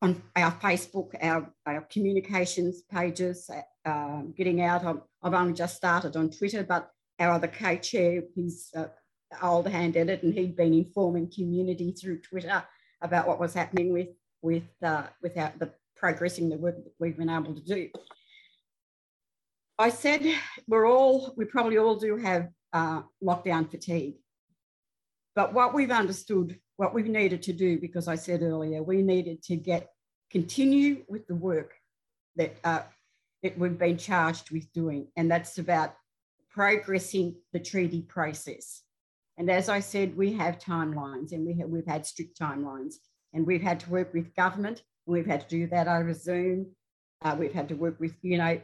on 0.00 0.22
our 0.36 0.52
Facebook, 0.52 1.16
our, 1.20 1.52
our 1.66 1.80
communications 1.90 2.82
pages, 2.82 3.50
um, 3.84 4.32
getting 4.36 4.62
out. 4.62 4.84
I've, 4.84 5.00
I've, 5.20 5.34
only 5.34 5.54
just 5.54 5.74
started 5.74 6.14
on 6.14 6.30
Twitter, 6.30 6.62
but 6.62 6.92
our 7.18 7.32
other 7.32 7.48
co-chair, 7.48 8.22
he's 8.36 8.70
uh, 8.76 8.84
old 9.42 9.66
hand 9.66 9.96
at 9.96 10.10
it, 10.10 10.22
and 10.22 10.32
he'd 10.32 10.56
been 10.56 10.74
informing 10.74 11.28
community 11.28 11.90
through 11.90 12.20
Twitter 12.20 12.62
about 13.02 13.26
what 13.26 13.40
was 13.40 13.52
happening 13.52 13.92
with 13.92 14.10
with 14.42 14.70
uh, 14.84 15.02
without 15.20 15.58
the 15.58 15.72
progressing 16.00 16.48
the 16.48 16.56
work 16.56 16.76
that 16.76 16.94
we've 16.98 17.18
been 17.18 17.30
able 17.30 17.54
to 17.54 17.60
do. 17.76 17.88
I 19.78 19.90
said 19.90 20.22
we're 20.66 20.88
all 20.88 21.34
we 21.36 21.44
probably 21.44 21.78
all 21.78 21.96
do 21.96 22.16
have 22.16 22.48
uh, 22.72 23.02
lockdown 23.22 23.70
fatigue, 23.70 24.16
but 25.36 25.52
what 25.52 25.74
we've 25.74 25.90
understood 25.90 26.58
what 26.80 26.94
we've 26.94 27.06
needed 27.06 27.42
to 27.42 27.52
do, 27.52 27.78
because 27.78 28.08
I 28.08 28.14
said 28.14 28.40
earlier, 28.42 28.82
we 28.82 29.02
needed 29.02 29.42
to 29.42 29.56
get 29.56 29.90
continue 30.30 31.04
with 31.08 31.26
the 31.26 31.34
work 31.34 31.74
that, 32.36 32.54
uh, 32.64 32.80
that 33.42 33.58
we've 33.58 33.78
been 33.78 33.98
charged 33.98 34.50
with 34.50 34.72
doing, 34.72 35.08
and 35.16 35.30
that's 35.30 35.58
about 35.58 35.94
progressing 36.48 37.36
the 37.52 37.60
treaty 37.60 38.02
process. 38.02 38.82
And 39.36 39.50
as 39.50 39.68
I 39.68 39.80
said, 39.80 40.16
we 40.16 40.32
have 40.34 40.58
timelines, 40.58 41.32
and 41.32 41.44
we 41.46 41.58
have, 41.58 41.68
we've 41.68 41.86
had 41.86 42.06
strict 42.06 42.40
timelines, 42.40 42.94
and 43.34 43.46
we've 43.46 43.62
had 43.62 43.80
to 43.80 43.90
work 43.90 44.14
with 44.14 44.34
government, 44.34 44.82
we've 45.06 45.26
had 45.26 45.42
to 45.42 45.48
do 45.48 45.66
that 45.68 45.88
over 45.88 46.12
Zoom. 46.14 46.66
Uh, 47.22 47.36
we've 47.38 47.52
had 47.52 47.68
to 47.68 47.74
work 47.74 47.98
with, 48.00 48.14
you 48.22 48.38
know, 48.38 48.60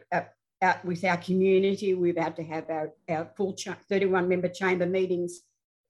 with 0.84 1.05
our 1.05 1.16
community. 1.18 1.95
We've 1.95 2.16
had 2.16 2.37
to 2.37 2.43
have 2.45 2.70
our, 2.70 2.93
our 3.09 3.30
full 3.37 3.55
31 3.89 4.28
member 4.28 4.49
chamber 4.49 4.87
meetings 4.87 5.41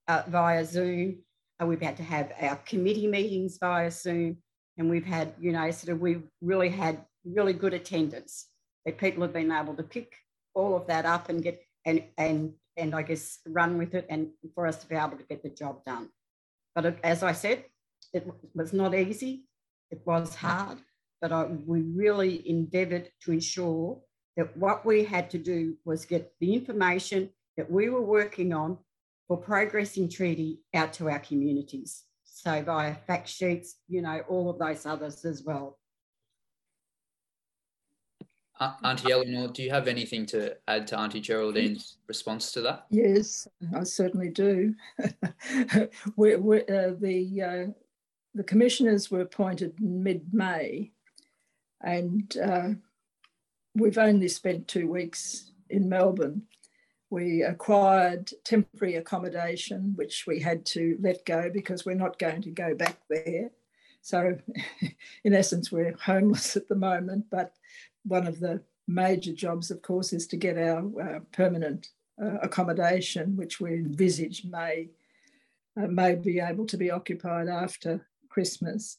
uh, 0.08 0.22
via 0.28 0.64
Zoom. 0.64 1.18
Uh, 1.60 1.66
we've 1.66 1.80
had 1.80 1.96
to 1.96 2.02
have 2.02 2.32
our 2.40 2.56
committee 2.56 3.06
meetings 3.06 3.58
via 3.58 3.90
Zoom, 3.90 4.38
and 4.76 4.90
we've 4.90 5.06
had, 5.06 5.34
you 5.40 5.52
know, 5.52 5.70
sort 5.70 5.94
of, 5.94 6.00
we've 6.00 6.24
really 6.40 6.68
had 6.68 7.04
really 7.24 7.52
good 7.52 7.74
attendance. 7.74 8.46
That 8.84 8.98
people 8.98 9.22
have 9.22 9.32
been 9.32 9.50
able 9.50 9.74
to 9.74 9.82
pick 9.82 10.14
all 10.54 10.76
of 10.76 10.86
that 10.86 11.06
up 11.06 11.28
and 11.28 11.42
get 11.42 11.60
and 11.84 12.04
and 12.16 12.52
and 12.76 12.94
I 12.94 13.02
guess 13.02 13.38
run 13.48 13.78
with 13.78 13.94
it, 13.94 14.06
and 14.08 14.28
for 14.54 14.66
us 14.66 14.76
to 14.78 14.88
be 14.88 14.94
able 14.94 15.16
to 15.16 15.24
get 15.24 15.42
the 15.42 15.48
job 15.48 15.84
done. 15.84 16.08
But 16.74 16.98
as 17.02 17.22
I 17.22 17.32
said, 17.32 17.64
it 18.12 18.26
was 18.54 18.72
not 18.72 18.94
easy. 18.94 19.44
It 19.90 20.00
was 20.04 20.34
hard, 20.34 20.78
but 21.20 21.32
I, 21.32 21.44
we 21.44 21.82
really 21.82 22.48
endeavoured 22.48 23.10
to 23.22 23.32
ensure 23.32 24.00
that 24.36 24.56
what 24.56 24.84
we 24.84 25.04
had 25.04 25.30
to 25.30 25.38
do 25.38 25.76
was 25.84 26.04
get 26.04 26.32
the 26.40 26.54
information 26.54 27.30
that 27.56 27.70
we 27.70 27.88
were 27.88 28.02
working 28.02 28.52
on 28.52 28.78
for 29.28 29.36
progressing 29.36 30.08
treaty 30.08 30.60
out 30.74 30.92
to 30.94 31.08
our 31.08 31.18
communities. 31.18 32.04
So 32.24 32.62
via 32.62 32.94
fact 32.94 33.28
sheets, 33.28 33.76
you 33.88 34.02
know, 34.02 34.20
all 34.28 34.50
of 34.50 34.58
those 34.58 34.86
others 34.86 35.24
as 35.24 35.42
well. 35.42 35.78
Uh, 38.58 38.72
Auntie 38.84 39.12
Eleanor, 39.12 39.48
do 39.48 39.62
you 39.62 39.70
have 39.70 39.86
anything 39.86 40.24
to 40.26 40.56
add 40.66 40.86
to 40.86 40.98
Auntie 40.98 41.20
Geraldine's 41.20 41.98
response 42.08 42.52
to 42.52 42.62
that? 42.62 42.86
Yes, 42.90 43.46
I 43.74 43.84
certainly 43.84 44.30
do. 44.30 44.74
we're, 46.16 46.38
we're, 46.38 46.62
uh, 46.62 46.94
the 46.98 47.42
uh, 47.42 47.66
the 48.36 48.44
commissioners 48.44 49.10
were 49.10 49.20
appointed 49.20 49.80
mid-May, 49.80 50.92
and 51.82 52.36
uh, 52.36 52.68
we've 53.74 53.98
only 53.98 54.28
spent 54.28 54.68
two 54.68 54.88
weeks 54.88 55.50
in 55.68 55.88
Melbourne 55.88 56.42
we 57.10 57.42
acquired 57.42 58.30
temporary 58.44 58.96
accommodation, 58.96 59.92
which 59.96 60.26
we 60.26 60.40
had 60.40 60.64
to 60.66 60.98
let 61.00 61.24
go 61.24 61.50
because 61.52 61.86
we're 61.86 61.94
not 61.94 62.18
going 62.18 62.42
to 62.42 62.50
go 62.50 62.74
back 62.74 62.98
there. 63.08 63.50
So, 64.02 64.38
in 65.24 65.34
essence, 65.34 65.70
we're 65.70 65.96
homeless 65.96 66.56
at 66.56 66.68
the 66.68 66.74
moment. 66.74 67.26
But 67.30 67.52
one 68.04 68.26
of 68.26 68.40
the 68.40 68.62
major 68.88 69.32
jobs, 69.32 69.70
of 69.70 69.82
course, 69.82 70.12
is 70.12 70.26
to 70.28 70.36
get 70.36 70.58
our 70.58 70.80
uh, 71.00 71.20
permanent 71.32 71.88
uh, 72.20 72.38
accommodation, 72.42 73.36
which 73.36 73.60
we 73.60 73.74
envisage 73.74 74.44
may 74.44 74.88
uh, 75.78 75.86
may 75.86 76.14
be 76.14 76.40
able 76.40 76.66
to 76.66 76.76
be 76.78 76.90
occupied 76.90 77.48
after 77.48 78.06
Christmas. 78.36 78.98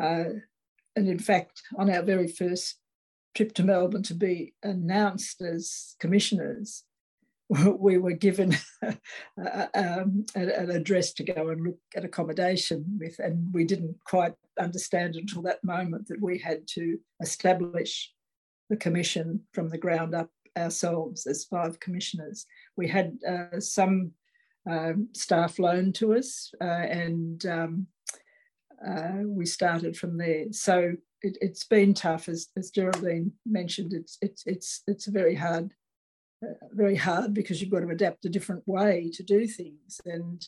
Uh, 0.00 0.24
and 0.94 1.08
in 1.08 1.18
fact, 1.18 1.62
on 1.78 1.88
our 1.88 2.02
very 2.02 2.28
first 2.28 2.76
trip 3.34 3.54
to 3.54 3.62
Melbourne 3.62 4.02
to 4.02 4.14
be 4.14 4.52
announced 4.62 5.40
as 5.40 5.96
commissioners, 5.98 6.84
we 7.48 7.96
were 7.96 8.12
given 8.12 8.54
um, 9.74 10.26
an 10.34 10.70
address 10.70 11.14
to 11.14 11.24
go 11.24 11.48
and 11.48 11.64
look 11.64 11.78
at 11.96 12.04
accommodation 12.04 12.84
with, 13.00 13.18
and 13.18 13.50
we 13.54 13.64
didn't 13.64 13.96
quite 14.04 14.34
understand 14.60 15.16
until 15.16 15.40
that 15.40 15.64
moment 15.64 16.06
that 16.08 16.20
we 16.20 16.36
had 16.36 16.68
to 16.74 16.98
establish 17.22 18.12
the 18.68 18.76
commission 18.76 19.40
from 19.54 19.70
the 19.70 19.78
ground 19.78 20.14
up 20.14 20.28
ourselves 20.58 21.26
as 21.26 21.46
five 21.46 21.80
commissioners. 21.80 22.44
We 22.76 22.88
had 22.88 23.16
uh, 23.26 23.58
some 23.58 24.12
um, 24.68 25.08
staff 25.14 25.58
loaned 25.58 25.94
to 25.94 26.12
us, 26.14 26.52
uh, 26.60 26.64
and 26.64 27.46
um, 27.46 27.86
uh, 28.86 29.22
we 29.24 29.46
started 29.46 29.96
from 29.96 30.16
there. 30.16 30.46
So 30.52 30.94
it, 31.22 31.36
has 31.42 31.64
been 31.64 31.94
tough, 31.94 32.28
as, 32.28 32.48
as 32.56 32.70
Geraldine 32.70 33.32
mentioned. 33.46 33.92
It's 33.92 34.18
it's 34.22 34.42
it's 34.46 34.82
it's 34.86 35.06
very 35.06 35.34
hard 35.34 35.70
very 36.72 36.96
hard 36.96 37.34
because 37.34 37.60
you've 37.60 37.70
got 37.70 37.80
to 37.80 37.88
adapt 37.88 38.24
a 38.24 38.30
different 38.30 38.66
way 38.66 39.10
to 39.14 39.22
do 39.22 39.46
things. 39.46 40.00
And 40.06 40.46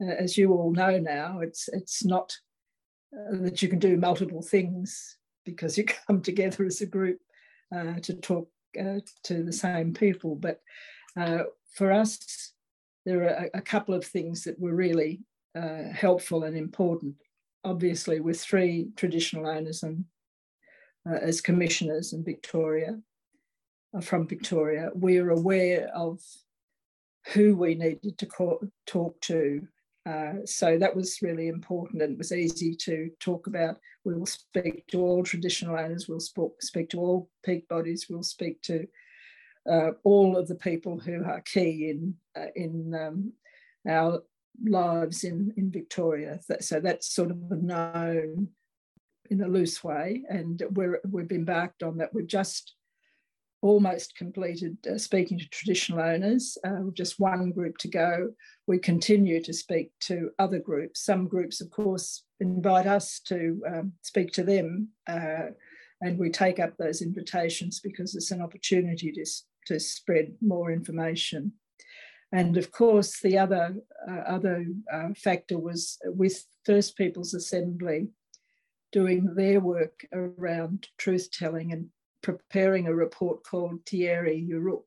uh, 0.00 0.14
as 0.14 0.36
you 0.36 0.52
all 0.52 0.72
know 0.72 0.98
now, 0.98 1.40
it's 1.40 1.68
it's 1.68 2.04
not 2.04 2.32
uh, 3.14 3.36
that 3.42 3.62
you 3.62 3.68
can 3.68 3.78
do 3.78 3.96
multiple 3.96 4.42
things 4.42 5.16
because 5.44 5.76
you 5.76 5.84
come 6.06 6.22
together 6.22 6.64
as 6.64 6.80
a 6.80 6.86
group 6.86 7.18
uh, 7.74 7.94
to 8.02 8.14
talk 8.14 8.48
uh, 8.80 9.00
to 9.24 9.42
the 9.42 9.52
same 9.52 9.92
people. 9.94 10.36
But 10.36 10.60
uh, 11.18 11.44
for 11.74 11.92
us, 11.92 12.52
there 13.04 13.24
are 13.24 13.48
a, 13.54 13.58
a, 13.58 13.60
couple 13.60 13.94
of 13.94 14.04
things 14.04 14.44
that 14.44 14.58
were 14.58 14.74
really 14.74 15.20
uh, 15.54 15.90
helpful 15.92 16.44
and 16.44 16.56
important. 16.56 17.16
Obviously, 17.64 18.20
with 18.20 18.40
three 18.40 18.88
traditional 18.96 19.46
owners 19.46 19.82
and 19.82 20.04
as 21.06 21.40
commissioners 21.40 22.12
in 22.12 22.24
Victoria, 22.24 22.98
from 24.00 24.26
Victoria, 24.26 24.90
we 24.94 25.18
are 25.18 25.30
aware 25.30 25.90
of 25.94 26.20
who 27.34 27.54
we 27.54 27.74
needed 27.74 28.18
to 28.18 28.26
call, 28.26 28.60
talk 28.86 29.20
to. 29.20 29.66
Uh, 30.06 30.34
so 30.44 30.78
that 30.78 30.96
was 30.96 31.20
really 31.22 31.48
important 31.48 32.02
and 32.02 32.12
it 32.12 32.18
was 32.18 32.32
easy 32.32 32.74
to 32.74 33.10
talk 33.20 33.46
about. 33.46 33.76
We 34.04 34.14
will 34.14 34.26
speak 34.26 34.86
to 34.88 35.00
all 35.00 35.22
traditional 35.22 35.78
owners, 35.78 36.08
we'll 36.08 36.20
sp- 36.24 36.58
speak 36.60 36.90
to 36.90 36.98
all 37.00 37.30
peak 37.44 37.68
bodies, 37.68 38.06
we'll 38.08 38.24
speak 38.24 38.60
to 38.62 38.86
uh, 39.70 39.90
all 40.02 40.36
of 40.36 40.48
the 40.48 40.56
people 40.56 40.98
who 40.98 41.22
are 41.24 41.40
key 41.42 41.90
in, 41.90 42.14
uh, 42.36 42.50
in 42.56 42.94
um, 42.94 43.32
our 43.88 44.24
lives 44.64 45.24
in, 45.24 45.52
in 45.56 45.70
Victoria. 45.70 46.40
So 46.60 46.80
that's 46.80 47.14
sort 47.14 47.30
of 47.30 47.38
known 47.50 48.48
in 49.30 49.40
a 49.40 49.48
loose 49.48 49.82
way, 49.82 50.22
and 50.28 50.62
we're, 50.72 51.00
we've 51.08 51.32
embarked 51.32 51.82
on 51.82 51.98
that. 51.98 52.12
We've 52.12 52.26
just 52.26 52.74
almost 53.62 54.16
completed 54.16 54.76
uh, 54.92 54.98
speaking 54.98 55.38
to 55.38 55.48
traditional 55.48 56.00
owners, 56.00 56.58
uh, 56.66 56.90
just 56.94 57.20
one 57.20 57.52
group 57.52 57.78
to 57.78 57.88
go. 57.88 58.30
We 58.66 58.78
continue 58.78 59.40
to 59.42 59.52
speak 59.52 59.92
to 60.00 60.30
other 60.38 60.58
groups. 60.58 61.04
Some 61.04 61.28
groups, 61.28 61.60
of 61.60 61.70
course, 61.70 62.24
invite 62.40 62.86
us 62.86 63.20
to 63.28 63.62
um, 63.66 63.92
speak 64.02 64.32
to 64.32 64.42
them, 64.42 64.88
uh, 65.08 65.50
and 66.00 66.18
we 66.18 66.28
take 66.30 66.58
up 66.58 66.76
those 66.76 67.00
invitations 67.00 67.80
because 67.80 68.16
it's 68.16 68.32
an 68.32 68.42
opportunity 68.42 69.12
to, 69.12 69.24
to 69.68 69.78
spread 69.78 70.34
more 70.40 70.72
information. 70.72 71.52
And 72.32 72.56
of 72.56 72.72
course, 72.72 73.20
the 73.20 73.38
other, 73.38 73.76
uh, 74.08 74.20
other 74.26 74.64
uh, 74.90 75.10
factor 75.14 75.58
was 75.58 75.98
with 76.04 76.46
First 76.64 76.96
Peoples 76.96 77.34
Assembly 77.34 78.08
doing 78.90 79.34
their 79.34 79.60
work 79.60 80.06
around 80.12 80.88
truth 80.98 81.30
telling 81.30 81.72
and 81.72 81.88
preparing 82.22 82.86
a 82.86 82.94
report 82.94 83.42
called 83.44 83.84
Tyerri 83.84 84.48
Yoorrook 84.48 84.84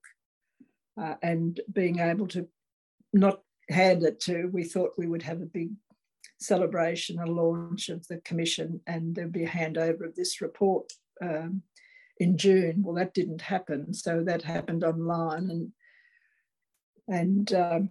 uh, 0.99 1.15
and 1.21 1.59
being 1.71 1.99
able 1.99 2.27
to 2.29 2.47
not 3.13 3.41
hand 3.69 4.03
it 4.03 4.19
to, 4.21 4.47
we 4.53 4.63
thought 4.63 4.97
we 4.97 5.07
would 5.07 5.23
have 5.23 5.41
a 5.41 5.45
big 5.45 5.71
celebration, 6.39 7.19
a 7.19 7.25
launch 7.25 7.89
of 7.89 8.07
the 8.07 8.17
commission, 8.17 8.79
and 8.87 9.15
there'd 9.15 9.31
be 9.31 9.43
a 9.43 9.49
handover 9.49 10.05
of 10.05 10.15
this 10.15 10.41
report 10.41 10.91
um, 11.21 11.61
in 12.19 12.37
June. 12.37 12.83
Well, 12.83 12.95
that 12.95 13.13
didn't 13.13 13.41
happen, 13.41 13.93
so 13.93 14.23
that 14.23 14.43
happened 14.43 14.83
online, 14.83 15.49
and 15.49 15.71
and 17.07 17.53
um, 17.53 17.89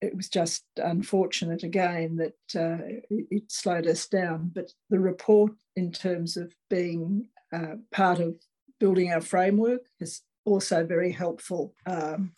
it 0.00 0.14
was 0.14 0.28
just 0.28 0.64
unfortunate 0.76 1.62
again 1.62 2.16
that 2.16 2.60
uh, 2.60 2.84
it, 3.10 3.50
slowed 3.50 3.86
us 3.86 4.06
down. 4.06 4.50
But 4.54 4.72
the 4.90 5.00
report, 5.00 5.52
in 5.74 5.90
terms 5.92 6.36
of 6.36 6.52
being 6.68 7.28
uh, 7.52 7.76
part 7.92 8.20
of 8.20 8.36
building 8.78 9.12
our 9.12 9.20
framework, 9.20 9.82
is 10.00 10.22
also 10.44 10.84
very 10.84 11.12
helpful 11.12 11.74
um, 11.86 12.32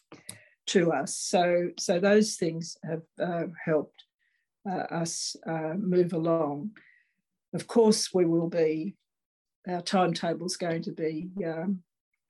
to 0.66 0.92
us. 0.92 1.16
So, 1.16 1.70
so 1.78 1.98
those 1.98 2.36
things 2.36 2.76
have 2.84 3.02
uh, 3.20 3.46
helped 3.64 4.04
uh, 4.68 4.86
us 4.90 5.34
uh, 5.46 5.74
move 5.76 6.12
along. 6.12 6.70
Of 7.54 7.66
course, 7.66 8.14
we 8.14 8.24
will 8.24 8.48
be, 8.48 8.94
our 9.66 9.80
timetable 9.80 10.46
is 10.46 10.56
going 10.56 10.82
to 10.82 10.92
be 10.92 11.30
um, 11.44 11.82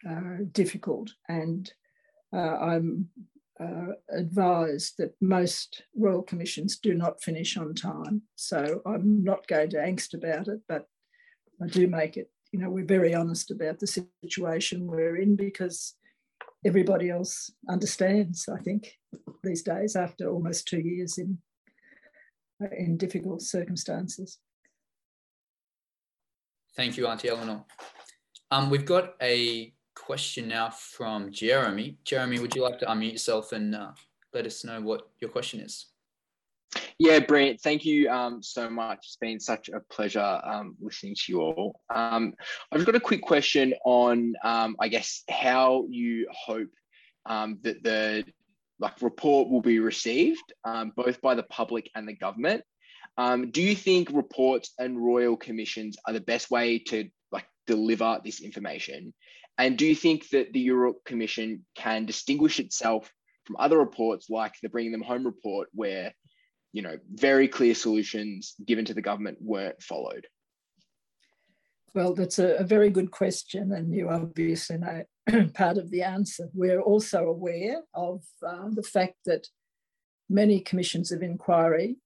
uh, 0.08 0.44
difficult, 0.52 1.12
and 1.28 1.70
I'm 2.32 3.08
uh, 3.60 3.92
advised 4.10 4.94
that 4.98 5.14
most 5.20 5.82
Royal 5.96 6.22
Commissions 6.22 6.78
do 6.78 6.94
not 6.94 7.22
finish 7.22 7.56
on 7.56 7.74
time. 7.74 8.22
So 8.36 8.82
I'm 8.86 9.24
not 9.24 9.46
going 9.48 9.70
to 9.70 9.78
angst 9.78 10.14
about 10.14 10.48
it, 10.48 10.60
but 10.68 10.86
I 11.62 11.66
do 11.66 11.88
make 11.88 12.16
it, 12.16 12.30
you 12.52 12.60
know, 12.60 12.70
we're 12.70 12.84
very 12.84 13.14
honest 13.14 13.50
about 13.50 13.80
the 13.80 13.86
situation 13.86 14.86
we're 14.86 15.16
in 15.16 15.34
because 15.36 15.94
everybody 16.64 17.10
else 17.10 17.50
understands, 17.68 18.48
I 18.48 18.60
think, 18.60 18.92
these 19.42 19.62
days 19.62 19.96
after 19.96 20.28
almost 20.28 20.68
two 20.68 20.80
years 20.80 21.18
in, 21.18 21.38
in 22.76 22.96
difficult 22.96 23.42
circumstances. 23.42 24.38
Thank 26.76 26.96
you, 26.96 27.08
Auntie 27.08 27.28
Eleanor. 27.28 27.64
Um, 28.50 28.70
we've 28.70 28.86
got 28.86 29.14
a 29.20 29.74
question 29.98 30.48
now 30.48 30.70
from 30.70 31.30
Jeremy. 31.32 31.96
Jeremy, 32.04 32.38
would 32.38 32.54
you 32.54 32.62
like 32.62 32.78
to 32.78 32.86
unmute 32.86 33.12
yourself 33.12 33.52
and 33.52 33.74
uh, 33.74 33.92
let 34.32 34.46
us 34.46 34.64
know 34.64 34.80
what 34.80 35.08
your 35.20 35.30
question 35.30 35.60
is? 35.60 35.86
Yeah, 36.98 37.20
Brent, 37.20 37.60
thank 37.60 37.84
you 37.84 38.10
um, 38.10 38.42
so 38.42 38.68
much. 38.68 38.98
It's 38.98 39.16
been 39.16 39.40
such 39.40 39.68
a 39.68 39.80
pleasure 39.80 40.40
um, 40.44 40.76
listening 40.80 41.14
to 41.14 41.32
you 41.32 41.40
all. 41.40 41.80
Um, 41.94 42.34
I've 42.72 42.84
got 42.84 42.94
a 42.94 43.00
quick 43.00 43.22
question 43.22 43.74
on, 43.84 44.34
um, 44.42 44.76
I 44.80 44.88
guess, 44.88 45.22
how 45.30 45.86
you 45.88 46.28
hope 46.30 46.70
um, 47.26 47.58
that 47.62 47.82
the 47.82 48.24
like 48.80 49.00
report 49.02 49.48
will 49.48 49.62
be 49.62 49.78
received, 49.78 50.52
um, 50.64 50.92
both 50.94 51.20
by 51.20 51.34
the 51.34 51.42
public 51.44 51.90
and 51.94 52.08
the 52.08 52.14
government. 52.14 52.62
do 53.50 53.62
you 53.62 53.74
think 53.74 54.10
reports 54.12 54.72
and 54.78 55.04
royal 55.04 55.36
commissions 55.36 55.96
are 56.06 56.12
the 56.12 56.20
best 56.20 56.50
way 56.50 56.78
to 56.78 57.08
like 57.32 57.46
deliver 57.66 58.20
this 58.24 58.40
information? 58.40 59.12
And 59.58 59.76
do 59.76 59.86
you 59.86 59.94
think 59.94 60.28
that 60.30 60.52
the 60.52 60.66
Yoorrook 60.66 61.04
Commission 61.04 61.64
can 61.74 62.06
distinguish 62.06 62.60
itself 62.60 63.12
from 63.44 63.56
other 63.58 63.78
reports 63.78 64.30
like 64.30 64.54
the 64.62 64.68
Bringing 64.68 64.92
Them 64.92 65.02
Home 65.02 65.26
report, 65.26 65.68
where 65.72 66.12
you 66.72 66.82
know, 66.82 66.98
very 67.12 67.48
clear 67.48 67.74
solutions 67.74 68.54
given 68.64 68.84
to 68.84 68.94
the 68.94 69.02
government 69.02 69.38
weren't 69.40 69.82
followed? 69.82 70.26
Well, 71.94 72.14
that's 72.14 72.38
a, 72.38 72.56
a 72.56 72.64
very 72.64 72.90
good 72.90 73.10
question, 73.10 73.72
and 73.72 73.94
you 73.94 74.08
obviously 74.10 74.78
know 74.78 75.04
part 75.54 75.78
of 75.78 75.90
the 75.90 76.02
answer. 76.02 76.48
We're 76.52 76.80
also 76.80 77.24
aware 77.24 77.82
of 77.94 78.22
uh, 78.46 78.68
the 78.70 78.82
fact 78.82 79.14
that 79.24 79.48
many 80.28 80.60
commissions 80.60 81.10
of 81.10 81.22
inquiry 81.22 81.96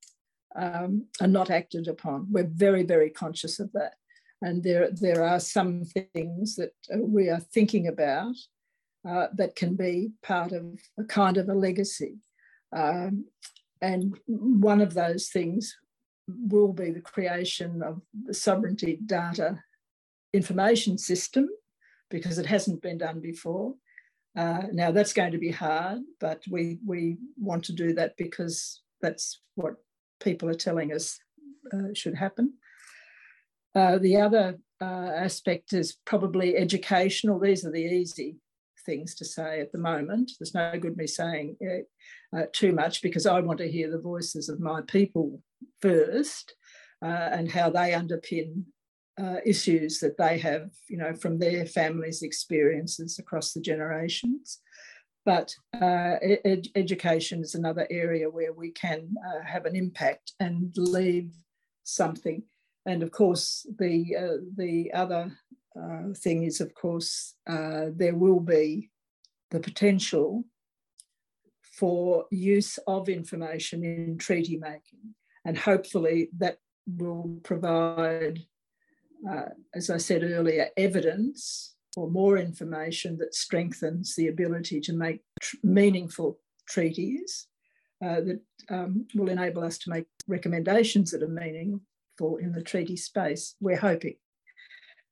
um, 0.55 1.07
are 1.21 1.27
not 1.27 1.51
acted 1.51 1.89
upon. 1.89 2.29
We're 2.31 2.49
very, 2.51 2.85
very 2.85 3.11
conscious 3.11 3.59
of 3.59 3.73
that. 3.73 3.95
And 4.43 4.63
there, 4.63 4.91
there 4.91 5.23
are 5.23 5.41
some 5.41 5.85
things 5.85 6.57
that 6.57 6.73
uh, 6.93 6.99
we 6.99 7.31
are 7.31 7.41
thinking 7.41 7.87
about 7.87 8.35
uh, 9.09 9.29
that 9.35 9.55
can 9.57 9.77
be 9.77 10.11
part 10.23 10.53
of 10.53 10.67
a 10.99 11.05
kind 11.05 11.37
of 11.37 11.49
a 11.49 11.55
legacy. 11.55 12.17
Um, 12.75 13.27
and 13.81 14.19
one 14.27 14.81
of 14.81 14.95
those 14.95 15.29
things 15.29 15.77
will 16.29 16.73
be 16.73 16.91
the 16.91 17.01
creation 17.01 17.83
of 17.83 18.01
the 18.25 18.35
sovereignty 18.35 18.99
data 19.07 19.59
information 20.33 20.99
system 20.99 21.49
because 22.11 22.39
it 22.39 22.47
hasn't 22.47 22.83
been 22.83 22.99
done 22.99 23.21
before. 23.21 23.75
Uh, 24.37 24.63
now 24.73 24.91
that's 24.91 25.13
going 25.13 25.33
to 25.33 25.39
be 25.39 25.51
hard, 25.51 25.99
but 26.21 26.43
we 26.51 26.79
we 26.87 27.19
want 27.37 27.65
to 27.65 27.73
do 27.73 27.93
that 27.93 28.17
because 28.17 28.81
that's 29.03 29.41
what 29.57 29.75
people 30.21 30.49
are 30.49 30.55
telling 30.55 30.93
us 30.93 31.19
uh, 31.73 31.93
should 31.93 32.15
happen. 32.15 32.55
Uh, 33.75 33.99
the 33.99 34.17
other 34.17 34.59
uh, 34.81 35.11
aspect 35.17 35.73
is 35.73 35.97
probably 36.05 36.57
educational. 36.57 37.39
These 37.39 37.65
are 37.65 37.71
the 37.71 37.79
easy 37.79 38.37
things 38.85 39.15
to 39.15 39.25
say 39.25 39.61
at 39.61 39.73
the 39.73 39.79
moment. 39.79 40.33
There's 40.39 40.55
no 40.55 40.77
good 40.79 40.97
me 40.97 41.07
saying 41.07 41.57
uh, 41.65 42.37
uh, 42.37 42.47
too 42.53 42.73
much 42.73 43.01
because 43.01 43.27
I 43.27 43.41
want 43.41 43.59
to 43.59 43.71
hear 43.71 43.91
the 43.91 44.01
voices 44.01 44.49
of 44.49 44.61
my 44.61 44.83
people 44.83 45.41
first 45.81 46.55
uh, 47.03 47.07
and 47.33 47.51
how 47.51 47.71
they 47.71 47.93
underpin 47.93 48.65
issues 49.45 50.01
that 50.01 50.19
they 50.19 50.37
have, 50.37 50.69
you 50.89 50.97
know, 50.97 51.15
from 51.15 51.39
their 51.39 51.65
families' 51.65 52.23
experiences 52.23 53.21
across 53.21 53.53
the 53.53 53.61
generations. 53.61 54.59
But 55.25 55.55
ed- 55.75 56.67
education 56.75 57.41
is 57.41 57.55
another 57.55 57.87
area 57.89 58.29
where 58.29 58.53
we 58.53 58.73
can 58.73 59.15
have 59.47 59.65
an 59.65 59.77
impact 59.77 60.33
and 60.41 60.73
leave 60.77 61.31
something. 61.85 62.43
And 62.87 63.03
of 63.03 63.11
course, 63.11 63.67
the 63.79 64.43
the 64.57 64.93
other 64.93 65.33
uh, 65.81 66.13
thing 66.17 66.45
is, 66.45 66.61
of 66.61 66.75
course, 66.75 67.35
uh, 67.47 67.87
there 67.95 68.15
will 68.15 68.41
be 68.41 68.91
the 69.51 69.61
potential 69.61 70.45
for 71.63 72.27
use 72.31 72.79
of 72.87 73.09
information 73.09 73.85
in 73.85 74.19
treaty 74.19 74.57
making. 74.59 75.15
And 75.45 75.57
hopefully 75.57 76.29
that 76.39 76.59
will 76.87 77.39
provide, 77.43 78.41
uh, 79.29 79.51
as 79.75 79.91
I 79.91 79.97
said 79.97 80.23
earlier, 80.23 80.69
evidence 80.77 81.75
or 81.97 82.11
more 82.11 82.39
information 82.39 83.19
that 83.19 83.35
strengthens 83.35 84.15
the 84.15 84.29
ability 84.29 84.81
to 84.81 84.93
make 84.93 85.21
tr- 85.41 85.57
meaningful 85.63 86.39
treaties 86.69 87.47
uh, 88.05 88.21
that 88.21 88.41
um, 88.71 89.07
will 89.15 89.29
enable 89.29 89.65
us 89.65 89.79
to 89.79 89.91
make 89.91 90.07
recommendations 90.27 91.11
that 91.11 91.23
are 91.23 91.29
meaningful 92.21 92.37
in 92.39 92.53
the 92.53 92.63
treaty 92.63 92.97
space. 92.97 93.55
We're 93.61 93.77
hoping. 93.77 94.17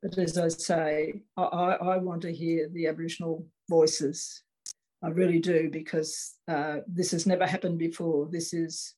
But 0.03 0.19
as 0.19 0.39
I 0.39 0.49
say, 0.49 1.23
I, 1.37 1.43
I 1.43 1.97
want 1.99 2.23
to 2.23 2.33
hear 2.33 2.69
the 2.73 2.87
Aboriginal 2.87 3.47
voices. 3.69 4.43
I 5.03 5.09
really 5.09 5.41
do, 5.41 5.69
because 5.71 6.37
uh, 6.49 6.79
this 6.87 7.11
has 7.11 7.27
never 7.27 7.47
happened 7.47 7.79
before. 7.79 8.29
This 8.31 8.53
is, 8.55 8.95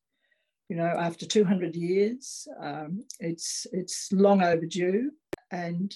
you 0.68 0.76
know, 0.76 0.86
after 0.98 1.26
200 1.26 1.74
years, 1.74 2.46
um, 2.60 3.02
it's, 3.18 3.66
it's 3.72 4.12
long 4.12 4.42
overdue. 4.42 5.10
And, 5.50 5.94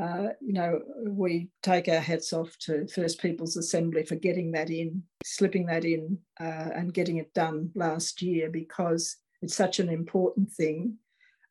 uh, 0.00 0.28
you 0.40 0.52
know, 0.52 0.80
we 1.06 1.48
take 1.62 1.88
our 1.88 2.00
hats 2.00 2.32
off 2.32 2.56
to 2.60 2.86
First 2.88 3.20
Peoples 3.20 3.56
Assembly 3.56 4.04
for 4.04 4.16
getting 4.16 4.52
that 4.52 4.70
in, 4.70 5.02
slipping 5.24 5.66
that 5.66 5.84
in, 5.84 6.18
uh, 6.40 6.70
and 6.74 6.94
getting 6.94 7.16
it 7.16 7.34
done 7.34 7.70
last 7.74 8.22
year 8.22 8.50
because 8.50 9.16
it's 9.42 9.56
such 9.56 9.78
an 9.80 9.88
important 9.88 10.50
thing 10.52 10.96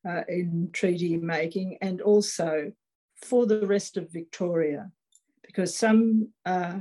uh, 0.07 0.23
in 0.27 0.69
treaty 0.73 1.17
making 1.17 1.77
and 1.81 2.01
also 2.01 2.71
for 3.23 3.45
the 3.45 3.65
rest 3.65 3.97
of 3.97 4.11
Victoria, 4.11 4.91
because 5.41 5.75
some 5.75 6.29
uh, 6.45 6.79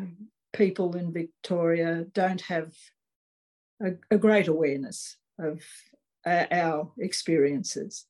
people 0.52 0.96
in 0.96 1.12
Victoria 1.12 2.06
don't 2.12 2.40
have 2.42 2.72
a, 3.82 3.92
a 4.10 4.18
great 4.18 4.48
awareness 4.48 5.16
of 5.38 5.62
uh, 6.26 6.46
our 6.50 6.92
experiences. 6.98 8.06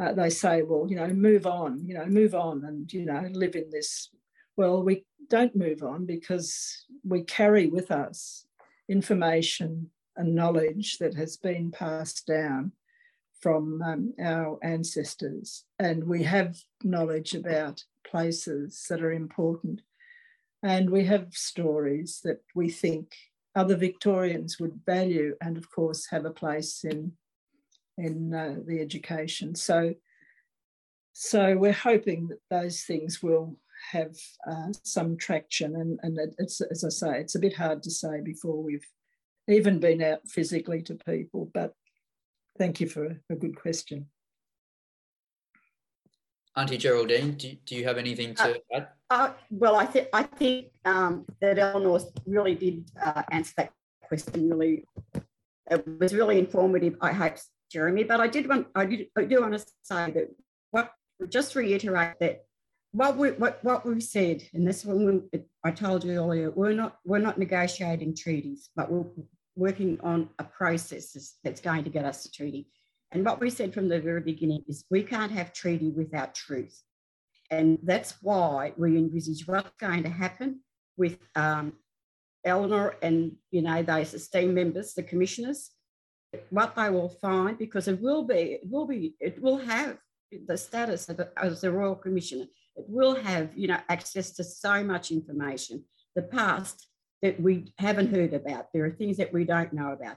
Uh, 0.00 0.12
they 0.14 0.30
say, 0.30 0.62
well, 0.62 0.86
you 0.88 0.96
know, 0.96 1.08
move 1.08 1.46
on, 1.46 1.86
you 1.86 1.94
know, 1.94 2.06
move 2.06 2.34
on 2.34 2.64
and, 2.64 2.90
you 2.92 3.04
know, 3.04 3.28
live 3.32 3.54
in 3.54 3.68
this. 3.70 4.08
Well, 4.56 4.82
we 4.82 5.04
don't 5.28 5.54
move 5.54 5.82
on 5.82 6.06
because 6.06 6.86
we 7.04 7.22
carry 7.22 7.66
with 7.66 7.90
us 7.90 8.46
information 8.88 9.90
and 10.16 10.34
knowledge 10.34 10.98
that 10.98 11.14
has 11.14 11.36
been 11.36 11.70
passed 11.70 12.26
down 12.26 12.72
from 13.40 13.82
um, 13.82 14.14
our 14.22 14.58
ancestors, 14.62 15.64
and 15.78 16.04
we 16.04 16.22
have 16.24 16.56
knowledge 16.84 17.34
about 17.34 17.82
places 18.06 18.86
that 18.90 19.02
are 19.02 19.12
important, 19.12 19.80
and 20.62 20.90
we 20.90 21.04
have 21.04 21.32
stories 21.32 22.20
that 22.24 22.40
we 22.54 22.68
think 22.68 23.14
other 23.54 23.76
Victorians 23.76 24.58
would 24.60 24.80
value 24.86 25.34
and, 25.40 25.56
of 25.56 25.70
course, 25.70 26.06
have 26.10 26.24
a 26.24 26.30
place 26.30 26.84
in, 26.84 27.12
in 27.96 28.32
uh, 28.34 28.56
the 28.66 28.80
education. 28.80 29.54
So, 29.54 29.94
so 31.12 31.56
we're 31.56 31.72
hoping 31.72 32.28
that 32.28 32.40
those 32.50 32.82
things 32.82 33.22
will 33.22 33.56
have 33.92 34.14
uh, 34.48 34.68
some 34.84 35.16
traction. 35.16 35.76
And, 35.76 35.98
and 36.02 36.18
it's, 36.38 36.60
as 36.60 36.84
I 36.84 36.90
say, 36.90 37.20
it's 37.20 37.34
a 37.34 37.40
bit 37.40 37.56
hard 37.56 37.82
to 37.84 37.90
say 37.90 38.20
before 38.22 38.62
we've 38.62 38.86
even 39.48 39.80
been 39.80 40.02
out 40.02 40.20
physically 40.28 40.82
to 40.82 40.94
people, 40.94 41.50
but 41.52 41.74
thank 42.60 42.78
you 42.78 42.86
for 42.86 43.16
a 43.30 43.34
good 43.34 43.56
question. 43.56 44.06
Auntie 46.56 46.76
Geraldine, 46.76 47.32
do, 47.32 47.56
do 47.64 47.74
you 47.74 47.84
have 47.84 47.96
anything 47.96 48.34
to 48.34 48.50
uh, 48.50 48.58
add? 48.74 48.88
Uh, 49.08 49.30
well, 49.50 49.76
I, 49.76 49.86
th- 49.86 50.08
I 50.12 50.24
think 50.24 50.66
um, 50.84 51.24
that 51.40 51.58
Eleanor 51.58 52.00
really 52.26 52.54
did 52.54 52.90
uh, 53.02 53.22
answer 53.30 53.54
that 53.56 53.72
question 54.02 54.50
really. 54.50 54.84
It 55.70 55.86
was 56.00 56.12
really 56.12 56.38
informative, 56.38 56.96
I 57.00 57.12
hope, 57.12 57.36
Jeremy. 57.72 58.04
But 58.04 58.20
I 58.20 58.26
did 58.26 58.46
want, 58.46 58.66
I, 58.74 58.84
did, 58.84 59.06
I 59.16 59.24
do 59.24 59.40
want 59.40 59.54
to 59.54 59.64
say 59.82 60.10
that 60.10 60.28
what, 60.70 60.92
just 61.28 61.54
reiterate 61.54 62.18
that 62.20 62.44
what 62.92 63.16
we 63.16 63.30
what, 63.30 63.62
what 63.62 63.86
we 63.86 64.00
said, 64.00 64.42
and 64.52 64.66
this 64.66 64.84
one 64.84 65.30
I 65.64 65.70
told 65.70 66.02
you 66.02 66.12
earlier, 66.12 66.50
we're 66.50 66.72
not 66.72 66.98
we're 67.04 67.20
not 67.20 67.38
negotiating 67.38 68.16
treaties, 68.16 68.68
but 68.74 68.90
we're 68.90 69.04
working 69.56 69.98
on 70.02 70.30
a 70.38 70.44
process 70.44 71.36
that's 71.44 71.60
going 71.60 71.84
to 71.84 71.90
get 71.90 72.04
us 72.04 72.22
to 72.22 72.30
treaty. 72.30 72.68
And 73.12 73.24
what 73.24 73.40
we 73.40 73.50
said 73.50 73.74
from 73.74 73.88
the 73.88 74.00
very 74.00 74.20
beginning 74.20 74.64
is 74.68 74.84
we 74.90 75.02
can't 75.02 75.32
have 75.32 75.52
treaty 75.52 75.90
without 75.90 76.34
truth. 76.34 76.80
And 77.50 77.78
that's 77.82 78.14
why 78.22 78.72
we 78.76 78.96
envisage 78.96 79.46
what's 79.46 79.70
going 79.80 80.04
to 80.04 80.08
happen 80.08 80.60
with 80.96 81.18
um, 81.34 81.72
Eleanor 82.44 82.96
and, 83.02 83.32
you 83.50 83.62
know, 83.62 83.82
those 83.82 84.14
esteemed 84.14 84.54
members, 84.54 84.94
the 84.94 85.02
commissioners, 85.02 85.70
what 86.50 86.76
they 86.76 86.88
will 86.90 87.08
find, 87.08 87.58
because 87.58 87.88
it 87.88 88.00
will 88.00 88.22
be, 88.22 88.58
it 88.62 88.62
will 88.70 88.86
be, 88.86 89.16
it 89.18 89.42
will 89.42 89.58
have 89.58 89.98
the 90.46 90.56
status 90.56 91.08
of 91.08 91.20
as 91.36 91.60
the 91.60 91.72
Royal 91.72 91.96
Commissioner. 91.96 92.44
It 92.76 92.84
will 92.88 93.16
have, 93.16 93.50
you 93.56 93.66
know, 93.66 93.80
access 93.88 94.30
to 94.32 94.44
so 94.44 94.84
much 94.84 95.10
information, 95.10 95.84
the 96.14 96.22
past 96.22 96.86
that 97.22 97.40
we 97.40 97.72
haven't 97.78 98.14
heard 98.14 98.34
about. 98.34 98.66
There 98.72 98.84
are 98.84 98.90
things 98.90 99.18
that 99.18 99.32
we 99.32 99.44
don't 99.44 99.72
know 99.72 99.92
about 99.92 100.16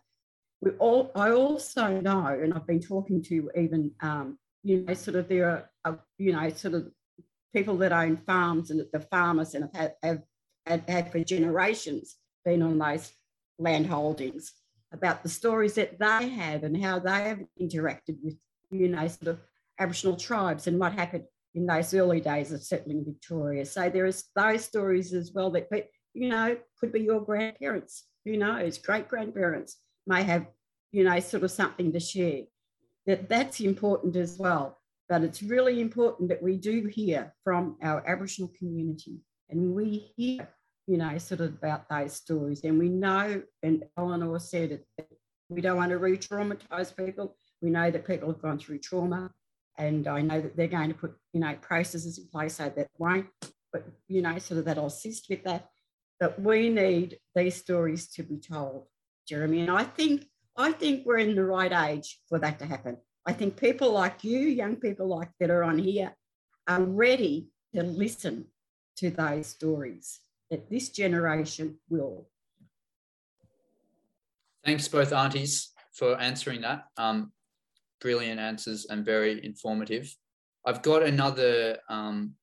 we 0.63 0.71
all, 0.79 1.11
I 1.13 1.31
also 1.31 1.99
know, 1.99 2.27
and 2.27 2.53
I've 2.53 2.65
been 2.65 2.79
talking 2.79 3.21
to 3.23 3.51
even, 3.57 3.91
um, 4.01 4.37
you 4.63 4.85
know, 4.85 4.93
sort 4.93 5.17
of 5.17 5.27
there 5.27 5.49
are, 5.49 5.69
uh, 5.83 5.97
you 6.17 6.31
know, 6.31 6.49
sort 6.51 6.73
of 6.73 6.89
people 7.53 7.77
that 7.77 7.91
own 7.91 8.17
farms 8.25 8.71
and 8.71 8.81
the 8.93 8.99
farmers 8.99 9.55
and 9.55 9.69
have, 9.73 9.91
have, 10.01 10.21
have 10.65 10.87
had 10.87 11.11
for 11.11 11.19
generations 11.19 12.15
been 12.45 12.61
on 12.61 12.77
those 12.77 13.11
land 13.59 13.87
holdings 13.87 14.53
about 14.93 15.21
the 15.21 15.29
stories 15.29 15.73
that 15.73 15.99
they 15.99 16.29
have 16.29 16.63
and 16.63 16.81
how 16.81 16.97
they 16.97 17.23
have 17.23 17.39
interacted 17.61 18.17
with, 18.23 18.37
you 18.71 18.87
know, 18.87 19.07
sort 19.07 19.27
of 19.27 19.39
Aboriginal 19.79 20.15
tribes 20.15 20.67
and 20.67 20.79
what 20.79 20.93
happened 20.93 21.25
in 21.55 21.65
those 21.65 21.93
early 21.93 22.21
days 22.21 22.53
of 22.53 22.63
settling 22.63 23.03
Victoria. 23.03 23.65
So 23.65 23.89
there 23.89 24.05
is 24.05 24.23
those 24.35 24.63
stories 24.63 25.13
as 25.13 25.31
well 25.33 25.51
that, 25.51 25.67
you 26.13 26.29
know, 26.29 26.57
could 26.79 26.91
be 26.91 27.01
your 27.01 27.21
grandparents, 27.21 28.05
who 28.25 28.37
knows, 28.37 28.77
great 28.77 29.07
grandparents 29.07 29.77
may 30.05 30.23
have, 30.23 30.45
you 30.91 31.03
know, 31.03 31.19
sort 31.19 31.43
of 31.43 31.51
something 31.51 31.91
to 31.91 31.99
share. 31.99 32.43
That 33.05 33.27
that's 33.27 33.59
important 33.59 34.15
as 34.15 34.37
well. 34.37 34.79
But 35.09 35.23
it's 35.23 35.43
really 35.43 35.81
important 35.81 36.29
that 36.29 36.41
we 36.41 36.57
do 36.57 36.85
hear 36.87 37.33
from 37.43 37.77
our 37.83 38.03
Aboriginal 38.07 38.51
community 38.57 39.19
and 39.49 39.75
we 39.75 40.13
hear, 40.15 40.47
you 40.87 40.97
know, 40.97 41.17
sort 41.17 41.41
of 41.41 41.53
about 41.53 41.89
those 41.89 42.13
stories. 42.13 42.63
And 42.63 42.79
we 42.79 42.89
know, 42.89 43.43
and 43.61 43.83
Eleanor 43.97 44.39
said 44.39 44.71
it, 44.71 45.07
we 45.49 45.61
don't 45.61 45.77
want 45.77 45.91
to 45.91 45.97
re 45.97 46.17
traumatize 46.17 46.95
people. 46.95 47.35
We 47.61 47.69
know 47.69 47.91
that 47.91 48.07
people 48.07 48.29
have 48.29 48.41
gone 48.41 48.57
through 48.57 48.79
trauma. 48.79 49.31
And 49.77 50.07
I 50.07 50.21
know 50.21 50.39
that 50.39 50.55
they're 50.55 50.67
going 50.67 50.89
to 50.89 50.95
put, 50.95 51.15
you 51.33 51.41
know, 51.41 51.55
processes 51.61 52.17
in 52.19 52.27
place 52.27 52.55
so 52.55 52.71
that 52.75 52.87
won't, 52.97 53.27
but, 53.71 53.85
you 54.07 54.21
know, 54.21 54.37
sort 54.37 54.59
of 54.59 54.65
that'll 54.65 54.85
assist 54.85 55.27
with 55.29 55.43
that. 55.45 55.67
But 56.23 56.39
we 56.39 56.69
need 56.69 57.19
these 57.35 57.57
stories 57.57 58.07
to 58.13 58.23
be 58.23 58.37
told. 58.37 58.85
Jeremy. 59.27 59.59
And 59.59 59.69
I 59.69 59.83
think 59.83 60.23
I 60.55 60.71
think 60.71 61.05
we're 61.05 61.17
in 61.17 61.35
the 61.35 61.43
right 61.43 61.73
age 61.89 62.21
for 62.29 62.39
that 62.39 62.59
to 62.59 62.65
happen. 62.65 62.95
I 63.25 63.33
think 63.33 63.57
people 63.57 63.91
like 63.91 64.23
you, 64.23 64.39
young 64.39 64.77
people 64.77 65.07
like 65.07 65.31
that 65.41 65.49
are 65.49 65.65
on 65.65 65.77
here, 65.77 66.15
are 66.65 66.81
ready 66.81 67.49
to 67.75 67.83
listen 67.83 68.45
to 68.99 69.09
those 69.09 69.47
stories 69.47 70.21
that 70.49 70.69
this 70.69 70.87
generation 70.87 71.79
will. 71.89 72.29
Thanks, 74.63 74.87
both 74.87 75.11
aunties, 75.11 75.73
for 75.91 76.17
answering 76.21 76.61
that. 76.61 76.85
Um, 76.95 77.33
brilliant 77.99 78.39
answers 78.39 78.85
and 78.85 79.03
very 79.03 79.43
informative. 79.43 80.15
I've 80.65 80.83
got 80.83 81.03
another 81.03 81.79
um, 81.89 82.35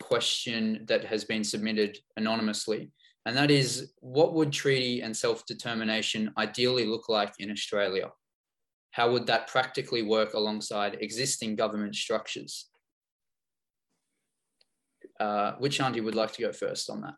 question 0.00 0.84
that 0.88 1.04
has 1.04 1.24
been 1.24 1.44
submitted 1.44 1.98
anonymously 2.16 2.90
and 3.26 3.36
that 3.36 3.50
is 3.50 3.92
what 4.00 4.34
would 4.34 4.52
treaty 4.52 5.00
and 5.00 5.16
self 5.16 5.46
determination 5.46 6.32
ideally 6.36 6.84
look 6.84 7.08
like 7.08 7.32
in 7.38 7.50
Australia? 7.50 8.10
How 8.90 9.10
would 9.12 9.26
that 9.26 9.48
practically 9.48 10.02
work 10.02 10.34
alongside 10.34 10.98
existing 11.00 11.56
government 11.56 11.96
structures? 11.96 12.68
Uh, 15.18 15.52
which 15.58 15.80
auntie 15.80 16.00
would 16.00 16.14
like 16.14 16.32
to 16.32 16.42
go 16.42 16.52
first 16.52 16.90
on 16.90 17.00
that? 17.00 17.14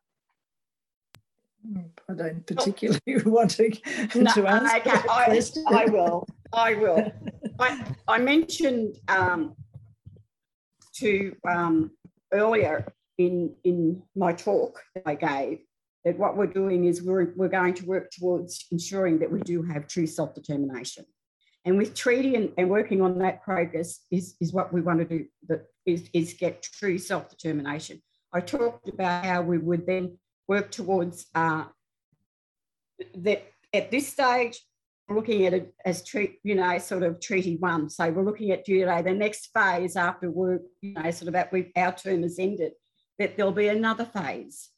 I 2.09 2.15
don't 2.15 2.47
particularly 2.47 3.01
want 3.27 3.51
to, 3.53 3.71
no, 4.15 4.33
to 4.33 4.47
answer. 4.47 4.77
Okay, 4.77 4.91
I, 4.91 5.43
I, 5.67 5.87
will. 5.87 6.27
I 6.53 6.75
will. 6.75 7.13
I, 7.59 7.85
I 8.07 8.19
mentioned 8.19 8.97
um, 9.09 9.57
to 10.99 11.35
um, 11.49 11.91
earlier 12.37 12.77
in 13.19 13.55
in 13.65 14.03
my 14.15 14.33
talk 14.33 14.83
that 14.95 15.05
I 15.07 15.15
gave 15.15 15.59
that 16.07 16.17
what 16.17 16.37
we're 16.37 16.47
doing 16.47 16.85
is 16.85 17.03
we're, 17.03 17.33
we're 17.35 17.49
going 17.49 17.75
to 17.75 17.85
work 17.85 18.13
towards 18.13 18.67
ensuring 18.71 19.19
that 19.19 19.31
we 19.31 19.41
do 19.41 19.61
have 19.63 19.89
true 19.89 20.07
self-determination. 20.07 21.05
And 21.65 21.77
with 21.77 21.97
treaty 21.97 22.37
and, 22.37 22.53
and 22.57 22.71
working 22.71 23.03
on 23.03 23.19
that 23.19 23.43
progress 23.43 23.91
is, 24.13 24.37
is 24.41 24.53
what 24.53 24.73
we 24.73 24.81
want 24.83 25.01
to 25.01 25.05
do, 25.05 25.27
that 25.49 25.63
is, 25.85 26.09
is 26.13 26.35
get 26.35 26.63
true 26.63 26.97
self-determination. 26.97 28.01
I 28.33 28.41
talked 28.41 28.89
about 28.89 29.25
how 29.25 29.43
we 29.43 29.59
would 29.59 29.85
then 29.85 30.17
work 30.47 30.71
towards 30.71 31.27
uh, 31.35 31.65
that 33.17 33.43
at 33.73 33.91
this 33.91 34.07
stage, 34.07 34.61
looking 35.09 35.47
at 35.47 35.55
it 35.55 35.73
as 35.85 36.05
treat, 36.05 36.39
you 36.43 36.55
know, 36.55 36.79
sort 36.79 37.03
of 37.03 37.21
treaty 37.21 37.57
one. 37.57 37.89
So 37.89 38.11
we're 38.11 38.25
looking 38.25 38.51
at 38.51 38.67
you 38.67 38.87
know 38.87 39.03
the 39.03 39.13
next 39.13 39.51
phase 39.55 39.97
after 39.97 40.31
work, 40.31 40.63
you 40.81 40.95
know, 40.95 41.11
sort 41.11 41.29
of 41.29 41.35
that 41.35 41.53
we 41.53 41.71
our 41.77 41.93
term 41.93 42.23
has 42.23 42.39
ended, 42.39 42.73
that 43.19 43.37
there'll 43.37 43.53
be 43.53 43.69
another 43.69 44.05
phase 44.05 44.71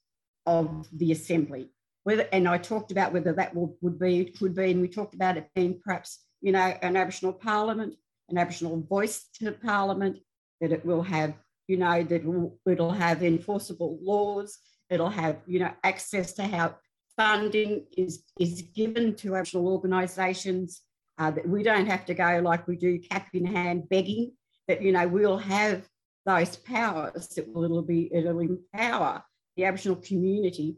of 0.47 0.89
the 0.93 1.13
assembly. 1.13 1.71
Whether, 2.05 2.29
and 2.33 2.49
I 2.49 2.59
talked 2.59 2.91
about 2.91 3.13
whether 3.13 3.33
that 3.35 3.55
would, 3.55 3.75
would 3.83 3.99
be, 3.99 4.25
could 4.39 4.55
be, 4.55 4.71
and 4.71 4.81
we 4.81 4.89
talked 4.89 5.15
about 5.15 5.37
it 5.37 5.49
being 5.55 5.79
perhaps, 5.85 6.21
you 6.41 6.53
know, 6.53 6.75
an 6.83 6.97
Aboriginal 6.97 7.35
parliament, 7.35 7.95
an 8.31 8.39
Aboriginal 8.39 8.81
voice 8.81 9.27
to 9.41 9.53
parliament, 9.53 10.19
that 10.61 10.73
it 10.73 10.85
will 10.87 11.03
have, 11.03 11.35
you 11.67 11.77
know, 11.77 12.03
that 12.03 12.57
it'll 12.67 12.93
have 12.93 13.23
enforceable 13.23 13.99
laws, 14.01 14.59
it'll 14.89 15.11
have, 15.11 15.37
you 15.47 15.59
know, 15.59 15.73
access 15.85 16.33
to 16.35 16.45
how 16.45 16.77
funding 17.19 17.85
is, 17.97 18.23
is 18.39 18.63
given 18.63 19.15
to 19.17 19.35
Aboriginal 19.35 19.69
organisations, 19.69 20.83
uh, 21.19 21.33
that 21.33 21.47
we 21.47 21.65
don't 21.65 21.87
have 21.87 22.07
to 22.07 22.15
go 22.15 22.41
like 22.45 22.69
we 22.69 22.77
do 22.77 23.01
cap 23.01 23.29
in 23.35 23.45
hand 23.45 23.89
begging, 23.89 24.31
that, 24.69 24.81
you 24.81 24.93
know, 24.93 25.07
we'll 25.09 25.37
have 25.37 25.87
those 26.25 26.57
powers 26.57 27.27
that 27.29 27.53
will 27.53 27.65
it'll 27.65 27.83
be, 27.83 28.09
it'll 28.15 28.39
empower 28.39 29.23
the 29.57 29.65
Aboriginal 29.65 29.97
community 29.97 30.77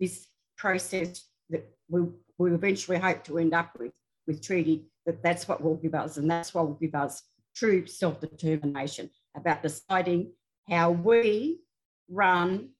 this 0.00 0.26
process 0.56 1.24
that 1.50 1.64
we, 1.88 2.00
we 2.38 2.52
eventually 2.52 2.98
hope 2.98 3.22
to 3.22 3.38
end 3.38 3.54
up 3.54 3.78
with, 3.78 3.92
with 4.26 4.42
treaty, 4.42 4.86
that 5.04 5.22
that's 5.22 5.46
what 5.46 5.62
will 5.62 5.76
give 5.76 5.94
us, 5.94 6.16
and 6.16 6.28
that's 6.28 6.52
what 6.52 6.66
will 6.66 6.74
give 6.74 6.96
us 6.96 7.22
true 7.54 7.86
self-determination 7.86 9.08
about 9.36 9.62
deciding 9.62 10.32
how 10.68 10.90
we 10.90 11.60
run 12.08 12.70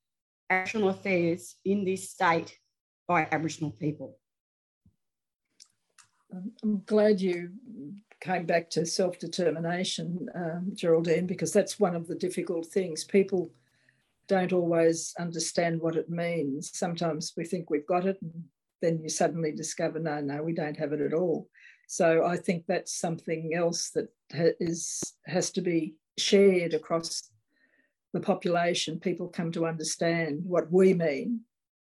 Aboriginal 0.51 0.89
affairs 0.89 1.55
in 1.65 1.85
this 1.85 2.11
state 2.11 2.59
by 3.07 3.29
Aboriginal 3.31 3.71
people. 3.71 4.19
I'm 6.33 6.83
glad 6.87 7.21
you 7.21 7.51
came 8.21 8.47
back 8.47 8.69
to 8.71 8.85
self 8.85 9.19
determination, 9.19 10.29
um, 10.35 10.73
Geraldine, 10.75 11.27
because 11.27 11.53
that's 11.53 11.79
one 11.79 11.95
of 11.95 12.07
the 12.07 12.15
difficult 12.15 12.67
things. 12.67 13.05
People 13.05 13.51
don't 14.29 14.53
always 14.53 15.15
understand 15.19 15.81
what 15.81 15.97
it 15.97 16.11
means. 16.11 16.77
Sometimes 16.77 17.33
we 17.37 17.45
think 17.45 17.71
we've 17.71 17.87
got 17.87 18.07
it, 18.07 18.19
and 18.21 18.45
then 18.83 19.01
you 19.01 19.09
suddenly 19.09 19.53
discover, 19.53 19.99
no, 19.99 20.21
no, 20.21 20.43
we 20.43 20.53
don't 20.53 20.77
have 20.77 20.93
it 20.93 21.01
at 21.01 21.15
all. 21.15 21.49
So 21.87 22.25
I 22.25 22.37
think 22.37 22.65
that's 22.67 22.99
something 22.99 23.53
else 23.55 23.91
that 23.91 24.09
is 24.59 25.15
has 25.27 25.51
to 25.53 25.61
be 25.61 25.95
shared 26.19 26.75
across 26.75 27.31
the 28.13 28.21
population. 28.21 28.99
People 28.99 29.29
come 29.29 29.53
to 29.53 29.67
understand 29.67 30.41
what 30.45 30.71
we 30.73 30.93
mean 30.93 31.41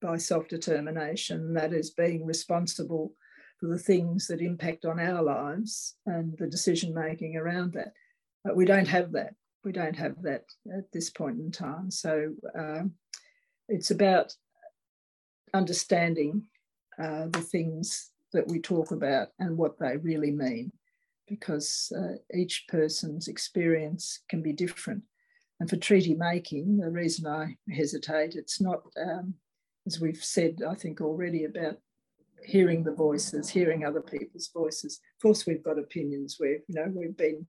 by 0.01 0.17
self 0.17 0.47
determination, 0.47 1.53
that 1.53 1.73
is 1.73 1.91
being 1.91 2.25
responsible 2.25 3.13
for 3.59 3.67
the 3.67 3.79
things 3.79 4.27
that 4.27 4.41
impact 4.41 4.85
on 4.85 4.99
our 4.99 5.21
lives 5.21 5.95
and 6.05 6.37
the 6.37 6.47
decision 6.47 6.93
making 6.93 7.35
around 7.35 7.73
that. 7.73 7.93
But 8.43 8.55
we 8.55 8.65
don't 8.65 8.87
have 8.87 9.11
that. 9.13 9.33
We 9.63 9.71
don't 9.73 9.97
have 9.97 10.21
that 10.23 10.45
at 10.73 10.91
this 10.93 11.09
point 11.09 11.39
in 11.39 11.51
time. 11.51 11.91
So 11.91 12.33
um, 12.57 12.93
it's 13.67 13.91
about 13.91 14.33
understanding 15.53 16.43
uh, 17.01 17.27
the 17.31 17.41
things 17.41 18.11
that 18.33 18.47
we 18.47 18.59
talk 18.59 18.91
about 18.91 19.29
and 19.39 19.57
what 19.57 19.79
they 19.79 19.97
really 19.97 20.31
mean, 20.31 20.71
because 21.27 21.91
uh, 21.97 22.15
each 22.33 22.65
person's 22.67 23.27
experience 23.27 24.21
can 24.29 24.41
be 24.41 24.53
different. 24.53 25.03
And 25.59 25.69
for 25.69 25.75
treaty 25.75 26.15
making, 26.15 26.77
the 26.77 26.89
reason 26.89 27.27
I 27.27 27.57
hesitate, 27.69 28.35
it's 28.35 28.61
not, 28.61 28.81
um, 29.01 29.33
as 29.87 29.99
we've 29.99 30.23
said, 30.23 30.61
I 30.67 30.75
think 30.75 31.01
already, 31.01 31.45
about 31.45 31.77
hearing 32.45 32.83
the 32.83 32.93
voices, 32.93 33.49
hearing 33.49 33.83
other 33.85 34.01
people's 34.01 34.49
voices. 34.53 34.99
Of 35.17 35.21
course, 35.21 35.45
we've 35.45 35.63
got 35.63 35.79
opinions. 35.79 36.37
We've 36.39 36.61
you 36.67 36.75
know 36.75 36.91
we've 36.93 37.17
been 37.17 37.45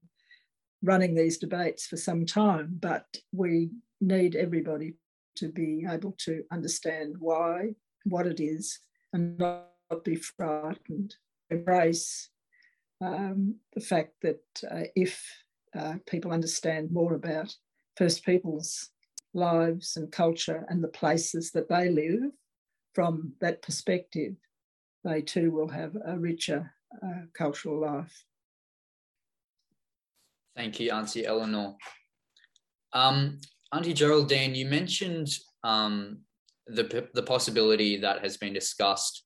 running 0.83 1.15
these 1.15 1.37
debates 1.37 1.85
for 1.87 1.97
some 1.97 2.25
time, 2.25 2.77
but 2.79 3.05
we 3.31 3.69
need 3.99 4.35
everybody 4.35 4.93
to 5.35 5.49
be 5.49 5.85
able 5.89 6.15
to 6.19 6.43
understand 6.51 7.15
why, 7.19 7.75
what 8.03 8.27
it 8.27 8.39
is, 8.39 8.79
and 9.13 9.37
not 9.37 9.67
be 10.03 10.15
frightened. 10.15 11.15
Embrace 11.49 12.29
um, 13.01 13.55
the 13.73 13.81
fact 13.81 14.13
that 14.21 14.41
uh, 14.69 14.83
if 14.95 15.23
uh, 15.77 15.95
people 16.07 16.31
understand 16.31 16.91
more 16.91 17.13
about 17.13 17.53
First 17.97 18.25
Peoples' 18.25 18.89
lives 19.33 19.95
and 19.97 20.11
culture 20.11 20.65
and 20.69 20.83
the 20.83 20.89
places 20.89 21.51
that 21.51 21.69
they 21.69 21.89
live 21.89 22.31
from 22.93 23.33
that 23.39 23.61
perspective, 23.61 24.33
they 25.03 25.21
too 25.21 25.51
will 25.51 25.69
have 25.69 25.95
a 26.05 26.17
richer 26.17 26.73
uh, 27.03 27.25
cultural 27.33 27.79
life. 27.79 28.25
Thank 30.55 30.79
you, 30.79 30.91
Auntie 30.91 31.25
Eleanor. 31.25 31.75
Um, 32.93 33.39
Auntie 33.71 33.93
Geraldine, 33.93 34.53
you 34.53 34.65
mentioned 34.65 35.29
um, 35.63 36.19
the, 36.67 37.07
the 37.13 37.23
possibility 37.23 37.97
that 37.97 38.21
has 38.21 38.35
been 38.35 38.53
discussed 38.53 39.23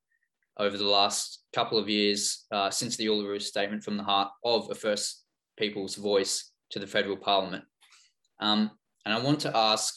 over 0.58 0.78
the 0.78 0.88
last 0.88 1.44
couple 1.54 1.78
of 1.78 1.90
years 1.90 2.46
uh, 2.52 2.70
since 2.70 2.96
the 2.96 3.08
Uluru 3.08 3.42
Statement 3.42 3.84
from 3.84 3.98
the 3.98 4.04
Heart 4.04 4.30
of 4.44 4.70
a 4.70 4.76
First 4.76 5.24
People's 5.58 5.96
voice 5.96 6.52
to 6.72 6.80
the 6.80 6.88
federal 6.88 7.18
parliament. 7.18 7.64
Um, 8.40 8.72
and 9.06 9.14
I 9.14 9.20
want 9.20 9.40
to 9.42 9.56
ask, 9.56 9.96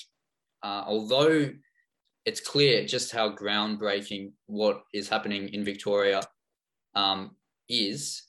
uh, 0.63 0.85
although 0.87 1.51
it's 2.25 2.41
clear 2.41 2.85
just 2.85 3.11
how 3.11 3.35
groundbreaking 3.35 4.33
what 4.47 4.83
is 4.93 5.09
happening 5.09 5.49
in 5.49 5.65
Victoria 5.65 6.21
um, 6.95 7.37
is, 7.69 8.25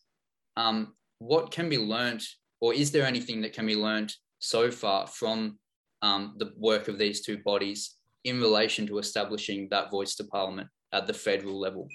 um, 0.56 0.94
what 1.20 1.52
can 1.52 1.68
be 1.68 1.78
learnt, 1.78 2.24
or 2.62 2.74
is 2.74 2.92
there 2.92 3.06
anything 3.06 3.42
that 3.42 3.54
can 3.54 3.66
be 3.66 3.76
learnt 3.76 4.16
so 4.40 4.72
far 4.72 5.06
from 5.06 5.60
um, 6.02 6.36
the 6.38 6.54
work 6.58 6.88
of 6.88 6.98
these 6.98 7.22
two 7.22 7.40
bodies 7.40 7.98
in 8.24 8.40
relation 8.40 8.88
to 8.88 9.00
establishing 9.00 9.68
that 9.70 9.92
voice 9.92 10.16
to 10.16 10.24
Parliament 10.24 10.70
at 10.94 11.08
the 11.08 11.14
federal 11.14 11.60
level? 11.60 11.88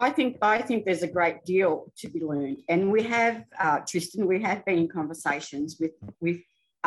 I 0.00 0.10
think 0.10 0.36
I 0.40 0.62
think 0.62 0.84
there's 0.84 1.02
a 1.02 1.08
great 1.08 1.44
deal 1.44 1.92
to 1.98 2.08
be 2.08 2.20
learned, 2.20 2.58
and 2.68 2.92
we 2.92 3.02
have 3.02 3.44
uh, 3.58 3.80
Tristan. 3.80 4.28
We 4.28 4.40
have 4.42 4.64
been 4.64 4.78
in 4.78 4.88
conversations 4.88 5.78
with 5.80 5.90
with 6.20 6.38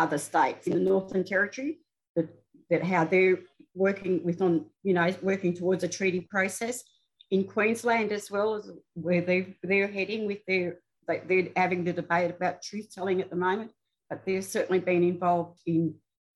other 0.03 0.17
states 0.17 0.67
in 0.67 0.73
the 0.73 0.89
Northern 0.91 1.23
Territory 1.23 1.73
that 2.15 2.27
that 2.69 2.83
how 2.83 3.03
they're 3.05 3.39
working 3.73 4.23
with 4.23 4.41
on 4.41 4.65
you 4.83 4.93
know 4.93 5.07
working 5.21 5.53
towards 5.53 5.83
a 5.83 5.87
treaty 5.97 6.21
process 6.33 6.83
in 7.29 7.41
Queensland 7.55 8.11
as 8.11 8.29
well 8.29 8.55
as 8.55 8.63
where 8.93 9.21
they 9.21 9.39
they're 9.63 9.93
heading 9.99 10.25
with 10.27 10.41
their 10.47 10.79
they're 11.27 11.49
having 11.55 11.83
the 11.83 11.93
debate 11.93 12.31
about 12.31 12.61
truth 12.61 12.87
telling 12.93 13.21
at 13.21 13.29
the 13.29 13.35
moment, 13.35 13.71
but 14.09 14.25
they've 14.25 14.43
certainly 14.43 14.79
been 14.79 15.03
involved 15.03 15.59
in 15.65 15.95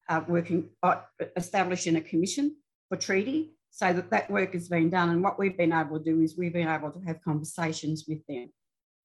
uh, 0.09 0.21
working 0.27 0.69
uh, 0.83 1.01
establishing 1.37 1.95
a 1.95 2.01
commission 2.01 2.55
for 2.89 2.97
treaty 2.97 3.55
so 3.71 3.91
that 3.93 4.09
that 4.09 4.29
work 4.29 4.53
has 4.53 4.67
been 4.67 4.89
done. 4.89 5.09
And 5.09 5.23
what 5.23 5.39
we've 5.39 5.57
been 5.57 5.73
able 5.73 5.99
to 5.99 6.03
do 6.03 6.21
is 6.21 6.37
we've 6.37 6.53
been 6.53 6.67
able 6.67 6.91
to 6.91 6.99
have 7.07 7.21
conversations 7.21 8.05
with 8.07 8.25
them. 8.27 8.49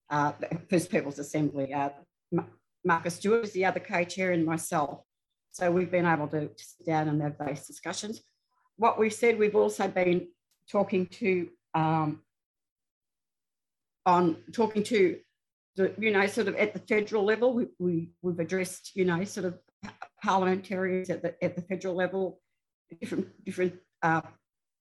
Uh, 0.09 0.33
First 0.69 0.91
People's 0.91 1.19
Assembly, 1.19 1.73
uh, 1.73 1.91
Marcus 2.85 3.17
Stewart 3.17 3.45
is 3.45 3.53
the 3.53 3.65
other 3.65 3.81
co-chair 3.81 4.33
and 4.33 4.45
myself. 4.45 5.03
So 5.53 5.71
we've 5.71 5.91
been 5.91 6.07
able 6.07 6.29
to 6.29 6.51
sit 6.57 6.87
down 6.87 7.09
and 7.09 7.21
have 7.23 7.37
those 7.39 7.67
discussions. 7.67 8.23
What 8.77 8.99
we've 8.99 9.13
said, 9.13 9.39
we've 9.39 9.57
also 9.57 9.89
been 9.89 10.29
talking 10.71 11.07
to 11.07 11.49
um, 11.75 12.23
on 14.07 14.37
talking 14.53 14.83
to 14.85 15.19
the, 15.77 15.93
you 15.99 16.11
know, 16.11 16.27
sort 16.27 16.49
of 16.49 16.57
at 16.57 16.73
the 16.73 16.81
federal 16.81 17.25
level, 17.25 17.53
we, 17.53 17.67
we, 17.79 18.11
we've 18.23 18.39
addressed, 18.39 18.93
you 18.95 19.05
know, 19.05 19.23
sort 19.25 19.47
of 19.47 19.59
parliamentarians 20.23 21.11
at 21.11 21.23
the, 21.23 21.45
at 21.45 21.55
the 21.55 21.63
federal 21.63 21.95
level, 21.95 22.41
different, 23.01 23.29
different 23.45 23.75
uh, 24.03 24.23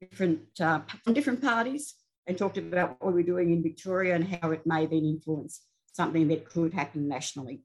different 0.01 0.39
uh, 0.61 0.79
from 1.03 1.13
different 1.13 1.41
parties 1.41 1.95
and 2.27 2.37
talked 2.37 2.57
about 2.57 2.97
what 2.99 3.13
we 3.13 3.21
are 3.21 3.25
doing 3.25 3.51
in 3.51 3.63
Victoria 3.63 4.15
and 4.15 4.27
how 4.27 4.51
it 4.51 4.65
may 4.65 4.85
then 4.85 5.03
influence 5.03 5.61
something 5.91 6.27
that 6.27 6.47
could 6.47 6.73
happen 6.73 7.07
nationally. 7.07 7.63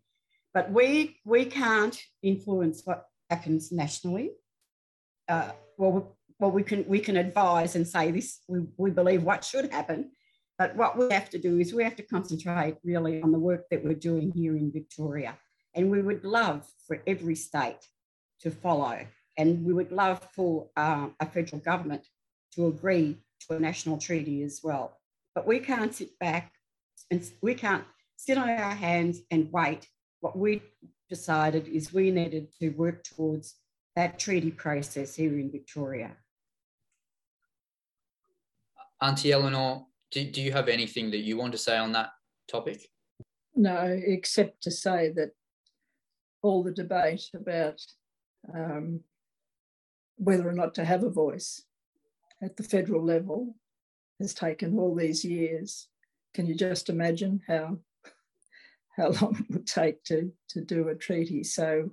But 0.55 0.71
we 0.71 1.21
we 1.25 1.45
can't 1.45 2.01
influence 2.23 2.83
what 2.85 3.07
happens 3.29 3.73
nationally. 3.73 4.31
Uh, 5.29 5.51
well, 5.77 6.17
well, 6.39 6.51
we 6.53 6.63
can 6.63 6.87
we 6.87 7.01
can 7.01 7.17
advise 7.17 7.75
and 7.75 7.87
say 7.87 8.11
this. 8.13 8.41
We, 8.49 8.61
we 8.77 8.91
believe 8.91 9.25
what 9.25 9.45
should 9.45 9.73
happen, 9.73 10.13
but 10.57 10.77
what 10.77 10.97
we 10.97 11.13
have 11.13 11.29
to 11.31 11.39
do 11.39 11.59
is 11.59 11.75
we 11.75 11.85
have 11.85 11.97
to 11.97 12.03
concentrate 12.03 12.77
really 12.85 13.21
on 13.21 13.33
the 13.33 13.39
work 13.39 13.65
that 13.71 13.85
we're 13.85 13.95
doing 13.95 14.33
here 14.33 14.57
in 14.57 14.73
Victoria, 14.73 15.37
and 15.75 15.91
we 15.91 16.01
would 16.01 16.25
love 16.25 16.65
for 16.87 17.03
every 17.07 17.35
state 17.35 17.89
to 18.41 18.51
follow, 18.51 19.05
and 19.37 19.65
we 19.65 19.73
would 19.73 19.91
love 19.91 20.21
for 20.35 20.69
uh, 20.77 21.09
a 21.19 21.27
federal 21.27 21.61
government 21.61 22.07
to 22.55 22.69
agree 22.69 23.19
to 23.41 23.57
a 23.57 23.61
national 23.61 23.99
treaty 23.99 24.43
as 24.43 24.61
well. 24.63 24.97
But 25.35 25.47
we 25.47 25.59
can't 25.59 25.95
sit 25.95 26.17
back 26.19 26.53
and 27.11 27.29
we 27.43 27.55
can't 27.55 27.85
sit 28.17 28.39
on 28.39 28.49
our 28.49 28.75
hands 28.75 29.21
and 29.31 29.51
wait. 29.53 29.89
What 30.25 30.39
we 30.39 30.63
decided 31.11 31.69
is 31.69 31.93
we 31.93 32.11
needed 32.11 32.49
to 32.59 32.71
work 32.71 33.05
towards 33.05 33.57
that 33.95 34.19
treaty 34.19 34.51
process 34.51 35.15
here 35.15 35.39
in 35.39 35.53
Victoria. 35.53 36.13
Auntie 39.03 39.33
Eleanor, 39.33 39.85
do, 40.11 40.25
do 40.25 40.41
you 40.41 40.51
have 40.51 40.69
anything 40.69 41.11
that 41.11 41.19
you 41.19 41.37
want 41.37 41.53
to 41.53 41.59
say 41.59 41.77
on 41.77 41.93
that 41.93 42.09
topic? 42.51 42.89
No, 43.55 43.85
except 43.85 44.63
to 44.63 44.71
say 44.71 45.13
that 45.15 45.33
all 46.41 46.63
the 46.63 46.73
debate 46.73 47.29
about 47.35 47.83
um, 48.55 49.01
whether 50.17 50.49
or 50.49 50.55
not 50.55 50.73
to 50.77 50.87
have 50.87 51.05
a 51.05 51.11
voice 51.11 51.65
at 52.43 52.57
the 52.57 52.63
federal 52.63 53.05
level 53.05 53.57
has 54.19 54.33
taken 54.33 54.79
all 54.79 54.95
these 54.95 55.23
years. 55.23 55.89
Can 56.33 56.47
you 56.47 56.55
just 56.55 56.89
imagine 56.89 57.43
how 57.47 57.81
how 58.97 59.09
long 59.21 59.37
it 59.39 59.53
would 59.53 59.67
take 59.67 60.03
to 60.05 60.33
to 60.51 60.61
do 60.61 60.89
a 60.89 60.95
treaty? 60.95 61.45
So 61.45 61.91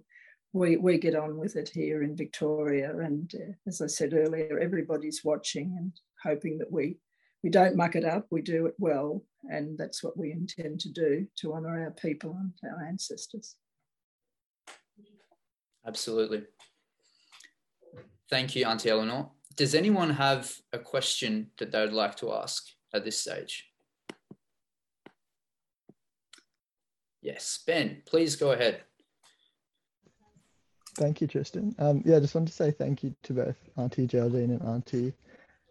we 0.53 0.77
we 0.77 0.97
get 0.97 1.15
on 1.15 1.37
with 1.37 1.55
it 1.55 1.69
here 1.69 2.03
in 2.03 2.15
Victoria, 2.15 2.97
and 2.97 3.31
uh, 3.35 3.53
as 3.67 3.81
I 3.81 3.87
said 3.87 4.13
earlier, 4.13 4.59
everybody's 4.59 5.23
watching 5.23 5.75
and 5.77 5.93
hoping 6.23 6.57
that 6.59 6.71
we 6.71 6.97
we 7.43 7.49
don't 7.49 7.75
muck 7.75 7.95
it 7.95 8.05
up, 8.05 8.27
we 8.29 8.41
do 8.41 8.67
it 8.67 8.75
well, 8.77 9.23
and 9.49 9.77
that's 9.77 10.03
what 10.03 10.17
we 10.17 10.31
intend 10.31 10.79
to 10.81 10.89
do 10.89 11.25
to 11.37 11.53
honour 11.53 11.83
our 11.83 11.91
people 11.91 12.37
and 12.39 12.53
our 12.71 12.85
ancestors. 12.85 13.55
Absolutely. 15.85 16.43
Thank 18.29 18.55
you, 18.55 18.65
Auntie 18.65 18.89
Eleanor 18.89 19.31
does 19.55 19.75
anyone 19.75 20.09
have 20.11 20.53
a 20.73 20.79
question 20.79 21.51
that 21.57 21.71
they 21.71 21.81
would 21.81 21.93
like 21.93 22.15
to 22.17 22.33
ask 22.33 22.67
at 22.93 23.03
this 23.03 23.19
stage? 23.19 23.70
Yes, 27.21 27.59
Ben, 27.65 28.01
please 28.05 28.35
go 28.35 28.51
ahead. 28.51 28.81
Thank 30.95 31.21
you, 31.21 31.27
Tristan. 31.27 31.75
Um, 31.79 32.01
yeah, 32.05 32.17
I 32.17 32.19
just 32.19 32.35
wanted 32.35 32.47
to 32.47 32.53
say 32.53 32.71
thank 32.71 33.03
you 33.03 33.15
to 33.23 33.33
both 33.33 33.55
Auntie 33.77 34.07
Geraldine 34.07 34.51
and 34.51 34.61
Auntie 34.63 35.13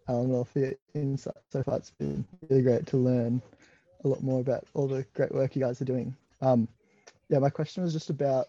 Eleanor 0.08 0.44
for 0.44 0.60
your 0.60 0.72
insight 0.94 1.34
so 1.50 1.62
far. 1.62 1.76
It's 1.76 1.90
been 1.90 2.24
really 2.48 2.62
great 2.62 2.86
to 2.86 2.96
learn 2.96 3.42
a 4.04 4.08
lot 4.08 4.22
more 4.22 4.40
about 4.40 4.64
all 4.74 4.88
the 4.88 5.04
great 5.14 5.34
work 5.34 5.54
you 5.54 5.62
guys 5.62 5.82
are 5.82 5.86
doing. 5.86 6.16
Um, 6.40 6.68
yeah, 7.28 7.38
my 7.38 7.50
question 7.50 7.82
was 7.82 7.92
just 7.92 8.10
about, 8.10 8.46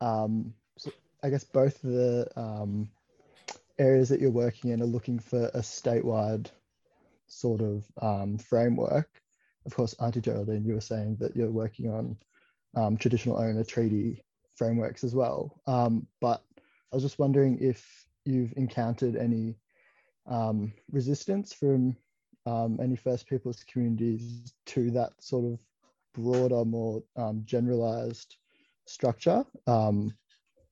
um, 0.00 0.54
so 0.78 0.90
I 1.22 1.30
guess 1.30 1.44
both 1.44 1.80
the 1.82 2.26
um, 2.36 2.88
areas 3.78 4.08
that 4.08 4.20
you're 4.20 4.30
working 4.30 4.70
in 4.70 4.80
are 4.80 4.86
looking 4.86 5.18
for 5.18 5.46
a 5.48 5.60
statewide 5.60 6.48
sort 7.26 7.60
of 7.60 7.84
um, 8.00 8.38
framework. 8.38 9.08
Of 9.66 9.74
course, 9.74 9.94
Auntie 9.94 10.20
Geraldine, 10.20 10.64
you 10.64 10.74
were 10.74 10.80
saying 10.80 11.16
that 11.20 11.34
you're 11.34 11.50
working 11.50 11.90
on 11.90 12.16
um, 12.76 12.96
traditional 12.96 13.38
owner 13.38 13.64
treaty 13.64 14.22
frameworks 14.56 15.04
as 15.04 15.14
well. 15.14 15.60
Um, 15.66 16.06
but 16.20 16.42
I 16.92 16.96
was 16.96 17.02
just 17.02 17.18
wondering 17.18 17.58
if 17.60 18.06
you've 18.24 18.52
encountered 18.56 19.16
any 19.16 19.56
um, 20.26 20.72
resistance 20.90 21.52
from 21.52 21.96
um, 22.46 22.78
any 22.82 22.96
First 22.96 23.26
Peoples 23.26 23.64
communities 23.70 24.52
to 24.66 24.90
that 24.92 25.12
sort 25.20 25.52
of 25.52 25.60
broader, 26.14 26.64
more 26.64 27.02
um, 27.16 27.42
generalized 27.44 28.36
structure. 28.86 29.44
Um, 29.66 30.14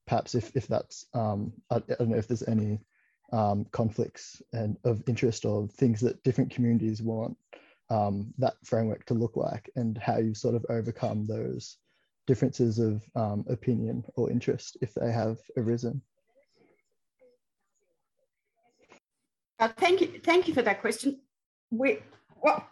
perhaps 0.07 0.35
if, 0.35 0.55
if 0.55 0.67
that's, 0.67 1.07
I, 1.15 1.37
I, 1.71 1.81
don't 1.81 2.09
know 2.09 2.19
if 2.19 2.29
there's 2.29 2.47
any 2.47 2.81
um, 3.33 3.65
conflicts 3.73 4.43
and 4.53 4.77
of 4.85 5.03
interest 5.09 5.47
or 5.47 5.67
things 5.69 6.01
that 6.01 6.23
different 6.23 6.51
communities 6.51 7.01
want 7.01 7.37
um, 7.93 8.33
that 8.39 8.55
framework 8.65 9.05
to 9.07 9.15
look 9.15 9.37
like 9.37 9.71
and 9.77 9.99
how 9.99 10.17
you 10.17 10.33
sort 10.35 10.55
of 10.55 10.65
overcome 10.71 11.27
those 11.27 11.77
differences 12.27 12.79
of 12.79 13.03
um, 13.15 13.45
opinion 13.51 14.03
or 14.17 14.31
interest 14.31 14.79
if 14.81 14.95
they 14.95 15.13
have 15.13 15.37
arisen. 15.59 16.01
Uh, 19.59 19.69
thank 19.77 20.01
you, 20.01 20.21
thank 20.25 20.49
you 20.49 20.55
for 20.55 20.63
that 20.63 20.81
question. 20.81 21.21
We 21.71 21.99
what 22.41 22.67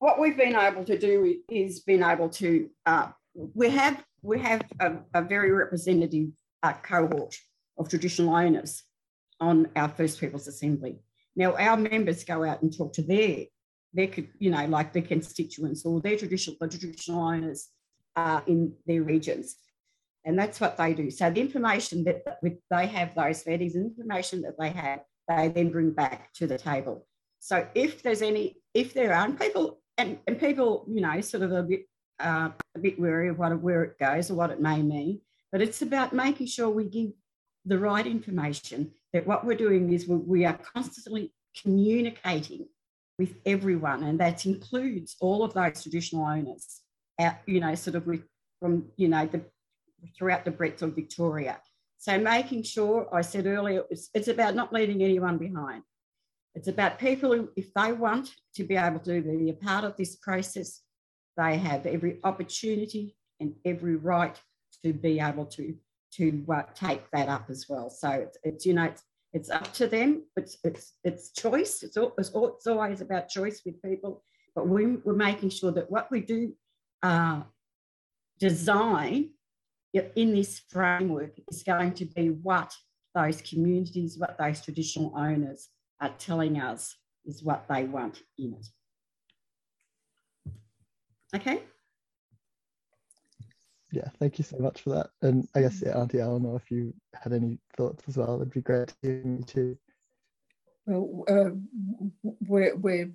what 0.00 0.18
we've 0.18 0.36
been 0.36 0.56
able 0.56 0.84
to 0.84 0.98
do 0.98 1.36
is 1.48 1.80
been 1.80 2.02
able 2.02 2.28
to 2.30 2.68
uh, 2.84 3.08
we 3.34 3.70
have 3.70 4.04
we 4.22 4.40
have 4.40 4.62
a, 4.80 4.96
a 5.14 5.22
very 5.22 5.52
representative 5.52 6.30
uh, 6.64 6.72
cohort 6.82 7.36
of 7.78 7.88
traditional 7.88 8.34
owners 8.34 8.82
on 9.40 9.68
our 9.76 9.88
First 9.88 10.20
Peoples 10.20 10.48
Assembly. 10.48 10.98
Now 11.36 11.56
our 11.56 11.76
members 11.76 12.24
go 12.24 12.44
out 12.44 12.62
and 12.62 12.76
talk 12.76 12.92
to 12.94 13.02
their 13.02 13.46
their 13.92 14.08
you 14.38 14.50
know 14.50 14.66
like 14.66 14.92
their 14.92 15.02
constituents 15.02 15.84
or 15.84 16.00
their 16.00 16.16
traditional 16.16 16.56
the 16.60 16.68
traditional 16.68 17.22
owners 17.22 17.68
uh, 18.16 18.40
in 18.46 18.74
their 18.86 19.02
regions. 19.02 19.56
And 20.24 20.38
that's 20.38 20.60
what 20.60 20.76
they 20.76 20.92
do. 20.92 21.10
So 21.10 21.30
the 21.30 21.40
information 21.40 22.04
that 22.04 22.22
they 22.70 22.86
have, 22.86 23.14
those 23.14 23.46
is 23.46 23.76
information 23.76 24.42
that 24.42 24.58
they 24.58 24.70
have, 24.70 25.00
they 25.28 25.48
then 25.48 25.70
bring 25.70 25.92
back 25.92 26.32
to 26.34 26.46
the 26.46 26.58
table. 26.58 27.06
So 27.38 27.66
if 27.74 28.02
there's 28.02 28.20
any, 28.20 28.56
if 28.74 28.92
there 28.92 29.14
are, 29.14 29.24
and 29.24 29.38
people, 29.40 29.80
and, 29.96 30.18
and 30.26 30.38
people, 30.38 30.84
you 30.88 31.00
know, 31.00 31.20
sort 31.20 31.44
of 31.44 31.52
a 31.52 31.62
bit, 31.62 31.82
uh, 32.20 32.50
a 32.74 32.78
bit 32.78 33.00
wary 33.00 33.28
of 33.28 33.38
what, 33.38 33.58
where 33.62 33.84
it 33.84 33.98
goes 33.98 34.30
or 34.30 34.34
what 34.34 34.50
it 34.50 34.60
may 34.60 34.82
mean, 34.82 35.20
but 35.52 35.62
it's 35.62 35.80
about 35.80 36.12
making 36.12 36.48
sure 36.48 36.68
we 36.68 36.84
give 36.84 37.12
the 37.64 37.78
right 37.78 38.06
information, 38.06 38.90
that 39.12 39.26
what 39.26 39.46
we're 39.46 39.56
doing 39.56 39.92
is 39.92 40.08
we 40.08 40.44
are 40.44 40.58
constantly 40.74 41.32
communicating 41.62 42.66
with 43.18 43.34
everyone, 43.44 44.04
and 44.04 44.20
that 44.20 44.46
includes 44.46 45.16
all 45.20 45.42
of 45.42 45.52
those 45.54 45.82
traditional 45.82 46.24
owners 46.24 46.80
out, 47.18 47.36
you 47.46 47.60
know, 47.60 47.74
sort 47.74 47.96
of 47.96 48.06
with, 48.06 48.22
from, 48.60 48.86
you 48.96 49.08
know, 49.08 49.26
the 49.26 49.42
throughout 50.16 50.44
the 50.44 50.50
breadth 50.50 50.82
of 50.82 50.94
Victoria. 50.94 51.60
So 51.98 52.16
making 52.18 52.62
sure, 52.62 53.08
I 53.12 53.22
said 53.22 53.46
earlier, 53.46 53.82
it's, 53.90 54.08
it's 54.14 54.28
about 54.28 54.54
not 54.54 54.72
leaving 54.72 55.02
anyone 55.02 55.38
behind. 55.38 55.82
It's 56.54 56.68
about 56.68 56.98
people 57.00 57.34
who, 57.34 57.50
if 57.56 57.74
they 57.74 57.92
want 57.92 58.30
to 58.54 58.64
be 58.64 58.76
able 58.76 59.00
to 59.00 59.20
be 59.20 59.50
a 59.50 59.54
part 59.54 59.84
of 59.84 59.96
this 59.96 60.14
process, 60.16 60.80
they 61.36 61.56
have 61.58 61.86
every 61.86 62.18
opportunity 62.22 63.16
and 63.40 63.54
every 63.64 63.96
right 63.96 64.40
to 64.84 64.92
be 64.92 65.20
able 65.20 65.46
to 65.46 65.74
to 66.10 66.42
uh, 66.50 66.62
take 66.74 67.02
that 67.12 67.28
up 67.28 67.50
as 67.50 67.66
well. 67.68 67.90
So 67.90 68.08
it's, 68.08 68.38
it's 68.42 68.66
you 68.66 68.74
know 68.74 68.84
it's, 68.84 69.02
it's 69.32 69.50
up 69.50 69.72
to 69.74 69.86
them. 69.86 70.24
It's 70.36 70.56
it's 70.64 70.94
it's 71.04 71.30
choice. 71.32 71.82
It's, 71.82 71.96
all, 71.96 72.14
it's, 72.18 72.30
all, 72.30 72.48
it's 72.48 72.66
always 72.66 73.00
about 73.00 73.28
choice 73.28 73.62
with 73.64 73.82
people. 73.82 74.22
But 74.54 74.68
we, 74.68 74.86
we're 74.86 75.12
making 75.14 75.50
sure 75.50 75.70
that 75.72 75.90
what 75.90 76.10
we 76.10 76.20
do 76.20 76.52
uh, 77.02 77.42
design 78.40 79.30
in 79.92 80.34
this 80.34 80.60
framework 80.68 81.32
is 81.50 81.62
going 81.62 81.94
to 81.94 82.04
be 82.04 82.28
what 82.30 82.74
those 83.14 83.40
communities, 83.42 84.18
what 84.18 84.36
those 84.38 84.60
traditional 84.60 85.12
owners 85.16 85.68
are 86.00 86.12
telling 86.18 86.60
us 86.60 86.96
is 87.24 87.42
what 87.42 87.66
they 87.68 87.84
want 87.84 88.22
in 88.38 88.54
it. 88.54 88.66
Okay? 91.34 91.62
Yeah, 93.90 94.08
thank 94.18 94.38
you 94.38 94.44
so 94.44 94.58
much 94.58 94.82
for 94.82 94.90
that. 94.90 95.10
And 95.22 95.48
I 95.54 95.62
guess, 95.62 95.82
yeah, 95.84 95.98
Auntie 95.98 96.20
Eleanor, 96.20 96.56
if 96.56 96.70
you 96.70 96.92
had 97.14 97.32
any 97.32 97.58
thoughts 97.76 98.04
as 98.06 98.16
well, 98.16 98.36
it'd 98.36 98.52
be 98.52 98.60
great 98.60 98.88
to 98.88 98.94
hear 99.02 99.22
you 99.24 99.44
too. 99.46 99.78
Well, 100.86 101.24
uh, 101.28 102.30
we're, 102.46 102.76
we're 102.76 103.10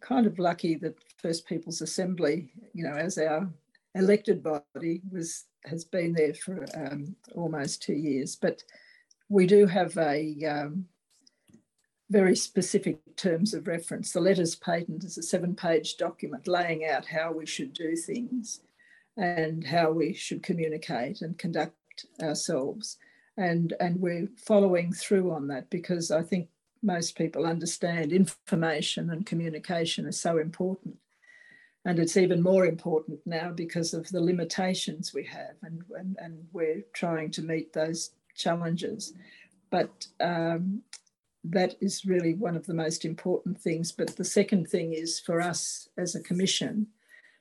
kind 0.00 0.26
of 0.26 0.38
lucky 0.38 0.74
that 0.76 0.96
First 1.18 1.46
Peoples 1.46 1.80
Assembly, 1.80 2.50
you 2.74 2.84
know, 2.84 2.94
as 2.94 3.16
our 3.18 3.48
elected 3.94 4.42
body, 4.42 5.00
was 5.10 5.44
has 5.64 5.84
been 5.84 6.12
there 6.12 6.34
for 6.34 6.64
um, 6.74 7.14
almost 7.34 7.82
two 7.82 7.94
years. 7.94 8.36
But 8.36 8.62
we 9.28 9.46
do 9.46 9.66
have 9.66 9.96
a 9.96 10.44
um, 10.44 10.86
very 12.10 12.36
specific 12.36 12.98
terms 13.16 13.54
of 13.54 13.66
reference. 13.66 14.12
The 14.12 14.20
letters 14.20 14.56
patent 14.56 15.04
is 15.04 15.16
a 15.18 15.22
seven-page 15.22 15.96
document 15.96 16.48
laying 16.48 16.84
out 16.84 17.06
how 17.06 17.32
we 17.32 17.46
should 17.46 17.72
do 17.72 17.96
things 17.96 18.60
and 19.16 19.64
how 19.64 19.90
we 19.90 20.12
should 20.12 20.42
communicate 20.42 21.22
and 21.22 21.38
conduct 21.38 22.06
ourselves. 22.22 22.98
And, 23.36 23.74
and 23.80 24.00
we're 24.00 24.28
following 24.36 24.92
through 24.92 25.32
on 25.32 25.48
that 25.48 25.70
because 25.70 26.10
I 26.10 26.22
think 26.22 26.48
most 26.82 27.16
people 27.16 27.46
understand 27.46 28.12
information 28.12 29.10
and 29.10 29.24
communication 29.24 30.06
is 30.06 30.20
so 30.20 30.38
important. 30.38 30.96
And 31.84 31.98
it's 31.98 32.16
even 32.16 32.42
more 32.42 32.64
important 32.66 33.20
now 33.26 33.50
because 33.50 33.92
of 33.92 34.08
the 34.08 34.20
limitations 34.20 35.12
we 35.12 35.24
have, 35.24 35.56
and, 35.62 35.82
and, 35.98 36.16
and 36.20 36.44
we're 36.52 36.84
trying 36.92 37.32
to 37.32 37.42
meet 37.42 37.72
those 37.72 38.10
challenges. 38.36 39.14
But 39.70 40.06
um, 40.20 40.82
that 41.44 41.74
is 41.80 42.04
really 42.04 42.34
one 42.34 42.56
of 42.56 42.66
the 42.66 42.74
most 42.74 43.04
important 43.04 43.60
things. 43.60 43.90
But 43.90 44.16
the 44.16 44.24
second 44.24 44.68
thing 44.68 44.92
is 44.92 45.18
for 45.18 45.40
us 45.40 45.88
as 45.98 46.14
a 46.14 46.22
commission 46.22 46.86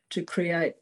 to 0.10 0.24
create 0.24 0.76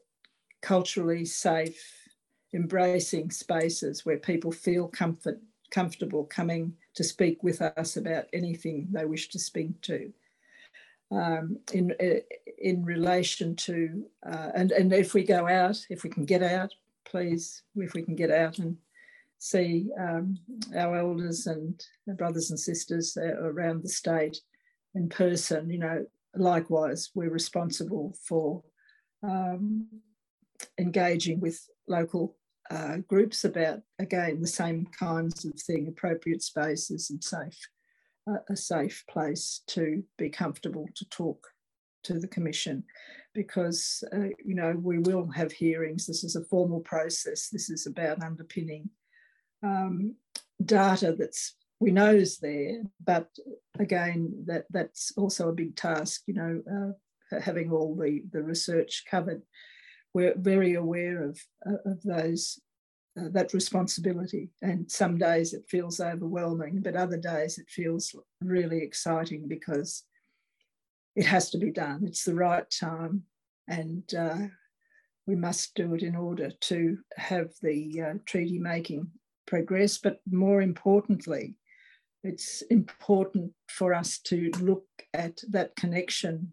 culturally 0.61 1.25
safe, 1.25 2.09
embracing 2.53 3.31
spaces 3.31 4.05
where 4.05 4.17
people 4.17 4.51
feel 4.51 4.87
comfort, 4.87 5.39
comfortable 5.71 6.25
coming 6.25 6.73
to 6.95 7.03
speak 7.03 7.43
with 7.43 7.61
us 7.61 7.97
about 7.97 8.25
anything 8.33 8.87
they 8.91 9.05
wish 9.05 9.29
to 9.29 9.39
speak 9.39 9.79
to. 9.81 10.11
Um, 11.11 11.57
in 11.73 11.95
in 12.59 12.85
relation 12.85 13.55
to 13.55 14.05
uh, 14.23 14.49
and 14.53 14.71
and 14.71 14.93
if 14.93 15.15
we 15.15 15.23
go 15.23 15.47
out, 15.47 15.83
if 15.89 16.03
we 16.03 16.09
can 16.09 16.23
get 16.25 16.43
out, 16.43 16.71
please, 17.03 17.63
if 17.75 17.93
we 17.93 18.03
can 18.03 18.15
get 18.15 18.29
out 18.29 18.59
and 18.59 18.77
see 19.39 19.89
um, 19.97 20.37
our 20.75 20.97
elders 20.97 21.47
and 21.47 21.83
our 22.07 22.13
brothers 22.13 22.51
and 22.51 22.59
sisters 22.59 23.17
around 23.17 23.81
the 23.81 23.89
state 23.89 24.37
in 24.93 25.09
person, 25.09 25.69
you 25.69 25.79
know, 25.79 26.05
likewise, 26.35 27.09
we're 27.15 27.31
responsible 27.31 28.15
for 28.23 28.61
um, 29.23 29.87
engaging 30.77 31.39
with 31.39 31.59
local 31.87 32.37
uh, 32.69 32.97
groups 33.07 33.45
about, 33.45 33.79
again, 33.97 34.41
the 34.41 34.47
same 34.47 34.85
kinds 34.87 35.45
of 35.45 35.53
thing, 35.59 35.87
appropriate 35.87 36.43
spaces 36.43 37.09
and 37.09 37.23
safe, 37.23 37.59
uh, 38.29 38.39
a 38.49 38.55
safe 38.55 39.03
place 39.09 39.61
to 39.67 40.03
be 40.17 40.29
comfortable 40.29 40.87
to 40.95 41.05
talk 41.09 41.47
to 42.03 42.19
the 42.19 42.27
Commission 42.27 42.83
because, 43.33 44.03
uh, 44.13 44.29
you 44.43 44.55
know, 44.55 44.73
we 44.81 44.99
will 44.99 45.27
have 45.27 45.51
hearings. 45.51 46.05
This 46.05 46.23
is 46.23 46.35
a 46.35 46.45
formal 46.45 46.79
process. 46.81 47.49
This 47.49 47.69
is 47.69 47.87
about 47.87 48.23
underpinning 48.23 48.89
um, 49.63 50.15
data 50.63 51.15
that's 51.17 51.55
we 51.79 51.91
know 51.91 52.13
is 52.13 52.39
there, 52.39 52.83
but 53.03 53.29
again, 53.79 54.43
that 54.47 54.65
that's 54.69 55.13
also 55.15 55.47
a 55.47 55.53
big 55.53 55.77
task, 55.77 56.23
you 56.27 56.33
know, 56.33 56.61
uh, 56.69 57.39
having 57.39 57.71
all 57.71 57.95
the, 57.95 58.21
the 58.31 58.43
research 58.43 59.05
covered 59.09 59.41
we're 60.13 60.35
very 60.37 60.73
aware 60.75 61.23
of, 61.23 61.39
uh, 61.65 61.89
of 61.91 62.01
those 62.03 62.59
uh, 63.19 63.29
that 63.31 63.53
responsibility. 63.53 64.49
And 64.61 64.89
some 64.89 65.17
days 65.17 65.53
it 65.53 65.65
feels 65.67 65.99
overwhelming, 65.99 66.81
but 66.81 66.95
other 66.95 67.17
days 67.17 67.57
it 67.57 67.69
feels 67.69 68.15
really 68.41 68.81
exciting 68.83 69.47
because 69.47 70.03
it 71.15 71.25
has 71.25 71.49
to 71.51 71.57
be 71.57 71.71
done. 71.71 72.03
It's 72.05 72.23
the 72.23 72.35
right 72.35 72.69
time, 72.69 73.23
and 73.67 74.03
uh, 74.13 74.37
we 75.25 75.35
must 75.35 75.75
do 75.75 75.95
it 75.95 76.03
in 76.03 76.15
order 76.15 76.51
to 76.51 76.97
have 77.17 77.49
the 77.61 78.01
uh, 78.01 78.13
treaty 78.25 78.59
making 78.59 79.09
progress. 79.47 79.97
But 79.97 80.19
more 80.29 80.61
importantly, 80.61 81.55
it's 82.23 82.61
important 82.63 83.51
for 83.69 83.93
us 83.93 84.19
to 84.25 84.51
look 84.59 84.85
at 85.13 85.41
that 85.49 85.75
connection 85.75 86.51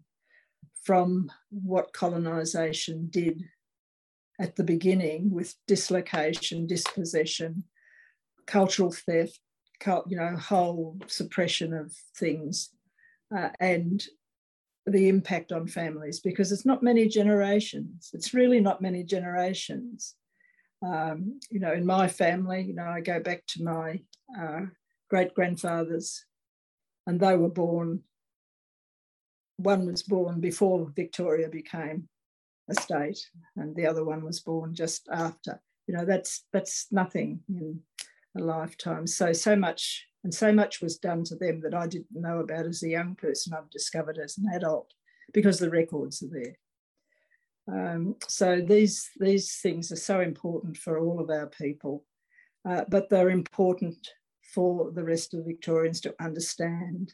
from 0.87 1.29
what 1.49 1.91
colonisation 1.91 3.09
did 3.11 3.43
at 4.39 4.55
the 4.55 4.63
beginning 4.63 5.29
with 5.29 5.53
dislocation, 5.67 6.65
dispossession, 6.65 7.65
cultural 8.45 8.93
theft, 8.93 9.37
you 10.07 10.15
know, 10.15 10.37
whole 10.37 10.97
suppression 11.07 11.73
of 11.73 11.93
things, 12.17 12.69
uh, 13.37 13.49
and 13.59 14.05
the 14.85 15.09
impact 15.09 15.51
on 15.51 15.67
families 15.67 16.21
because 16.21 16.53
it's 16.53 16.65
not 16.65 16.81
many 16.81 17.09
generations. 17.09 18.09
It's 18.13 18.33
really 18.33 18.61
not 18.61 18.81
many 18.81 19.03
generations. 19.03 20.15
Um, 20.81 21.41
you 21.51 21.59
know, 21.59 21.73
in 21.73 21.85
my 21.85 22.07
family, 22.07 22.61
you 22.61 22.75
know, 22.75 22.85
I 22.85 23.01
go 23.01 23.19
back 23.19 23.43
to 23.47 23.63
my 23.63 23.99
uh, 24.39 24.61
great 25.09 25.33
grandfathers, 25.33 26.23
and 27.05 27.19
they 27.19 27.35
were 27.35 27.49
born. 27.49 28.03
One 29.57 29.85
was 29.85 30.03
born 30.03 30.39
before 30.39 30.91
Victoria 30.95 31.49
became 31.49 32.07
a 32.69 32.75
state, 32.75 33.19
and 33.55 33.75
the 33.75 33.87
other 33.87 34.03
one 34.03 34.23
was 34.23 34.39
born 34.39 34.73
just 34.73 35.07
after. 35.11 35.61
You 35.87 35.95
know, 35.95 36.05
that's 36.05 36.45
that's 36.53 36.87
nothing 36.91 37.39
in 37.49 37.79
a 38.37 38.41
lifetime. 38.41 39.07
So 39.07 39.33
so 39.33 39.55
much 39.55 40.05
and 40.23 40.33
so 40.33 40.51
much 40.51 40.81
was 40.81 40.97
done 40.97 41.23
to 41.23 41.35
them 41.35 41.61
that 41.61 41.73
I 41.73 41.87
didn't 41.87 42.11
know 42.11 42.39
about 42.39 42.65
as 42.65 42.83
a 42.83 42.89
young 42.89 43.15
person. 43.15 43.53
I've 43.53 43.69
discovered 43.69 44.17
as 44.17 44.37
an 44.37 44.49
adult 44.53 44.91
because 45.33 45.59
the 45.59 45.69
records 45.69 46.21
are 46.21 46.29
there. 46.31 46.57
Um, 47.69 48.15
so 48.27 48.61
these 48.61 49.09
these 49.19 49.59
things 49.61 49.91
are 49.91 49.97
so 49.97 50.21
important 50.21 50.77
for 50.77 50.99
all 50.99 51.19
of 51.19 51.29
our 51.29 51.47
people, 51.47 52.05
uh, 52.67 52.83
but 52.89 53.09
they're 53.09 53.29
important 53.29 54.07
for 54.53 54.91
the 54.91 55.03
rest 55.03 55.33
of 55.33 55.45
Victorians 55.45 56.01
to 56.01 56.15
understand. 56.19 57.13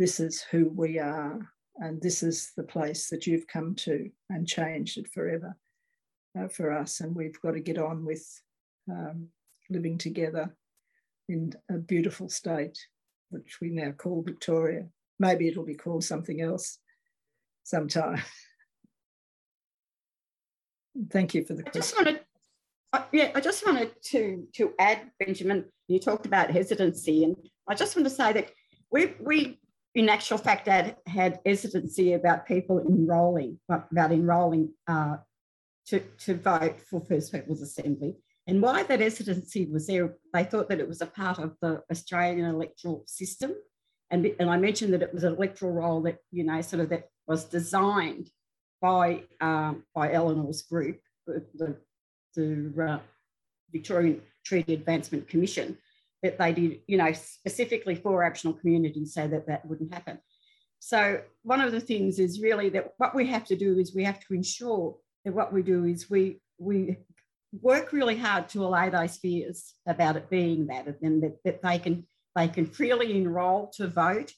This 0.00 0.18
is 0.18 0.40
who 0.50 0.70
we 0.74 0.98
are, 0.98 1.52
and 1.76 2.00
this 2.00 2.22
is 2.22 2.52
the 2.56 2.62
place 2.62 3.10
that 3.10 3.26
you've 3.26 3.46
come 3.46 3.74
to 3.74 4.08
and 4.30 4.48
changed 4.48 4.96
it 4.96 5.06
forever 5.12 5.54
uh, 6.40 6.48
for 6.48 6.72
us. 6.72 7.00
And 7.00 7.14
we've 7.14 7.38
got 7.42 7.50
to 7.50 7.60
get 7.60 7.76
on 7.76 8.06
with 8.06 8.26
um, 8.90 9.28
living 9.68 9.98
together 9.98 10.56
in 11.28 11.52
a 11.70 11.74
beautiful 11.74 12.30
state, 12.30 12.78
which 13.28 13.58
we 13.60 13.68
now 13.68 13.90
call 13.90 14.22
Victoria. 14.22 14.86
Maybe 15.18 15.48
it'll 15.48 15.66
be 15.66 15.74
called 15.74 16.02
something 16.02 16.40
else 16.40 16.78
sometime. 17.64 18.22
Thank 21.10 21.34
you 21.34 21.44
for 21.44 21.52
the 21.52 21.60
I 21.60 21.64
question. 21.64 21.82
just 21.82 21.96
wanted, 21.96 22.20
uh, 22.94 23.02
yeah, 23.12 23.32
I 23.34 23.40
just 23.42 23.66
wanted 23.66 23.90
to 24.04 24.48
to 24.54 24.72
add, 24.78 25.10
Benjamin. 25.18 25.66
You 25.88 26.00
talked 26.00 26.24
about 26.24 26.50
hesitancy, 26.50 27.24
and 27.24 27.36
I 27.68 27.74
just 27.74 27.94
want 27.96 28.08
to 28.08 28.14
say 28.14 28.32
that 28.32 28.50
we 28.90 29.14
we 29.20 29.59
in 29.94 30.08
actual 30.08 30.38
fact 30.38 30.68
had 30.68 30.96
had 31.06 31.40
hesitancy 31.44 32.12
about 32.12 32.46
people 32.46 32.78
enrolling, 32.78 33.58
about 33.68 34.12
enrolling 34.12 34.72
uh, 34.86 35.16
to 35.86 36.00
to 36.24 36.34
vote 36.34 36.80
for 36.80 37.00
First 37.00 37.32
Peoples 37.32 37.62
Assembly. 37.62 38.16
And 38.46 38.62
why 38.62 38.82
that 38.82 39.00
hesitancy 39.00 39.66
was 39.66 39.86
there, 39.86 40.16
they 40.32 40.44
thought 40.44 40.68
that 40.70 40.80
it 40.80 40.88
was 40.88 41.00
a 41.00 41.06
part 41.06 41.38
of 41.38 41.56
the 41.60 41.82
Australian 41.90 42.46
electoral 42.46 43.04
system. 43.06 43.54
And, 44.10 44.26
and 44.40 44.50
I 44.50 44.56
mentioned 44.56 44.92
that 44.92 45.02
it 45.02 45.14
was 45.14 45.22
an 45.22 45.34
electoral 45.34 45.72
roll 45.72 46.00
that, 46.02 46.18
you 46.32 46.42
know, 46.42 46.60
sort 46.62 46.82
of 46.82 46.88
that 46.88 47.08
was 47.28 47.44
designed 47.44 48.28
by 48.80 49.24
um, 49.40 49.84
by 49.94 50.12
Eleanor's 50.12 50.62
group, 50.62 51.00
the, 51.26 51.76
the 52.34 52.72
uh, 52.82 52.98
Victorian 53.70 54.22
Treaty 54.44 54.74
Advancement 54.74 55.28
Commission, 55.28 55.78
that 56.22 56.38
they 56.38 56.52
did, 56.52 56.80
you 56.86 56.96
know, 56.96 57.12
specifically 57.12 57.94
for 57.94 58.22
Aboriginal 58.22 58.54
communities 58.54 59.14
so 59.14 59.26
that 59.26 59.46
that 59.46 59.66
wouldn't 59.66 59.92
happen. 59.92 60.18
So 60.78 61.20
one 61.42 61.60
of 61.60 61.72
the 61.72 61.80
things 61.80 62.18
is 62.18 62.40
really 62.40 62.70
that 62.70 62.92
what 62.96 63.14
we 63.14 63.26
have 63.28 63.44
to 63.46 63.56
do 63.56 63.78
is 63.78 63.94
we 63.94 64.04
have 64.04 64.20
to 64.20 64.34
ensure 64.34 64.96
that 65.24 65.34
what 65.34 65.52
we 65.52 65.62
do 65.62 65.84
is 65.84 66.08
we 66.08 66.40
we 66.58 66.96
work 67.60 67.92
really 67.92 68.16
hard 68.16 68.48
to 68.50 68.64
allay 68.64 68.90
those 68.90 69.16
fears 69.16 69.74
about 69.86 70.16
it 70.16 70.30
being 70.30 70.66
that, 70.68 70.86
and 71.02 71.22
that, 71.22 71.36
that 71.44 71.62
they 71.62 71.78
can 71.78 72.06
they 72.36 72.48
can 72.48 72.66
freely 72.66 73.16
enrol 73.16 73.70
to 73.76 73.88
vote 73.88 74.32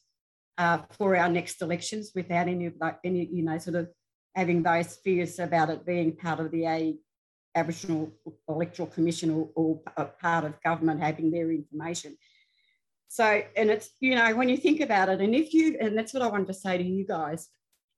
uh, 0.59 0.79
for 0.99 1.17
our 1.17 1.29
next 1.29 1.63
elections 1.63 2.13
without 2.15 2.49
any 2.49 2.71
that, 2.81 2.99
any 3.05 3.29
you 3.33 3.43
know 3.45 3.59
sort 3.59 3.77
of 3.77 3.89
having 4.35 4.63
those 4.63 4.97
fears 4.97 5.39
about 5.39 5.71
it 5.71 5.87
being 5.87 6.17
part 6.17 6.41
of 6.41 6.51
the 6.51 6.67
Aboriginal 7.55 8.13
Electoral 8.49 8.89
Commission 8.89 9.31
or, 9.31 9.49
or 9.55 10.07
part 10.21 10.45
of 10.45 10.61
government 10.63 11.01
having 11.01 11.31
their 11.31 11.51
information. 11.51 12.17
So, 13.09 13.43
and 13.57 13.71
it's, 13.71 13.91
you 14.01 14.15
know, 14.15 14.35
when 14.35 14.49
you 14.49 14.57
think 14.57 14.81
about 14.81 15.11
it, 15.11 15.21
and 15.21 15.35
if 15.35 15.53
you, 15.53 15.77
and 15.81 15.97
that's 15.97 16.15
what 16.15 16.23
I 16.23 16.29
wanted 16.29 16.47
to 16.47 16.55
say 16.55 16.79
to 16.79 16.85
you 16.85 17.07
guys, 17.07 17.49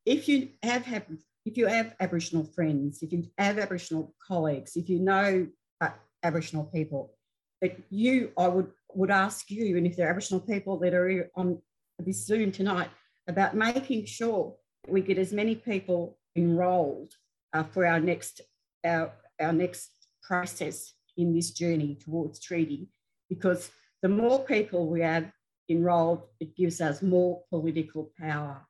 if 0.04 0.28
you 0.28 0.48
have, 0.62 0.84
have 0.86 1.04
if 1.44 1.56
you 1.56 1.66
have 1.66 1.94
Aboriginal 2.00 2.44
friends, 2.44 3.02
if 3.02 3.12
you 3.12 3.24
have 3.38 3.58
Aboriginal 3.58 4.14
colleagues, 4.26 4.76
if 4.76 4.88
you 4.88 4.98
know 4.98 5.46
uh, 5.80 5.90
Aboriginal 6.22 6.64
people, 6.64 7.14
that 7.60 7.78
you, 7.90 8.32
I 8.36 8.48
would 8.48 8.70
would 8.94 9.10
ask 9.10 9.50
you, 9.50 9.76
and 9.76 9.86
if 9.86 9.96
there 9.96 10.06
are 10.06 10.10
Aboriginal 10.10 10.40
people 10.40 10.78
that 10.78 10.94
are 10.94 11.30
on 11.36 11.60
this 11.98 12.26
Zoom 12.26 12.52
tonight, 12.52 12.88
about 13.28 13.54
making 13.54 14.06
sure 14.06 14.56
we 14.88 15.00
get 15.00 15.18
as 15.18 15.32
many 15.32 15.54
people 15.54 16.18
enrolled 16.36 17.12
uh, 17.52 17.64
for 17.64 17.86
our 17.86 18.00
next 18.00 18.40
our, 18.84 19.12
our 19.40 19.52
next 19.52 19.90
process 20.22 20.94
in 21.16 21.34
this 21.34 21.50
journey 21.50 21.96
towards 21.96 22.40
treaty 22.40 22.88
because 23.28 23.70
the 24.02 24.08
more 24.08 24.44
people 24.44 24.88
we 24.88 25.00
have 25.00 25.30
enrolled 25.68 26.22
it 26.40 26.56
gives 26.56 26.80
us 26.80 27.02
more 27.02 27.42
political 27.50 28.10
power 28.18 28.60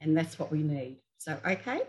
and 0.00 0.16
that's 0.16 0.38
what 0.38 0.50
we 0.50 0.62
need 0.62 0.98
so 1.18 1.36
okay 1.46 1.82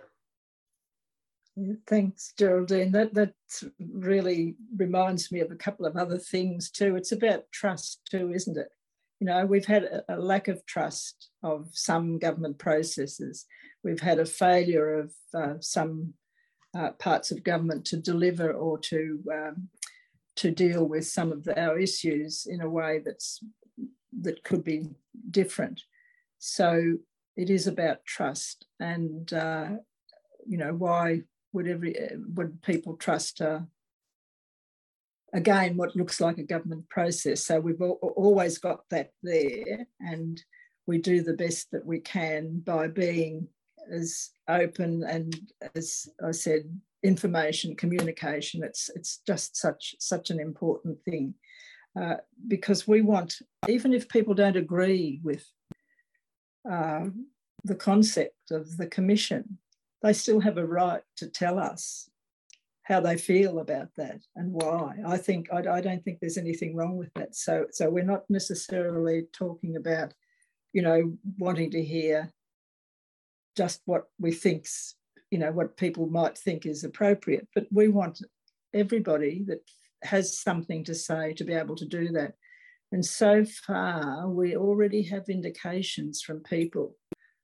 Thanks, 1.88 2.34
Geraldine. 2.38 2.92
That 2.92 3.14
that 3.14 3.34
really 3.80 4.56
reminds 4.78 5.32
me 5.32 5.40
of 5.40 5.52
a 5.52 5.56
couple 5.56 5.86
of 5.86 5.98
other 5.98 6.18
things 6.18 6.70
too. 6.70 6.96
It's 6.96 7.12
about 7.12 7.52
trust 7.52 8.02
too, 8.10 8.32
isn't 8.34 8.58
it? 8.58 8.70
You 9.20 9.28
know, 9.28 9.46
we've 9.46 9.66
had 9.66 10.04
a, 10.08 10.16
lack 10.18 10.48
of 10.48 10.66
trust 10.66 11.30
of 11.44 11.68
some 11.74 12.20
government 12.20 12.58
processes. 12.58 13.46
We've 13.84 14.00
had 14.00 14.20
a 14.20 14.26
failure 14.26 15.00
of 15.00 15.14
uh, 15.34 15.54
some 15.60 16.14
uh, 16.78 16.92
parts 16.92 17.32
of 17.32 17.44
government 17.44 17.86
to 17.86 17.98
deliver 17.98 18.52
or 18.52 18.78
to 18.78 19.24
um, 19.34 19.70
to 20.36 20.52
deal 20.52 20.86
with 20.86 21.06
some 21.06 21.32
of 21.32 21.48
our 21.58 21.78
issues 21.78 22.46
in 22.50 22.62
a 22.62 22.70
way 22.70 23.02
that's 23.04 23.44
that 24.22 24.44
could 24.44 24.64
be 24.64 24.88
different. 25.32 25.82
So 26.38 26.98
it 27.36 27.50
is 27.50 27.68
about 27.68 28.06
trust, 28.06 28.66
and 28.80 29.32
uh, 29.34 29.70
you 30.46 30.58
know 30.58 30.74
why 30.74 31.24
would 31.54 31.68
every 31.68 31.96
would 32.36 32.62
people 32.62 32.96
trust 32.96 33.42
uh, 33.42 33.62
again 35.34 35.76
what 35.76 35.96
looks 35.96 36.22
like 36.22 36.38
a 36.38 36.44
government 36.44 36.88
process? 36.90 37.46
So 37.46 37.60
we've 37.60 37.82
always 37.82 38.58
got 38.60 38.82
that 38.92 39.12
there, 39.24 39.88
and 40.00 40.42
we 40.86 41.00
do 41.00 41.22
the 41.22 41.34
best 41.34 41.72
that 41.72 41.86
we 41.86 42.00
can 42.00 42.60
by 42.60 42.88
being 42.88 43.48
as 43.92 44.32
open 44.48 45.04
and 45.04 45.36
as 45.76 46.08
I 46.26 46.32
said, 46.32 46.64
information 47.04 47.76
communication. 47.76 48.64
It's 48.64 48.90
it's 48.96 49.22
just 49.26 49.56
such 49.58 49.96
such 50.00 50.30
an 50.30 50.40
important 50.40 51.02
thing 51.04 51.34
uh, 52.00 52.16
because 52.48 52.88
we 52.88 53.02
want 53.02 53.36
even 53.68 53.94
if 53.94 54.10
people 54.10 54.34
don't 54.34 54.58
agree 54.58 55.20
with 55.24 55.46
uh, 56.70 57.06
the 57.64 57.76
concept 57.76 58.52
of 58.52 58.78
the 58.78 58.88
commission, 58.88 59.58
they 60.02 60.14
still 60.14 60.40
have 60.40 60.58
a 60.58 60.66
right 60.66 61.02
to 61.18 61.28
tell 61.28 61.60
us 61.60 62.10
how 62.84 63.00
they 63.00 63.18
feel 63.18 63.60
about 63.60 63.90
that 63.98 64.20
and 64.36 64.52
why. 64.52 64.96
I 65.06 65.18
think 65.18 65.48
I, 65.54 65.60
I 65.60 65.82
don't 65.82 66.04
think 66.04 66.20
there's 66.20 66.38
anything 66.38 66.76
wrong 66.76 66.98
with 66.98 67.14
that. 67.16 67.36
So 67.36 67.66
so 67.72 67.90
we're 67.90 68.04
not 68.04 68.24
necessarily 68.30 69.28
talking 69.32 69.76
about, 69.78 70.14
you 70.74 70.82
know, 70.82 71.14
wanting 71.38 71.72
to 71.72 71.84
hear 71.84 72.32
just 73.56 73.82
what 73.86 74.06
we 74.20 74.32
think's, 74.32 74.96
you 75.32 75.40
know, 75.40 75.52
what 75.52 75.78
people 75.78 76.08
might 76.08 76.38
think 76.38 76.66
is 76.66 76.84
appropriate. 76.84 77.48
But 77.54 77.68
we 77.72 77.88
want 77.88 78.22
everybody 78.74 79.44
that 79.48 79.62
has 80.04 80.40
something 80.40 80.84
to 80.86 80.96
say 80.96 81.34
to 81.34 81.44
be 81.44 81.54
able 81.54 81.76
to 81.76 81.86
do 81.86 82.10
that. 82.14 82.34
And 82.92 83.06
so 83.06 83.46
far, 83.46 84.28
we 84.28 84.56
already 84.56 85.04
have 85.04 85.30
indications 85.30 86.22
from 86.22 86.42
people 86.42 86.96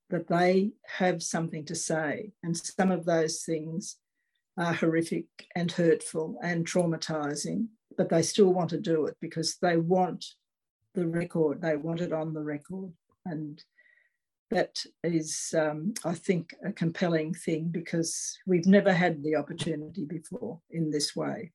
that 0.10 0.28
they 0.28 0.72
have 0.88 1.22
something 1.22 1.66
to 1.66 1.76
say. 1.76 2.32
And 2.44 2.56
some 2.56 2.92
of 2.92 3.06
those 3.06 3.44
things 3.44 3.98
are 4.58 4.74
horrific 4.74 5.26
and 5.56 5.72
hurtful 5.72 6.40
and 6.42 6.66
traumatizing, 6.66 7.68
but 7.98 8.10
they 8.10 8.22
still 8.22 8.54
want 8.54 8.70
to 8.72 8.80
do 8.80 9.06
it 9.06 9.18
because 9.20 9.58
they 9.62 9.78
want 9.78 10.26
the 10.94 11.08
record, 11.08 11.62
they 11.62 11.76
want 11.76 12.02
it 12.02 12.14
on 12.14 12.34
the 12.34 12.42
record. 12.42 12.92
And 13.26 13.62
that 14.52 14.84
is, 15.04 15.54
um, 15.58 15.94
I 16.04 16.14
think, 16.14 16.54
a 16.64 16.72
compelling 16.72 17.34
thing 17.34 17.70
because 17.72 18.38
we've 18.46 18.68
never 18.68 18.94
had 18.94 19.24
the 19.24 19.36
opportunity 19.36 20.06
before 20.06 20.62
in 20.70 20.92
this 20.92 21.16
way. 21.16 21.52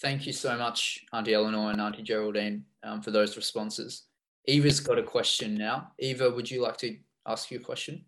Thank 0.00 0.26
you 0.26 0.32
so 0.32 0.56
much, 0.56 1.04
Auntie 1.12 1.34
Eleanor 1.34 1.70
and 1.70 1.80
Auntie 1.80 2.02
Geraldine, 2.02 2.64
um, 2.82 3.02
for 3.02 3.10
those 3.10 3.36
responses. 3.36 4.04
Eva's 4.46 4.80
got 4.80 4.98
a 4.98 5.02
question 5.02 5.54
now. 5.54 5.92
Eva, 5.98 6.30
would 6.30 6.50
you 6.50 6.62
like 6.62 6.78
to 6.78 6.96
ask 7.26 7.50
your 7.50 7.60
question? 7.60 8.04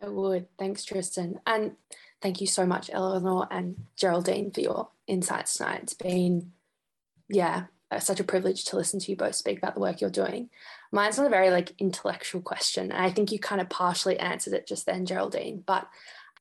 I 0.00 0.08
would. 0.08 0.46
Thanks, 0.58 0.84
Tristan. 0.84 1.40
And 1.46 1.72
thank 2.22 2.40
you 2.40 2.46
so 2.46 2.64
much, 2.64 2.90
Eleanor 2.92 3.48
and 3.50 3.86
Geraldine, 3.96 4.52
for 4.52 4.60
your 4.60 4.90
insights 5.08 5.54
tonight. 5.54 5.80
It's 5.82 5.94
been, 5.94 6.52
yeah, 7.28 7.64
such 7.98 8.20
a 8.20 8.24
privilege 8.24 8.64
to 8.64 8.76
listen 8.76 9.00
to 9.00 9.10
you 9.10 9.16
both 9.16 9.34
speak 9.34 9.58
about 9.58 9.74
the 9.74 9.80
work 9.80 10.00
you're 10.00 10.10
doing. 10.10 10.50
Mine's 10.92 11.18
not 11.18 11.26
a 11.26 11.30
very 11.30 11.50
like 11.50 11.72
intellectual 11.78 12.42
question, 12.42 12.92
and 12.92 13.02
I 13.02 13.10
think 13.10 13.32
you 13.32 13.38
kind 13.38 13.60
of 13.60 13.68
partially 13.68 14.18
answered 14.18 14.54
it 14.54 14.66
just 14.66 14.86
then, 14.86 15.06
Geraldine. 15.06 15.62
But 15.66 15.88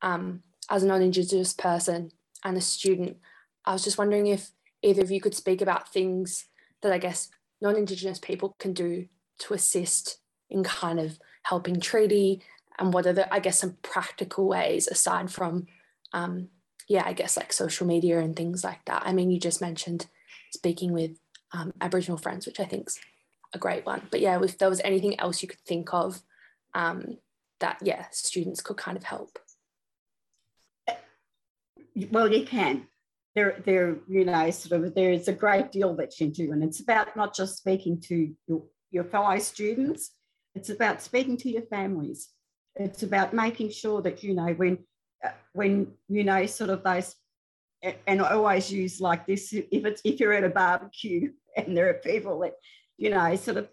um, 0.02 0.44
as 0.70 0.84
a 0.84 0.88
non-Indigenous 0.88 1.54
person 1.54 2.12
and 2.44 2.58
a 2.58 2.62
student, 2.62 3.18
I 3.66 3.74
was 3.74 3.84
just 3.84 3.98
wondering 3.98 4.28
if 4.28 4.52
either 4.82 5.02
of 5.02 5.12
you 5.12 5.22
could 5.22 5.36
speak 5.36 5.62
about 5.62 5.92
things 5.92 6.46
that 6.82 6.92
I 6.92 6.98
guess 6.98 7.30
non-Indigenous 7.62 8.20
people 8.20 8.56
can 8.60 8.74
do 8.74 9.08
to 9.40 9.54
assist 9.54 10.20
in 10.50 10.64
kind 10.64 11.00
of 11.00 11.20
helping 11.44 11.80
treaty 11.80 12.42
and 12.80 12.94
what 12.94 13.06
are 13.06 13.14
the, 13.14 13.34
I 13.34 13.40
guess, 13.40 13.60
some 13.60 13.78
practical 13.82 14.48
ways 14.48 14.88
aside 14.88 15.32
from, 15.32 15.66
um, 16.14 16.50
yeah, 16.88 17.04
I 17.06 17.14
guess 17.14 17.36
like 17.36 17.52
social 17.52 17.88
media 17.88 18.20
and 18.20 18.36
things 18.36 18.64
like 18.64 18.86
that. 18.86 19.04
I 19.06 19.14
mean, 19.14 19.32
you 19.32 19.40
just 19.40 19.62
mentioned 19.62 20.08
speaking 20.54 20.94
with 20.94 21.18
um, 21.54 21.74
Aboriginal 21.82 22.18
friends, 22.18 22.46
which 22.46 22.60
I 22.60 22.66
think's 22.66 23.00
a 23.54 23.58
great 23.58 23.86
one. 23.86 24.08
But 24.12 24.20
yeah, 24.20 24.42
if 24.44 24.58
there 24.58 24.70
was 24.70 24.82
anything 24.84 25.20
else 25.20 25.42
you 25.42 25.48
could 25.48 25.62
think 25.62 25.94
of 25.94 26.22
um, 26.74 27.18
that, 27.60 27.78
yeah, 27.82 28.06
students 28.12 28.62
could 28.62 28.78
kind 28.78 28.98
of 28.98 29.04
help. 29.04 29.40
Well, 32.12 32.32
you 32.32 32.46
can. 32.46 32.88
There, 33.36 33.62
there, 33.66 33.98
you 34.08 34.26
know, 34.26 34.50
sort 34.50 34.84
of, 34.84 34.96
there 34.96 35.12
is 35.12 35.28
a 35.28 35.34
great 35.34 35.72
deal 35.72 35.96
that 35.96 36.20
you 36.20 36.28
do, 36.28 36.52
and 36.52 36.64
it's 36.64 36.80
about 36.80 37.16
not 37.16 37.36
just 37.36 37.58
speaking 37.58 38.00
to 38.02 38.34
your, 38.48 38.64
your 38.90 39.04
fellow 39.04 39.38
students, 39.38 40.12
it's 40.56 40.70
about 40.70 41.04
speaking 41.04 41.38
to 41.38 41.50
your 41.50 41.62
families. 41.64 42.30
It's 42.76 43.04
about 43.04 43.34
making 43.34 43.70
sure 43.70 44.02
that 44.02 44.24
you 44.24 44.34
know 44.34 44.54
when, 44.54 44.80
uh, 45.24 45.30
when 45.54 45.94
you 46.10 46.24
know, 46.24 46.46
sort 46.48 46.72
of 46.72 46.84
those, 46.84 47.16
and 47.84 48.22
I 48.22 48.32
always 48.32 48.72
use 48.72 49.00
like 49.00 49.26
this: 49.26 49.54
if 49.54 49.86
it's 49.86 50.02
if 50.04 50.20
you're 50.20 50.34
at 50.34 50.44
a 50.44 50.50
barbecue 50.50 51.32
and 51.58 51.76
there 51.76 51.90
are 51.90 51.96
people 51.96 52.40
that, 52.40 52.54
you 52.98 53.10
know, 53.10 53.36
sort 53.36 53.58
of 53.58 53.70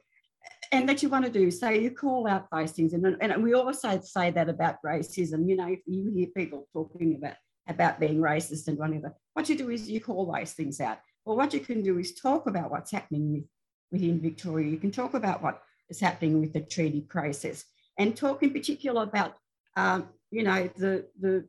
and 0.72 0.88
that 0.88 1.02
you 1.02 1.08
want 1.08 1.24
to 1.24 1.30
do. 1.30 1.50
So 1.50 1.68
you 1.68 1.90
call 1.90 2.26
out 2.26 2.48
those 2.50 2.72
things. 2.72 2.92
And, 2.92 3.16
and 3.20 3.42
we 3.42 3.54
also 3.54 4.00
say 4.00 4.30
that 4.30 4.48
about 4.48 4.76
racism. 4.84 5.48
You 5.48 5.56
know, 5.56 5.68
if 5.68 5.80
you 5.86 6.10
hear 6.10 6.26
people 6.36 6.66
talking 6.72 7.16
about, 7.16 7.36
about 7.68 8.00
being 8.00 8.18
racist 8.18 8.68
and 8.68 8.78
whatever. 8.78 9.14
What 9.34 9.48
you 9.48 9.56
do 9.56 9.70
is 9.70 9.88
you 9.88 10.00
call 10.00 10.32
those 10.32 10.52
things 10.52 10.80
out. 10.80 10.98
Well, 11.24 11.36
what 11.36 11.54
you 11.54 11.60
can 11.60 11.82
do 11.82 11.98
is 11.98 12.14
talk 12.14 12.46
about 12.46 12.70
what's 12.70 12.90
happening 12.90 13.32
with, 13.32 13.44
within 13.92 14.20
Victoria. 14.20 14.68
You 14.68 14.78
can 14.78 14.90
talk 14.90 15.14
about 15.14 15.42
what 15.42 15.62
is 15.88 16.00
happening 16.00 16.40
with 16.40 16.52
the 16.52 16.60
treaty 16.60 17.02
process 17.02 17.64
and 17.98 18.16
talk 18.16 18.42
in 18.42 18.50
particular 18.50 19.02
about, 19.02 19.34
um, 19.76 20.08
you 20.30 20.42
know, 20.42 20.68
the, 20.76 21.06
the, 21.20 21.46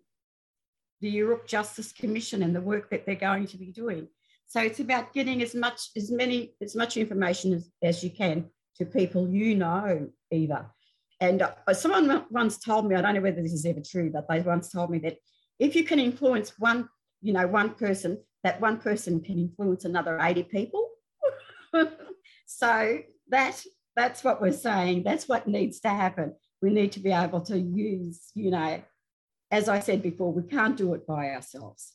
the 1.01 1.13
Yoorrook 1.13 1.45
Justice 1.45 1.91
Commission 1.91 2.43
and 2.43 2.55
the 2.55 2.61
work 2.61 2.89
that 2.89 3.05
they're 3.05 3.15
going 3.15 3.47
to 3.47 3.57
be 3.57 3.71
doing. 3.71 4.07
So 4.47 4.61
it's 4.61 4.79
about 4.79 5.13
getting 5.13 5.41
as 5.41 5.55
much, 5.55 5.89
as 5.95 6.11
many, 6.11 6.55
as 6.61 6.75
much 6.75 6.97
information 6.97 7.53
as, 7.53 7.69
as 7.81 8.03
you 8.03 8.09
can 8.09 8.45
to 8.77 8.85
people 8.85 9.27
you 9.29 9.55
know, 9.55 10.09
Eva. 10.31 10.71
And 11.19 11.41
uh, 11.41 11.73
someone 11.73 12.25
once 12.29 12.57
told 12.57 12.87
me, 12.87 12.95
I 12.95 13.01
don't 13.01 13.15
know 13.15 13.21
whether 13.21 13.41
this 13.41 13.53
is 13.53 13.65
ever 13.65 13.81
true, 13.81 14.11
but 14.11 14.27
they 14.27 14.41
once 14.41 14.69
told 14.71 14.89
me 14.89 14.99
that 14.99 15.17
if 15.59 15.75
you 15.75 15.83
can 15.83 15.99
influence 15.99 16.53
one, 16.59 16.89
you 17.21 17.33
know, 17.33 17.47
one 17.47 17.71
person, 17.71 18.19
that 18.43 18.61
one 18.61 18.77
person 18.77 19.21
can 19.21 19.39
influence 19.39 19.85
another 19.85 20.19
80 20.21 20.43
people. 20.43 20.89
so 22.45 22.99
that 23.29 23.63
that's 23.95 24.23
what 24.23 24.41
we're 24.41 24.51
saying. 24.51 25.03
That's 25.03 25.27
what 25.27 25.47
needs 25.47 25.79
to 25.81 25.89
happen. 25.89 26.35
We 26.61 26.69
need 26.69 26.91
to 26.93 26.99
be 26.99 27.11
able 27.11 27.41
to 27.41 27.57
use, 27.57 28.31
you 28.33 28.51
know, 28.51 28.81
as 29.51 29.69
I 29.69 29.79
said 29.79 30.01
before, 30.01 30.31
we 30.31 30.43
can't 30.43 30.77
do 30.77 30.93
it 30.93 31.05
by 31.07 31.29
ourselves. 31.29 31.93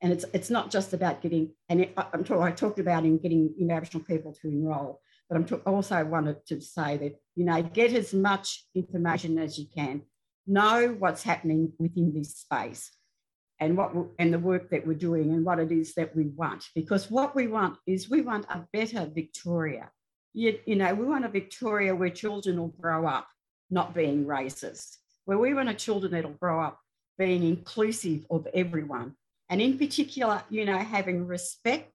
And 0.00 0.12
it's 0.12 0.24
it's 0.32 0.50
not 0.50 0.70
just 0.70 0.92
about 0.92 1.22
getting, 1.22 1.52
and 1.68 1.82
it, 1.82 1.94
I'm 1.96 2.24
talking, 2.24 2.42
I 2.42 2.50
talked 2.50 2.80
about 2.80 3.04
in 3.04 3.18
getting 3.18 3.54
you 3.56 3.66
know, 3.66 3.74
Aboriginal 3.74 4.04
people 4.04 4.32
to 4.42 4.48
enrol. 4.48 5.00
But 5.30 5.36
I'm 5.36 5.62
also 5.64 6.04
wanted 6.04 6.44
to 6.46 6.60
say 6.60 6.96
that, 6.98 7.14
you 7.36 7.44
know, 7.44 7.62
get 7.62 7.94
as 7.94 8.12
much 8.12 8.66
information 8.74 9.38
as 9.38 9.58
you 9.58 9.66
can, 9.74 10.02
know 10.46 10.94
what's 10.98 11.22
happening 11.22 11.72
within 11.78 12.12
this 12.12 12.36
space 12.36 12.90
and 13.60 13.76
what 13.76 13.92
and 14.18 14.32
the 14.34 14.38
work 14.38 14.70
that 14.70 14.86
we're 14.86 14.94
doing 14.94 15.30
and 15.30 15.44
what 15.44 15.60
it 15.60 15.70
is 15.70 15.94
that 15.94 16.14
we 16.16 16.26
want. 16.26 16.64
Because 16.74 17.10
what 17.10 17.36
we 17.36 17.46
want 17.46 17.78
is 17.86 18.10
we 18.10 18.20
want 18.20 18.44
a 18.50 18.66
better 18.72 19.08
Victoria. 19.14 19.90
You, 20.34 20.58
you 20.66 20.76
know, 20.76 20.92
we 20.94 21.06
want 21.06 21.24
a 21.24 21.28
Victoria 21.28 21.94
where 21.94 22.10
children 22.10 22.58
will 22.58 22.74
grow 22.80 23.06
up 23.06 23.28
not 23.70 23.94
being 23.94 24.24
racist, 24.24 24.96
where 25.24 25.38
we 25.38 25.54
want 25.54 25.68
our 25.68 25.74
children 25.74 26.12
that'll 26.12 26.32
grow 26.32 26.60
up 26.60 26.80
being 27.18 27.42
inclusive 27.42 28.26
of 28.30 28.46
everyone. 28.54 29.14
And 29.48 29.60
in 29.60 29.78
particular, 29.78 30.42
you 30.50 30.64
know, 30.64 30.78
having 30.78 31.26
respect 31.26 31.92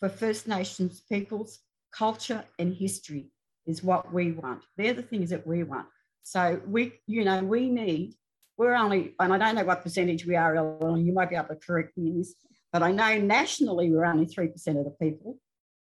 for 0.00 0.08
First 0.08 0.48
Nations 0.48 1.02
peoples 1.08 1.60
culture 1.92 2.44
and 2.58 2.74
history 2.74 3.30
is 3.66 3.82
what 3.82 4.12
we 4.12 4.32
want. 4.32 4.62
They're 4.76 4.94
the 4.94 5.02
things 5.02 5.30
that 5.30 5.46
we 5.46 5.62
want. 5.62 5.86
So 6.22 6.60
we, 6.66 6.92
you 7.06 7.24
know, 7.24 7.42
we 7.42 7.68
need, 7.68 8.14
we're 8.56 8.74
only, 8.74 9.14
and 9.18 9.32
I 9.32 9.38
don't 9.38 9.54
know 9.54 9.64
what 9.64 9.82
percentage 9.82 10.26
we 10.26 10.36
are, 10.36 10.54
Ellen, 10.54 11.04
you 11.04 11.12
might 11.12 11.30
be 11.30 11.36
able 11.36 11.48
to 11.48 11.56
correct 11.56 11.96
me 11.96 12.10
in 12.10 12.18
this, 12.18 12.34
but 12.72 12.82
I 12.82 12.92
know 12.92 13.18
nationally 13.18 13.90
we're 13.90 14.04
only 14.04 14.26
3% 14.26 14.52
of 14.78 14.84
the 14.84 14.94
people, 15.00 15.38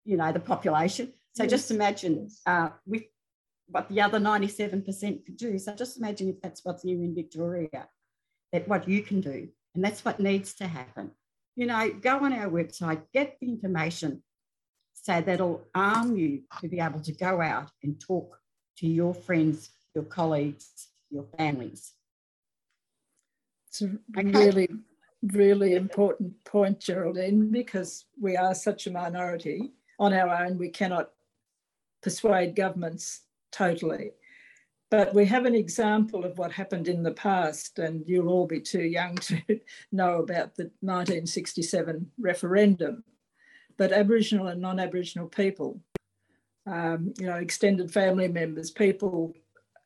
you 0.04 0.16
know, 0.16 0.32
the 0.32 0.40
population. 0.40 1.12
So 1.34 1.44
yes. 1.44 1.50
just 1.50 1.70
imagine 1.70 2.28
uh, 2.46 2.70
with 2.86 3.04
what 3.68 3.88
the 3.88 4.00
other 4.00 4.18
97% 4.18 5.24
could 5.24 5.36
do. 5.36 5.58
So 5.58 5.74
just 5.74 5.98
imagine 5.98 6.28
if 6.28 6.40
that's 6.40 6.64
what's 6.64 6.82
here 6.82 7.02
in 7.02 7.14
Victoria, 7.14 7.88
that 8.52 8.68
what 8.68 8.88
you 8.88 9.02
can 9.02 9.20
do. 9.20 9.48
And 9.74 9.84
that's 9.84 10.04
what 10.04 10.20
needs 10.20 10.54
to 10.54 10.66
happen. 10.66 11.10
You 11.56 11.66
know, 11.66 11.90
go 11.90 12.18
on 12.18 12.32
our 12.32 12.48
website, 12.48 13.02
get 13.12 13.36
the 13.40 13.48
information, 13.48 14.22
so 14.94 15.20
that'll 15.20 15.62
arm 15.74 16.16
you 16.16 16.42
to 16.60 16.68
be 16.68 16.80
able 16.80 17.00
to 17.00 17.12
go 17.12 17.40
out 17.40 17.70
and 17.82 18.00
talk 18.00 18.38
to 18.78 18.86
your 18.86 19.14
friends, 19.14 19.70
your 19.94 20.04
colleagues, 20.04 20.88
your 21.10 21.24
families. 21.36 21.92
It's 23.68 23.82
a 23.82 23.98
okay. 24.16 24.30
really, 24.30 24.68
really 25.22 25.74
important 25.74 26.32
point, 26.44 26.80
Geraldine, 26.80 27.50
because 27.50 28.04
we 28.20 28.36
are 28.36 28.54
such 28.54 28.86
a 28.86 28.90
minority. 28.90 29.72
On 29.98 30.12
our 30.12 30.44
own, 30.44 30.58
we 30.58 30.68
cannot 30.68 31.10
persuade 32.02 32.54
governments 32.54 33.22
totally. 33.52 34.12
But 34.90 35.14
we 35.14 35.24
have 35.26 35.46
an 35.46 35.54
example 35.54 36.24
of 36.24 36.36
what 36.36 36.52
happened 36.52 36.88
in 36.88 37.02
the 37.02 37.12
past, 37.12 37.78
and 37.78 38.04
you'll 38.06 38.28
all 38.28 38.46
be 38.46 38.60
too 38.60 38.82
young 38.82 39.16
to 39.16 39.40
know 39.92 40.18
about 40.18 40.56
the 40.56 40.70
1967 40.80 42.10
referendum 42.18 43.04
but 43.76 43.92
Aboriginal 43.92 44.48
and 44.48 44.60
non-Aboriginal 44.60 45.28
people, 45.28 45.80
um, 46.66 47.12
you 47.18 47.26
know, 47.26 47.36
extended 47.36 47.92
family 47.92 48.28
members, 48.28 48.70
people 48.70 49.34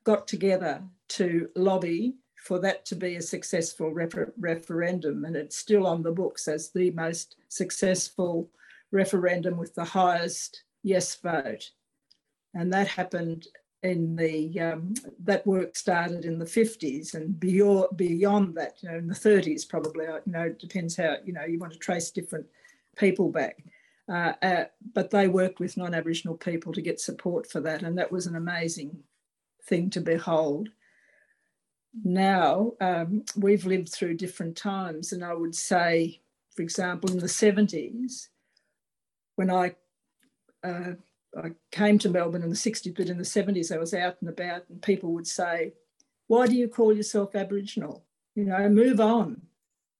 got 0.04 0.28
together 0.28 0.82
to 1.08 1.48
lobby 1.56 2.14
for 2.36 2.58
that 2.60 2.84
to 2.86 2.94
be 2.94 3.16
a 3.16 3.22
successful 3.22 3.90
refer- 3.90 4.32
referendum, 4.38 5.24
and 5.24 5.36
it's 5.36 5.56
still 5.56 5.86
on 5.86 6.02
the 6.02 6.12
books 6.12 6.46
as 6.46 6.70
the 6.70 6.90
most 6.90 7.36
successful 7.48 8.50
referendum 8.92 9.56
with 9.56 9.74
the 9.74 9.84
highest 9.84 10.64
yes 10.82 11.16
vote, 11.16 11.70
and 12.56 12.72
that 12.72 12.88
happened 12.88 13.46
in 13.82 14.16
the 14.16 14.58
um, 14.60 14.94
that 15.22 15.46
work 15.46 15.76
started 15.76 16.24
in 16.24 16.38
the 16.38 16.44
50s 16.44 17.14
and 17.14 17.38
beyond 17.38 17.88
beyond 17.96 18.54
that 18.56 18.78
you 18.80 18.90
know 18.90 18.96
in 18.96 19.06
the 19.06 19.14
30s 19.14 19.68
probably 19.68 20.06
you 20.06 20.32
know 20.32 20.42
it 20.44 20.58
depends 20.58 20.96
how 20.96 21.16
you 21.24 21.32
know 21.32 21.44
you 21.44 21.58
want 21.58 21.72
to 21.72 21.78
trace 21.78 22.10
different 22.10 22.46
people 22.96 23.30
back 23.30 23.62
uh, 24.08 24.32
uh, 24.42 24.64
but 24.94 25.10
they 25.10 25.28
worked 25.28 25.58
with 25.58 25.76
non 25.76 25.94
Aboriginal 25.94 26.36
people 26.36 26.72
to 26.72 26.82
get 26.82 27.00
support 27.00 27.50
for 27.50 27.60
that, 27.60 27.82
and 27.82 27.98
that 27.98 28.12
was 28.12 28.26
an 28.26 28.36
amazing 28.36 29.02
thing 29.64 29.90
to 29.90 30.00
behold. 30.00 30.68
Now, 32.04 32.72
um, 32.80 33.24
we've 33.36 33.64
lived 33.64 33.88
through 33.88 34.14
different 34.14 34.56
times, 34.56 35.12
and 35.12 35.24
I 35.24 35.34
would 35.34 35.54
say, 35.54 36.20
for 36.54 36.62
example, 36.62 37.10
in 37.10 37.18
the 37.18 37.26
70s, 37.26 38.28
when 39.34 39.50
I 39.50 39.74
uh, 40.62 40.92
I 41.36 41.50
came 41.70 41.98
to 42.00 42.08
Melbourne 42.08 42.42
in 42.42 42.50
the 42.50 42.56
60s, 42.56 42.96
but 42.96 43.08
in 43.08 43.18
the 43.18 43.24
70s, 43.24 43.74
I 43.74 43.78
was 43.78 43.92
out 43.92 44.16
and 44.20 44.30
about, 44.30 44.62
and 44.68 44.80
people 44.80 45.12
would 45.12 45.26
say, 45.26 45.72
Why 46.28 46.46
do 46.46 46.56
you 46.56 46.68
call 46.68 46.96
yourself 46.96 47.34
Aboriginal? 47.34 48.06
You 48.34 48.44
know, 48.44 48.68
move 48.68 49.00
on 49.00 49.42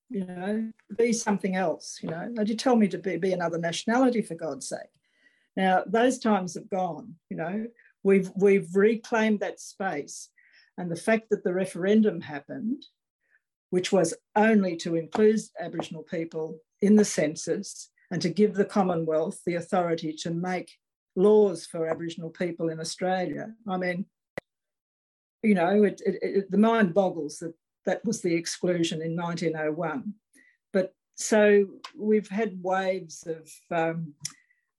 you 0.09 0.25
know, 0.25 0.71
be 0.97 1.13
something 1.13 1.57
else, 1.57 1.99
you 2.03 2.11
know. 2.11 2.31
Did 2.37 2.49
you 2.49 2.57
tell 2.57 2.77
me 2.77 2.89
to 2.89 2.99
be, 2.99 3.17
be 3.17 3.33
another 3.33 3.59
nationality 3.59 4.23
for 4.23 4.35
God's 4.35 4.69
sake? 4.69 4.81
Now, 5.57 5.83
those 5.87 6.19
times 6.19 6.55
have 6.55 6.71
gone, 6.71 7.15
you 7.31 7.37
know. 7.37 7.67
We've, 8.03 8.31
we've 8.37 8.69
reclaimed 8.75 9.41
that 9.41 9.59
space. 9.59 10.29
And 10.79 10.91
the 10.91 10.97
fact 10.97 11.31
that 11.31 11.43
the 11.43 11.55
referendum 11.55 12.21
happened, 12.21 12.85
which 13.71 13.91
was 13.91 14.15
only 14.37 14.77
to 14.77 14.95
include 14.95 15.41
Aboriginal 15.59 16.03
people 16.03 16.61
in 16.81 16.97
the 16.97 17.05
census 17.05 17.91
and 18.11 18.23
to 18.23 18.29
give 18.29 18.55
the 18.55 18.65
Commonwealth 18.65 19.41
the 19.45 19.57
authority 19.57 20.13
to 20.21 20.31
make 20.31 20.71
laws 21.17 21.67
for 21.67 21.89
Aboriginal 21.89 22.31
people 22.31 22.69
in 22.69 22.79
Australia. 22.79 23.53
I 23.67 23.77
mean, 23.77 24.07
you 25.43 25.55
know, 25.55 25.85
it, 25.85 26.01
it, 26.05 26.19
it, 26.23 26.51
the 26.51 26.59
mind 26.59 26.95
boggles 26.95 27.39
that 27.39 27.55
that 27.87 28.05
was 28.05 28.21
the 28.21 28.35
exclusion 28.35 29.01
in 29.01 29.17
1901. 29.17 30.13
But 30.73 30.93
so 31.15 31.67
we've 31.97 32.29
had 32.29 32.63
waves 32.63 33.27
of 33.27 33.51
um, 33.71 34.13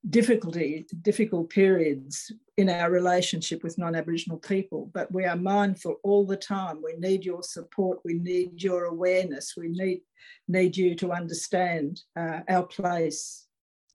difficulty, 0.10 0.86
difficult 1.02 1.50
periods 1.50 2.32
in 2.58 2.70
our 2.70 2.92
relationship 2.92 3.64
with 3.64 3.78
non-Aboriginal 3.78 4.40
people, 4.40 4.90
but 4.94 5.12
we 5.12 5.26
are 5.26 5.36
mindful 5.36 5.96
all 6.04 6.26
the 6.26 6.38
time. 6.38 6.82
We 6.84 6.96
need 6.98 7.24
your 7.24 7.44
support. 7.44 8.00
We 8.04 8.16
need 8.16 8.62
your 8.62 8.86
awareness. 8.86 9.54
We 9.56 9.70
need 9.70 10.02
need 10.48 10.76
you 10.76 10.96
to 10.96 11.12
understand 11.12 12.02
uh, 12.16 12.42
our 12.50 12.64
place 12.64 13.47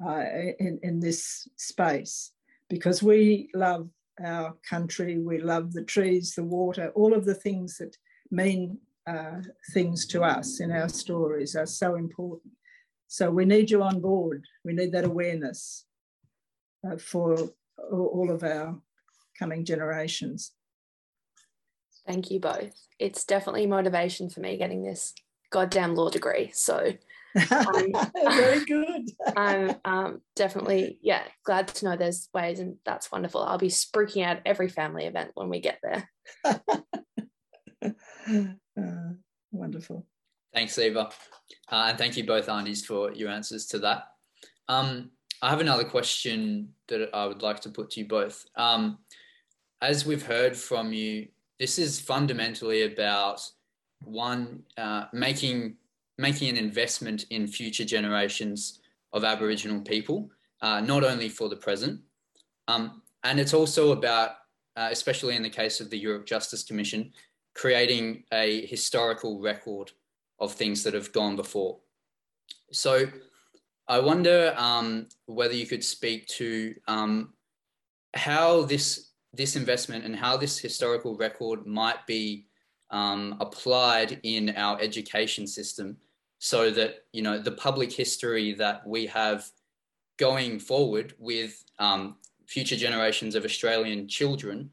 uh, 0.06 0.24
in, 0.58 0.78
in 0.82 1.00
this 1.00 1.48
space 1.56 2.32
because 2.68 3.02
we 3.02 3.50
love 3.54 3.88
our 4.24 4.54
country, 4.68 5.18
we 5.18 5.38
love 5.38 5.72
the 5.72 5.84
trees, 5.84 6.34
the 6.34 6.44
water, 6.44 6.90
all 6.94 7.14
of 7.14 7.24
the 7.24 7.34
things 7.34 7.78
that 7.78 7.96
mean 8.30 8.78
uh, 9.06 9.40
things 9.72 10.06
to 10.06 10.22
us 10.22 10.60
in 10.60 10.70
our 10.70 10.88
stories 10.88 11.56
are 11.56 11.66
so 11.66 11.96
important. 11.96 12.52
So 13.08 13.30
we 13.30 13.44
need 13.44 13.70
you 13.70 13.82
on 13.82 14.00
board. 14.00 14.44
We 14.64 14.72
need 14.72 14.92
that 14.92 15.04
awareness 15.04 15.84
uh, 16.88 16.96
for 16.96 17.36
all 17.90 18.30
of 18.30 18.42
our 18.42 18.80
coming 19.38 19.64
generations. 19.64 20.52
Thank 22.06 22.30
you 22.30 22.40
both. 22.40 22.74
It's 22.98 23.24
definitely 23.24 23.66
motivation 23.66 24.30
for 24.30 24.40
me 24.40 24.56
getting 24.56 24.82
this 24.82 25.14
goddamn 25.50 25.94
law 25.94 26.10
degree. 26.10 26.50
So 26.54 26.92
um, 27.50 27.92
very 28.14 28.64
good. 28.64 29.10
I'm 29.36 29.76
um, 29.84 30.20
definitely, 30.36 30.98
yeah, 31.02 31.22
glad 31.44 31.68
to 31.68 31.84
know 31.84 31.96
there's 31.96 32.28
ways, 32.34 32.58
and 32.58 32.76
that's 32.84 33.10
wonderful. 33.10 33.42
I'll 33.42 33.58
be 33.58 33.68
spruiking 33.68 34.24
out 34.24 34.40
every 34.44 34.68
family 34.68 35.04
event 35.06 35.30
when 35.34 35.48
we 35.48 35.60
get 35.60 35.78
there. 35.82 36.08
uh, 38.76 39.12
wonderful. 39.50 40.06
Thanks, 40.54 40.78
Eva. 40.78 41.10
Uh, 41.70 41.86
and 41.88 41.98
thank 41.98 42.16
you 42.16 42.24
both, 42.24 42.48
aunties, 42.48 42.84
for 42.84 43.12
your 43.12 43.30
answers 43.30 43.66
to 43.66 43.78
that. 43.80 44.04
Um, 44.68 45.10
I 45.40 45.50
have 45.50 45.60
another 45.60 45.84
question 45.84 46.68
that 46.88 47.10
I 47.14 47.26
would 47.26 47.42
like 47.42 47.60
to 47.60 47.70
put 47.70 47.90
to 47.90 48.00
you 48.00 48.06
both. 48.06 48.44
Um, 48.56 48.98
as 49.80 50.06
we've 50.06 50.24
heard 50.24 50.56
from 50.56 50.92
you, 50.92 51.28
this 51.58 51.78
is 51.78 51.98
fundamentally 51.98 52.82
about 52.82 53.40
one 54.04 54.62
uh, 54.76 55.06
making 55.12 55.76
making 56.22 56.48
an 56.48 56.56
investment 56.56 57.26
in 57.30 57.46
future 57.46 57.84
generations 57.84 58.80
of 59.12 59.24
Aboriginal 59.24 59.80
people, 59.82 60.30
uh, 60.62 60.80
not 60.80 61.04
only 61.04 61.28
for 61.28 61.48
the 61.50 61.56
present, 61.56 62.00
um, 62.68 63.02
and 63.24 63.38
it's 63.38 63.52
also 63.52 63.92
about, 63.92 64.30
uh, 64.76 64.88
especially 64.90 65.36
in 65.36 65.42
the 65.42 65.50
case 65.50 65.80
of 65.80 65.90
the 65.90 66.02
Yoorrook 66.02 66.24
Justice 66.24 66.62
Commission, 66.62 67.12
creating 67.54 68.24
a 68.32 68.64
historical 68.66 69.40
record 69.40 69.90
of 70.38 70.52
things 70.52 70.82
that 70.84 70.94
have 70.94 71.12
gone 71.12 71.36
before. 71.36 71.78
So, 72.70 73.06
I 73.88 73.98
wonder 73.98 74.54
um, 74.56 75.08
whether 75.26 75.54
you 75.54 75.66
could 75.66 75.84
speak 75.84 76.26
to 76.28 76.74
um, 76.86 77.34
how 78.14 78.62
this 78.62 79.10
this 79.34 79.56
investment 79.56 80.04
and 80.04 80.14
how 80.14 80.36
this 80.36 80.58
historical 80.58 81.16
record 81.16 81.66
might 81.66 82.06
be 82.06 82.46
um, 82.90 83.36
applied 83.40 84.20
in 84.22 84.50
our 84.56 84.78
education 84.80 85.46
system 85.46 85.96
so 86.44 86.72
that 86.72 87.04
you 87.12 87.22
know 87.22 87.38
the 87.38 87.52
public 87.52 87.92
history 87.92 88.52
that 88.52 88.84
we 88.84 89.06
have 89.06 89.48
going 90.18 90.58
forward 90.58 91.14
with 91.20 91.64
um, 91.78 92.16
future 92.48 92.74
generations 92.74 93.36
of 93.36 93.44
Australian 93.44 94.08
children 94.08 94.68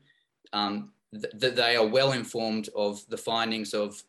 um, 0.52 0.90
th- 1.12 1.32
that 1.36 1.56
they 1.56 1.76
are 1.76 1.86
well 1.86 2.14
informed 2.14 2.70
of 2.76 3.08
the 3.10 3.18
findings 3.18 3.76
of 3.76 4.02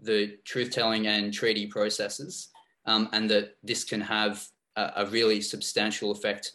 the 0.00 0.36
truth 0.44 0.70
telling 0.70 1.06
and 1.06 1.32
treaty 1.32 1.68
processes 1.68 2.48
um, 2.86 3.08
and 3.12 3.30
that 3.30 3.54
this 3.62 3.84
can 3.84 4.00
have 4.00 4.44
a, 4.74 4.90
a 4.96 5.06
really 5.06 5.40
substantial 5.40 6.10
effect 6.10 6.54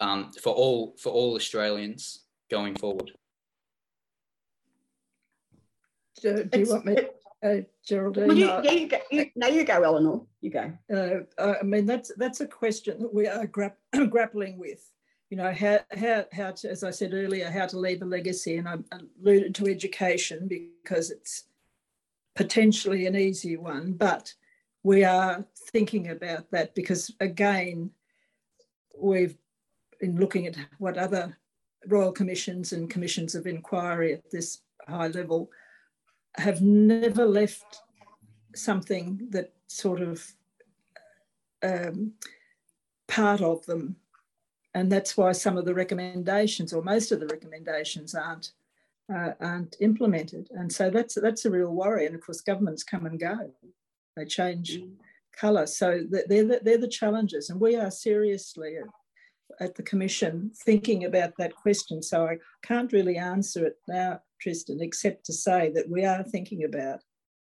um, 0.00 0.32
for 0.42 0.52
all 0.52 0.96
for 0.98 1.12
all 1.12 1.36
Australians 1.36 2.24
going 2.50 2.74
forward. 2.74 3.12
Do, 6.20 6.42
do 6.42 6.58
you 6.58 6.68
want 6.68 6.84
me, 6.84 6.96
uh, 7.44 7.56
Geraldine? 7.84 8.28
Well, 8.28 8.36
you, 8.36 8.46
yeah, 8.46 8.72
you 8.72 8.88
go. 8.88 8.98
You, 9.10 9.26
no, 9.36 9.46
you 9.48 9.64
go, 9.64 9.82
Eleanor. 9.82 10.22
You 10.40 10.50
go. 10.50 10.72
Uh, 10.92 11.54
I 11.60 11.62
mean, 11.62 11.86
that's 11.86 12.12
that's 12.16 12.40
a 12.40 12.46
question 12.46 13.00
that 13.00 13.14
we 13.14 13.28
are 13.28 13.46
gra 13.46 13.72
grappling 14.10 14.58
with. 14.58 14.90
You 15.30 15.36
know, 15.36 15.52
how 15.52 15.80
how 15.96 16.24
how 16.32 16.50
to, 16.52 16.70
as 16.70 16.82
I 16.82 16.90
said 16.90 17.12
earlier, 17.12 17.50
how 17.50 17.66
to 17.66 17.78
leave 17.78 18.02
a 18.02 18.06
legacy, 18.06 18.56
and 18.56 18.68
I 18.68 18.76
alluded 19.20 19.54
to 19.56 19.66
education 19.66 20.48
because 20.48 21.10
it's 21.10 21.44
potentially 22.34 23.06
an 23.06 23.16
easy 23.16 23.56
one, 23.56 23.92
but 23.92 24.34
we 24.82 25.04
are 25.04 25.44
thinking 25.72 26.10
about 26.10 26.50
that 26.50 26.74
because 26.74 27.10
again, 27.20 27.90
we've 28.98 29.36
been 30.00 30.18
looking 30.18 30.46
at 30.46 30.56
what 30.78 30.98
other 30.98 31.36
royal 31.88 32.12
commissions 32.12 32.72
and 32.72 32.90
commissions 32.90 33.34
of 33.34 33.46
inquiry 33.46 34.14
at 34.14 34.30
this 34.30 34.60
high 34.88 35.08
level 35.08 35.50
have 36.36 36.60
never 36.60 37.24
left 37.24 37.82
something 38.54 39.28
that 39.30 39.52
sort 39.66 40.00
of 40.00 40.32
um, 41.62 42.12
part 43.08 43.40
of 43.40 43.64
them. 43.66 43.96
And 44.74 44.90
that's 44.90 45.16
why 45.16 45.32
some 45.32 45.56
of 45.56 45.64
the 45.64 45.74
recommendations, 45.74 46.72
or 46.72 46.82
most 46.82 47.12
of 47.12 47.20
the 47.20 47.28
recommendations, 47.28 48.14
aren't 48.14 48.50
uh, 49.14 49.32
aren't 49.40 49.76
implemented. 49.80 50.48
And 50.52 50.72
so 50.72 50.90
that's 50.90 51.14
that's 51.14 51.44
a 51.44 51.50
real 51.50 51.70
worry. 51.70 52.06
And 52.06 52.14
of 52.14 52.20
course, 52.20 52.40
governments 52.40 52.82
come 52.82 53.06
and 53.06 53.20
go; 53.20 53.52
they 54.16 54.24
change 54.24 54.78
mm. 54.78 54.90
colour. 55.36 55.66
So 55.66 56.04
they're 56.10 56.44
the, 56.44 56.60
they're 56.62 56.78
the 56.78 56.88
challenges, 56.88 57.50
and 57.50 57.60
we 57.60 57.76
are 57.76 57.90
seriously 57.90 58.78
at 59.60 59.74
the 59.74 59.82
Commission 59.82 60.50
thinking 60.64 61.04
about 61.04 61.36
that 61.38 61.54
question. 61.54 62.02
So 62.02 62.26
I 62.26 62.38
can't 62.62 62.92
really 62.92 63.16
answer 63.16 63.64
it 63.66 63.78
now, 63.86 64.20
Tristan, 64.40 64.80
except 64.80 65.24
to 65.26 65.32
say 65.32 65.70
that 65.74 65.88
we 65.88 66.04
are 66.04 66.22
thinking 66.22 66.64
about 66.64 67.00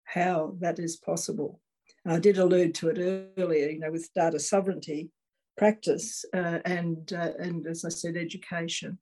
how 0.05 0.55
that 0.59 0.79
is 0.79 0.97
possible. 0.97 1.61
I 2.05 2.19
did 2.19 2.37
allude 2.37 2.73
to 2.75 2.89
it 2.89 3.33
earlier, 3.37 3.69
you 3.69 3.79
know, 3.79 3.91
with 3.91 4.13
data 4.13 4.39
sovereignty 4.39 5.11
practice 5.57 6.23
uh, 6.33 6.59
and, 6.63 7.11
uh, 7.11 7.31
and, 7.39 7.67
as 7.67 7.83
I 7.83 7.89
said, 7.89 8.15
education. 8.15 8.99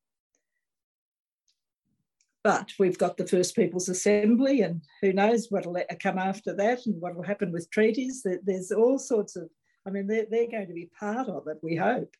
But 2.44 2.72
we've 2.80 2.98
got 2.98 3.18
the 3.18 3.28
First 3.28 3.56
Peoples 3.56 3.90
Assembly, 3.90 4.62
and 4.62 4.82
who 5.02 5.14
knows 5.14 5.48
what 5.50 5.66
will 5.66 5.82
come 6.02 6.18
after 6.18 6.56
that 6.56 6.86
and 6.86 7.00
what 7.02 7.16
will 7.16 7.24
happen 7.24 7.52
with 7.52 7.70
treaties. 7.72 8.26
There's 8.44 8.72
all 8.72 9.00
sorts 9.00 9.36
of, 9.36 9.50
I 9.88 9.90
mean, 9.90 10.08
they're, 10.08 10.26
they're 10.30 10.50
going 10.50 10.68
to 10.68 10.74
be 10.74 10.90
part 11.00 11.28
of 11.28 11.48
it, 11.48 11.58
we 11.62 11.76
hope. 11.76 12.16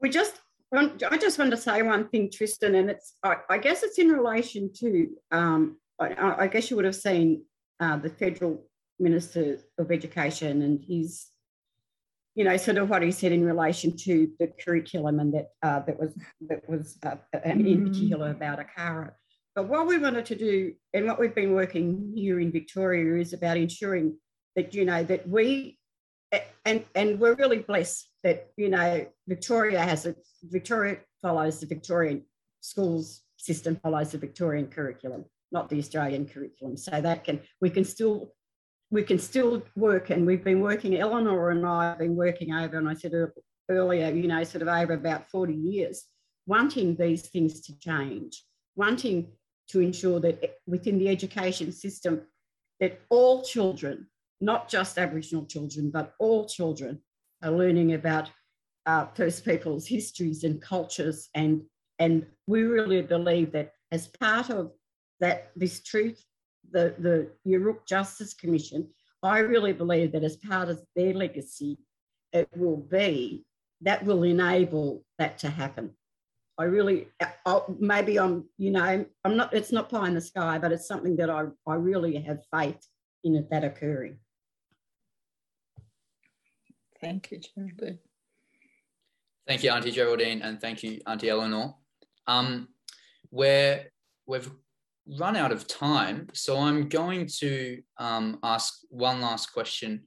We 0.00 0.10
just 0.10 0.41
I 0.74 1.18
just 1.18 1.38
want 1.38 1.50
to 1.50 1.56
say 1.56 1.82
one 1.82 2.08
thing, 2.08 2.30
Tristan, 2.30 2.74
and 2.74 2.90
it's 2.90 3.14
I, 3.22 3.36
I 3.50 3.58
guess 3.58 3.82
it's 3.82 3.98
in 3.98 4.08
relation 4.08 4.72
to 4.76 5.08
um, 5.30 5.76
I, 6.00 6.44
I, 6.44 6.46
guess 6.46 6.70
you 6.70 6.76
would 6.76 6.86
have 6.86 6.96
seen 6.96 7.44
uh, 7.78 7.98
the 7.98 8.08
federal 8.08 8.64
minister 8.98 9.58
of 9.78 9.90
education 9.90 10.62
and 10.62 10.82
his 10.82 11.26
you 12.34 12.44
know 12.44 12.56
sort 12.56 12.78
of 12.78 12.88
what 12.88 13.02
he 13.02 13.10
said 13.10 13.32
in 13.32 13.44
relation 13.44 13.94
to 13.98 14.30
the 14.38 14.46
curriculum 14.64 15.20
and 15.20 15.34
that 15.34 15.48
uh, 15.62 15.80
that 15.80 16.00
was 16.00 16.14
that 16.48 16.66
was 16.68 16.96
uh, 17.04 17.16
in 17.44 17.62
mm. 17.62 17.88
particular 17.88 18.30
about 18.30 18.58
ACARA. 18.58 19.12
But 19.54 19.68
what 19.68 19.86
we 19.86 19.98
wanted 19.98 20.24
to 20.26 20.36
do 20.36 20.72
and 20.94 21.06
what 21.06 21.20
we've 21.20 21.34
been 21.34 21.52
working 21.52 22.12
here 22.16 22.40
in 22.40 22.50
Victoria 22.50 23.20
is 23.20 23.34
about 23.34 23.58
ensuring 23.58 24.16
that 24.56 24.74
you 24.74 24.86
know 24.86 25.04
that 25.04 25.28
we 25.28 25.76
and 26.64 26.84
and 26.94 27.20
we're 27.20 27.34
really 27.34 27.58
blessed 27.58 28.08
that 28.22 28.50
you 28.56 28.68
know 28.68 29.06
Victoria 29.28 29.80
has 29.80 30.06
a 30.06 30.14
Victoria 30.44 30.98
follows 31.22 31.60
the 31.60 31.66
Victorian 31.66 32.24
schools 32.60 33.22
system 33.36 33.76
follows 33.76 34.12
the 34.12 34.18
Victorian 34.18 34.68
curriculum, 34.68 35.24
not 35.50 35.68
the 35.68 35.78
Australian 35.78 36.26
curriculum. 36.26 36.76
So 36.76 37.00
that 37.00 37.24
can 37.24 37.40
we 37.60 37.70
can 37.70 37.84
still 37.84 38.32
we 38.90 39.02
can 39.02 39.18
still 39.18 39.62
work, 39.74 40.10
and 40.10 40.26
we've 40.26 40.44
been 40.44 40.60
working. 40.60 40.96
Eleanor 40.96 41.50
and 41.50 41.66
I 41.66 41.90
have 41.90 41.98
been 41.98 42.16
working 42.16 42.52
over, 42.54 42.78
and 42.78 42.88
I 42.88 42.94
said 42.94 43.12
earlier, 43.70 44.10
you 44.10 44.28
know, 44.28 44.44
sort 44.44 44.62
of 44.62 44.68
over 44.68 44.92
about 44.92 45.28
forty 45.30 45.54
years, 45.54 46.04
wanting 46.46 46.96
these 46.96 47.22
things 47.28 47.62
to 47.62 47.78
change, 47.78 48.44
wanting 48.76 49.32
to 49.68 49.80
ensure 49.80 50.20
that 50.20 50.56
within 50.66 50.98
the 50.98 51.08
education 51.08 51.72
system 51.72 52.22
that 52.80 53.00
all 53.10 53.42
children 53.42 54.08
not 54.42 54.68
just 54.68 54.98
Aboriginal 54.98 55.46
children, 55.46 55.90
but 55.90 56.12
all 56.18 56.46
children 56.46 57.00
are 57.42 57.50
learning 57.50 57.94
about 57.94 58.30
uh, 58.86 59.06
First 59.14 59.44
Peoples 59.44 59.86
histories 59.86 60.44
and 60.44 60.60
cultures. 60.60 61.28
And, 61.34 61.62
and 61.98 62.26
we 62.46 62.62
really 62.62 63.02
believe 63.02 63.52
that 63.52 63.72
as 63.90 64.08
part 64.08 64.50
of 64.50 64.72
that, 65.20 65.52
this 65.56 65.82
truth, 65.82 66.22
the, 66.70 66.94
the 66.98 67.30
Yoorrook 67.46 67.86
Justice 67.86 68.34
Commission, 68.34 68.88
I 69.22 69.38
really 69.38 69.72
believe 69.72 70.12
that 70.12 70.24
as 70.24 70.36
part 70.36 70.68
of 70.68 70.80
their 70.96 71.14
legacy, 71.14 71.78
it 72.32 72.48
will 72.56 72.78
be 72.78 73.44
that 73.82 74.04
will 74.04 74.22
enable 74.22 75.04
that 75.18 75.38
to 75.38 75.50
happen. 75.50 75.90
I 76.58 76.64
really, 76.64 77.08
I'll, 77.44 77.74
maybe 77.80 78.18
I'm, 78.18 78.44
you 78.58 78.70
know, 78.70 79.04
I'm 79.24 79.36
not, 79.36 79.52
it's 79.54 79.72
not 79.72 79.88
pie 79.88 80.06
in 80.06 80.14
the 80.14 80.20
sky, 80.20 80.58
but 80.58 80.70
it's 80.72 80.86
something 80.86 81.16
that 81.16 81.30
I, 81.30 81.46
I 81.66 81.74
really 81.74 82.16
have 82.22 82.40
faith 82.52 82.86
in 83.24 83.46
that 83.50 83.64
occurring. 83.64 84.18
Thank 87.02 87.30
you, 87.32 87.40
Geraldine. 87.40 87.98
Thank 89.46 89.64
you, 89.64 89.70
Auntie 89.70 89.90
Geraldine, 89.90 90.40
and 90.42 90.60
thank 90.60 90.82
you, 90.84 91.00
Auntie 91.06 91.28
Eleanor. 91.28 91.74
Um, 92.28 92.68
we're, 93.32 93.90
we've 94.26 94.48
run 95.18 95.34
out 95.34 95.50
of 95.50 95.66
time, 95.66 96.28
so 96.32 96.58
I'm 96.58 96.88
going 96.88 97.26
to 97.40 97.82
um, 97.98 98.38
ask 98.44 98.72
one 98.88 99.20
last 99.20 99.52
question 99.52 100.04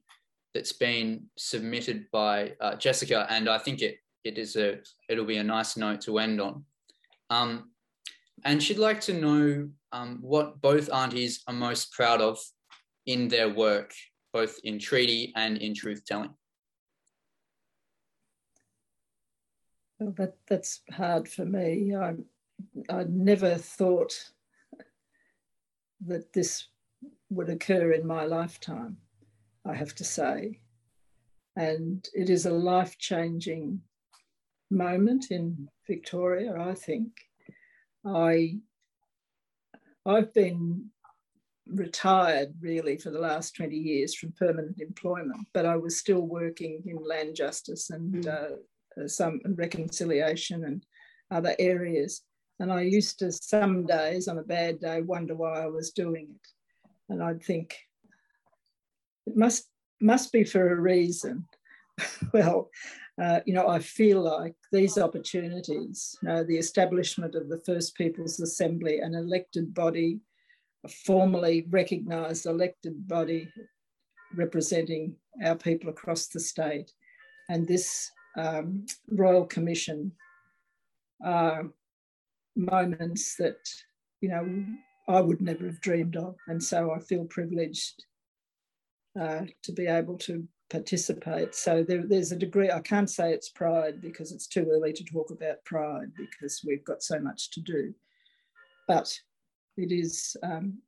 that's 0.53 0.71
been 0.71 1.25
submitted 1.37 2.05
by 2.13 2.53
uh, 2.61 2.75
Jessica, 2.75 3.27
and 3.29 3.49
I 3.49 3.57
think 3.57 3.81
it 3.81 3.97
it 4.23 4.37
is 4.37 4.55
a 4.55 4.79
it'll 5.09 5.25
be 5.25 5.37
a 5.37 5.43
nice 5.43 5.77
note 5.77 6.01
to 6.01 6.17
end 6.17 6.41
on. 6.41 6.63
Um, 7.29 7.71
and 8.43 8.61
she'd 8.61 8.79
like 8.79 9.01
to 9.01 9.13
know 9.13 9.69
um, 9.91 10.19
what 10.21 10.61
both 10.61 10.91
aunties 10.91 11.43
are 11.47 11.53
most 11.53 11.91
proud 11.91 12.21
of 12.21 12.39
in 13.05 13.27
their 13.27 13.49
work, 13.49 13.93
both 14.33 14.57
in 14.63 14.79
treaty 14.79 15.33
and 15.35 15.57
in 15.57 15.73
truth 15.73 16.03
telling. 16.05 16.33
Well, 19.99 20.13
that 20.17 20.35
that's 20.47 20.81
hard 20.91 21.27
for 21.27 21.45
me. 21.45 21.95
I 21.95 22.15
I 22.89 23.05
never 23.07 23.55
thought 23.55 24.31
that 26.05 26.33
this 26.33 26.67
would 27.29 27.49
occur 27.49 27.91
in 27.93 28.05
my 28.05 28.25
lifetime. 28.25 28.97
I 29.65 29.73
have 29.73 29.95
to 29.95 30.03
say, 30.03 30.59
and 31.55 32.07
it 32.13 32.29
is 32.29 32.45
a 32.45 32.51
life 32.51 32.97
changing 32.97 33.81
moment 34.69 35.31
in 35.31 35.69
Victoria. 35.87 36.55
I 36.59 36.73
think 36.73 37.11
I 38.05 38.59
I've 40.05 40.33
been 40.33 40.89
retired 41.67 42.53
really 42.59 42.97
for 42.97 43.09
the 43.09 43.19
last 43.19 43.55
20 43.55 43.75
years 43.75 44.13
from 44.13 44.33
permanent 44.33 44.79
employment, 44.79 45.47
but 45.53 45.65
I 45.65 45.75
was 45.75 45.97
still 45.97 46.21
working 46.21 46.83
in 46.85 46.97
land 46.97 47.35
justice 47.35 47.89
and 47.89 48.23
mm. 48.23 48.27
uh, 48.27 48.31
uh, 48.31 48.55
some 49.07 49.39
reconciliation 49.45 50.63
and 50.65 50.85
other 51.31 51.55
areas. 51.59 52.21
And 52.59 52.71
I 52.71 52.81
used 52.81 53.19
to 53.19 53.31
some 53.31 53.85
days 53.85 54.27
on 54.27 54.37
a 54.37 54.43
bad 54.43 54.79
day 54.79 55.01
wonder 55.01 55.35
why 55.35 55.61
I 55.61 55.67
was 55.67 55.91
doing 55.91 56.29
it. 56.33 56.47
And 57.09 57.21
I'd 57.21 57.43
think 57.43 57.75
it 59.25 59.35
must 59.35 59.69
must 60.01 60.31
be 60.31 60.43
for 60.43 60.71
a 60.71 60.79
reason. 60.79 61.47
well, 62.33 62.69
uh, 63.21 63.39
you 63.45 63.53
know, 63.53 63.67
I 63.67 63.79
feel 63.79 64.21
like 64.21 64.55
these 64.71 64.97
opportunities, 64.97 66.17
you 66.21 66.27
know, 66.27 66.43
the 66.43 66.57
establishment 66.57 67.35
of 67.35 67.47
the 67.47 67.61
First 67.65 67.95
Peoples 67.95 68.39
Assembly, 68.39 68.99
an 68.99 69.15
elected 69.15 69.73
body, 69.73 70.19
a 70.83 70.89
formally 70.89 71.65
recognised 71.69 72.45
elected 72.45 73.07
body 73.07 73.49
representing 74.35 75.15
our 75.43 75.55
people 75.55 75.89
across 75.89 76.27
the 76.27 76.39
state, 76.39 76.91
and 77.49 77.67
this 77.67 78.11
um, 78.37 78.85
Royal 79.09 79.45
Commission 79.45 80.11
are 81.23 81.65
moments 82.55 83.35
that, 83.37 83.57
you 84.21 84.29
know, 84.29 84.65
I 85.07 85.21
would 85.21 85.41
never 85.41 85.65
have 85.65 85.81
dreamed 85.81 86.15
of. 86.15 86.35
And 86.47 86.61
so 86.61 86.91
I 86.91 86.99
feel 86.99 87.25
privileged 87.25 88.03
uh, 89.19 89.41
to 89.63 89.71
be 89.71 89.87
able 89.87 90.17
to 90.19 90.47
participate. 90.69 91.55
So 91.55 91.83
there, 91.83 92.03
there's 92.05 92.31
a 92.31 92.37
degree, 92.37 92.71
I 92.71 92.79
can't 92.79 93.09
say 93.09 93.31
it's 93.31 93.49
pride 93.49 94.01
because 94.01 94.31
it's 94.31 94.47
too 94.47 94.67
early 94.71 94.93
to 94.93 95.03
talk 95.03 95.31
about 95.31 95.63
pride 95.63 96.11
because 96.17 96.63
we've 96.65 96.83
got 96.83 97.03
so 97.03 97.19
much 97.19 97.51
to 97.51 97.61
do. 97.61 97.93
But 98.87 99.17
it 99.77 99.91
is 99.91 100.35
um, 100.43 100.79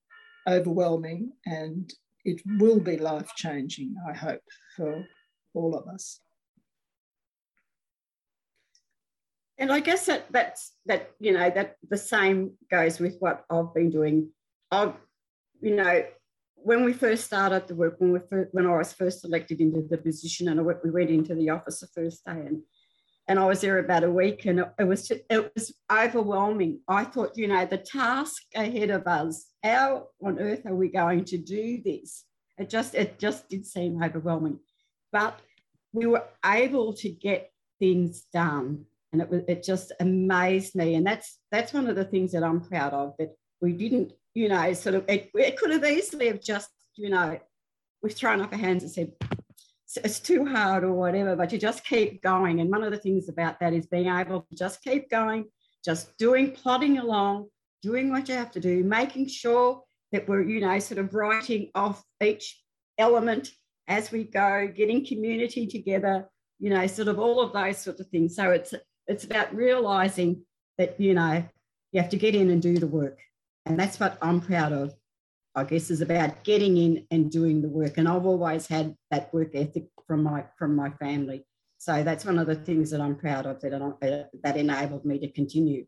overwhelming 0.48 1.32
and 1.46 1.94
it 2.26 2.42
will 2.60 2.80
be 2.80 2.98
life 2.98 3.30
changing, 3.36 3.96
I 4.10 4.14
hope, 4.14 4.44
for 4.76 5.06
all 5.54 5.76
of 5.76 5.88
us. 5.88 6.20
And 9.58 9.72
I 9.72 9.80
guess 9.80 10.06
that 10.06 10.26
that's 10.32 10.74
that 10.86 11.12
you 11.20 11.32
know 11.34 11.50
that 11.50 11.76
the 11.90 11.98
same 11.98 12.54
goes 12.70 13.00
with 13.00 13.18
what 13.20 13.44
I've 13.50 13.74
been 13.74 13.90
doing. 13.90 14.30
I've 14.72 14.94
you 15.62 15.76
know 15.76 16.04
when 16.56 16.84
we 16.84 16.94
first 16.94 17.24
started 17.24 17.68
the 17.68 17.76
work, 17.76 17.96
when 18.00 18.12
we 18.12 18.20
first, 18.30 18.50
when 18.52 18.68
I 18.68 18.78
was 18.78 18.94
first 18.94 19.24
elected 19.24 19.62
into 19.62 19.82
the 19.82 19.98
position, 19.98 20.50
and 20.50 20.66
we 20.66 20.92
went 20.92 21.10
into 21.10 21.34
the 21.34 21.50
office 21.50 21.80
the 21.80 21.88
first 21.88 22.26
day, 22.26 22.32
and 22.32 22.62
and 23.28 23.40
I 23.40 23.46
was 23.46 23.62
there 23.62 23.80
about 23.80 24.04
a 24.04 24.12
week, 24.12 24.46
and 24.46 24.60
it, 24.60 24.74
it 24.80 24.84
was 24.84 25.10
it 25.12 25.52
was 25.56 25.74
overwhelming. 25.92 26.82
I 26.88 27.04
thought, 27.04 27.38
you 27.38 27.48
know, 27.48 27.66
the 27.66 27.78
task 27.78 28.44
ahead 28.56 28.90
of 28.90 29.08
us. 29.08 29.48
How 29.64 30.08
on 30.24 30.40
earth 30.40 30.66
are 30.66 30.76
we 30.76 30.90
going 30.90 31.26
to 31.26 31.38
do 31.38 31.82
this? 31.84 32.26
It 32.58 32.70
just 32.70 32.96
it 32.96 33.18
just 33.18 33.50
did 33.50 33.66
seem 33.66 34.04
overwhelming, 34.04 34.60
but 35.12 35.40
we 35.94 36.06
were 36.06 36.26
able 36.46 36.94
to 36.94 37.10
get 37.10 37.52
things 37.80 38.24
done 38.34 38.86
and 39.14 39.22
it 39.22 39.30
was 39.30 39.42
it 39.48 39.64
just 39.64 39.92
amazed 40.00 40.76
me. 40.76 40.96
And 40.96 41.06
that's 41.06 41.40
that's 41.52 41.74
one 41.74 41.88
of 41.88 41.96
the 41.96 42.06
things 42.06 42.32
that 42.32 42.44
i'm 42.44 42.62
proud 42.62 42.94
of 42.94 43.14
that 43.20 43.36
we 43.62 43.74
didn't 43.74 44.14
you 44.34 44.50
know 44.50 44.74
sort 44.74 44.96
of 44.96 45.06
it, 45.08 45.30
it 45.34 45.58
could 45.58 45.72
have 45.72 45.86
easily 45.86 46.28
have 46.28 46.42
just 46.42 46.70
you 46.96 47.10
know 47.10 47.40
we've 48.02 48.14
thrown 48.14 48.42
up 48.42 48.52
our 48.52 48.60
hands 48.60 48.84
and 48.84 48.92
said 48.92 49.12
it's 50.04 50.20
too 50.20 50.46
hard 50.46 50.84
or 50.84 50.94
whatever 50.94 51.36
but 51.36 51.52
you 51.52 51.58
just 51.58 51.86
keep 51.86 52.22
going. 52.22 52.60
And 52.60 52.70
one 52.70 52.84
of 52.84 52.92
the 52.92 52.98
things 52.98 53.30
about 53.30 53.60
that 53.60 53.74
is 53.74 53.88
being 53.88 54.08
able 54.08 54.42
to 54.42 54.56
just 54.56 54.82
keep 54.84 55.10
going 55.10 55.46
just 55.86 56.18
doing 56.18 56.52
plodding 56.52 56.98
along 56.98 57.48
doing 57.82 58.12
what 58.12 58.28
you 58.28 58.36
have 58.36 58.52
to 58.52 58.60
do 58.60 58.84
making 58.84 59.28
sure 59.28 59.82
that 60.12 60.28
we're 60.28 60.42
you 60.42 60.60
know 60.60 60.78
sort 60.80 61.00
of 61.00 61.14
writing 61.14 61.70
off 61.76 62.04
each 62.22 62.62
element 62.98 63.52
as 63.88 64.12
we 64.12 64.24
go 64.24 64.68
getting 64.68 65.06
community 65.06 65.66
together 65.66 66.28
you 66.60 66.70
know 66.70 66.86
sort 66.88 67.08
of 67.08 67.20
all 67.20 67.40
of 67.40 67.54
those 67.54 67.78
sort 67.78 68.00
of 68.00 68.08
things. 68.08 68.36
So 68.36 68.52
it's 68.52 68.74
it's 69.08 69.24
about 69.24 69.56
realizing 69.56 70.44
that, 70.78 71.00
you 71.00 71.14
know, 71.14 71.44
you 71.92 72.02
have 72.02 72.10
to 72.12 72.18
get 72.18 72.36
in 72.36 72.50
and 72.50 72.62
do 72.62 72.78
the 72.78 72.88
work. 72.88 73.20
And 73.66 73.80
that's 73.80 74.00
what 74.00 74.18
I'm 74.22 74.42
proud 74.42 74.74
of, 74.74 74.94
I 75.56 75.64
guess, 75.64 75.90
is 75.90 76.02
about 76.02 76.44
getting 76.44 76.78
in 76.78 77.08
and 77.12 77.32
doing 77.32 77.62
the 77.62 77.70
work. 77.70 77.98
And 77.98 78.08
I've 78.08 78.26
always 78.26 78.68
had 78.68 78.96
that 79.12 79.34
work 79.34 79.52
ethic 79.56 79.88
from 80.06 80.24
my 80.24 80.46
from 80.58 80.76
my 80.76 80.90
family. 80.92 81.46
So 81.78 82.04
that's 82.04 82.26
one 82.26 82.40
of 82.40 82.48
the 82.48 82.56
things 82.56 82.90
that 82.92 83.02
I'm 83.02 83.16
proud 83.16 83.46
of 83.46 83.62
that, 83.62 83.74
uh, 83.74 84.24
that 84.44 84.58
enabled 84.58 85.06
me 85.06 85.20
to 85.20 85.32
continue. 85.32 85.86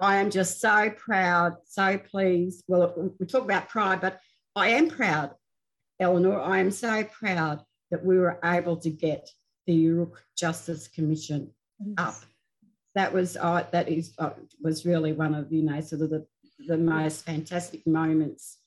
I 0.00 0.16
am 0.16 0.30
just 0.30 0.60
so 0.60 0.90
proud, 0.90 1.56
so 1.66 1.98
pleased. 1.98 2.64
Well, 2.66 3.12
we 3.18 3.26
talk 3.26 3.44
about 3.44 3.68
pride, 3.68 4.00
but 4.00 4.18
I 4.56 4.70
am 4.70 4.88
proud, 4.88 5.32
Eleanor. 6.00 6.40
I 6.40 6.58
am 6.58 6.70
so 6.70 7.04
proud 7.04 7.62
that 7.90 8.04
we 8.04 8.18
were 8.18 8.40
able 8.44 8.76
to 8.78 8.90
get 8.90 9.28
the 9.66 9.74
Yoorrook 9.74 10.16
Justice 10.36 10.88
Commission 10.88 11.52
up 11.96 12.16
that 13.00 13.12
was 13.14 13.38
uh, 13.38 13.64
that 13.72 13.88
is 13.88 14.12
uh, 14.18 14.30
was 14.60 14.84
really 14.84 15.12
one 15.12 15.34
of 15.34 15.50
you 15.50 15.62
know 15.62 15.80
sort 15.80 16.02
of 16.02 16.10
the, 16.10 16.26
the 16.68 16.76
most 16.76 17.24
fantastic 17.24 17.86
moments 17.86 18.58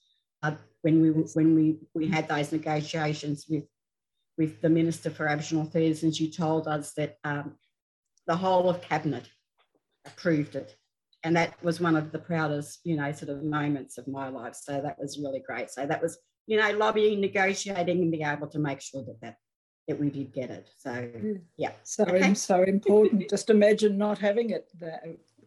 uh, 0.42 0.56
when 0.82 1.02
we 1.04 1.10
when 1.10 1.54
we 1.54 1.78
we 1.94 2.08
had 2.08 2.28
those 2.28 2.52
negotiations 2.52 3.46
with 3.48 3.66
with 4.40 4.60
the 4.62 4.70
minister 4.70 5.12
for 5.12 5.28
Aboriginal 5.28 5.68
Affairs, 5.68 6.02
and 6.02 6.16
she 6.16 6.32
told 6.32 6.68
us 6.68 6.94
that 6.94 7.18
um, 7.24 7.54
the 8.26 8.36
whole 8.36 8.68
of 8.72 8.82
cabinet 8.82 9.30
approved 10.08 10.56
it, 10.56 10.76
and 11.24 11.36
that 11.36 11.54
was 11.64 11.80
one 11.80 11.96
of 11.96 12.12
the 12.12 12.18
proudest 12.18 12.80
you 12.84 12.96
know 12.96 13.12
sort 13.12 13.30
of 13.30 13.44
moments 13.44 14.00
of 14.00 14.08
my 14.08 14.30
life. 14.30 14.56
So 14.56 14.82
that 14.82 14.98
was 15.00 15.20
really 15.20 15.44
great. 15.48 15.70
So 15.70 15.86
that 15.86 16.02
was 16.02 16.18
you 16.48 16.58
know 16.60 16.72
lobbying, 16.72 17.22
negotiating, 17.22 18.02
and 18.02 18.12
being 18.12 18.26
able 18.26 18.48
to 18.48 18.58
make 18.58 18.82
sure 18.82 19.04
that 19.06 19.22
that 19.22 19.36
that 19.88 20.00
we 20.00 20.10
did 20.10 20.34
get 20.34 20.50
it. 20.50 20.70
So 20.78 20.92
mm. 20.92 21.42
yeah, 21.58 21.72
so 21.84 22.04
okay. 22.06 22.34
so 22.34 22.64
important. 22.64 23.30
Just 23.30 23.50
imagine 23.50 23.98
not 23.98 24.18
having 24.18 24.52
it 24.52 24.70
there 24.80 25.02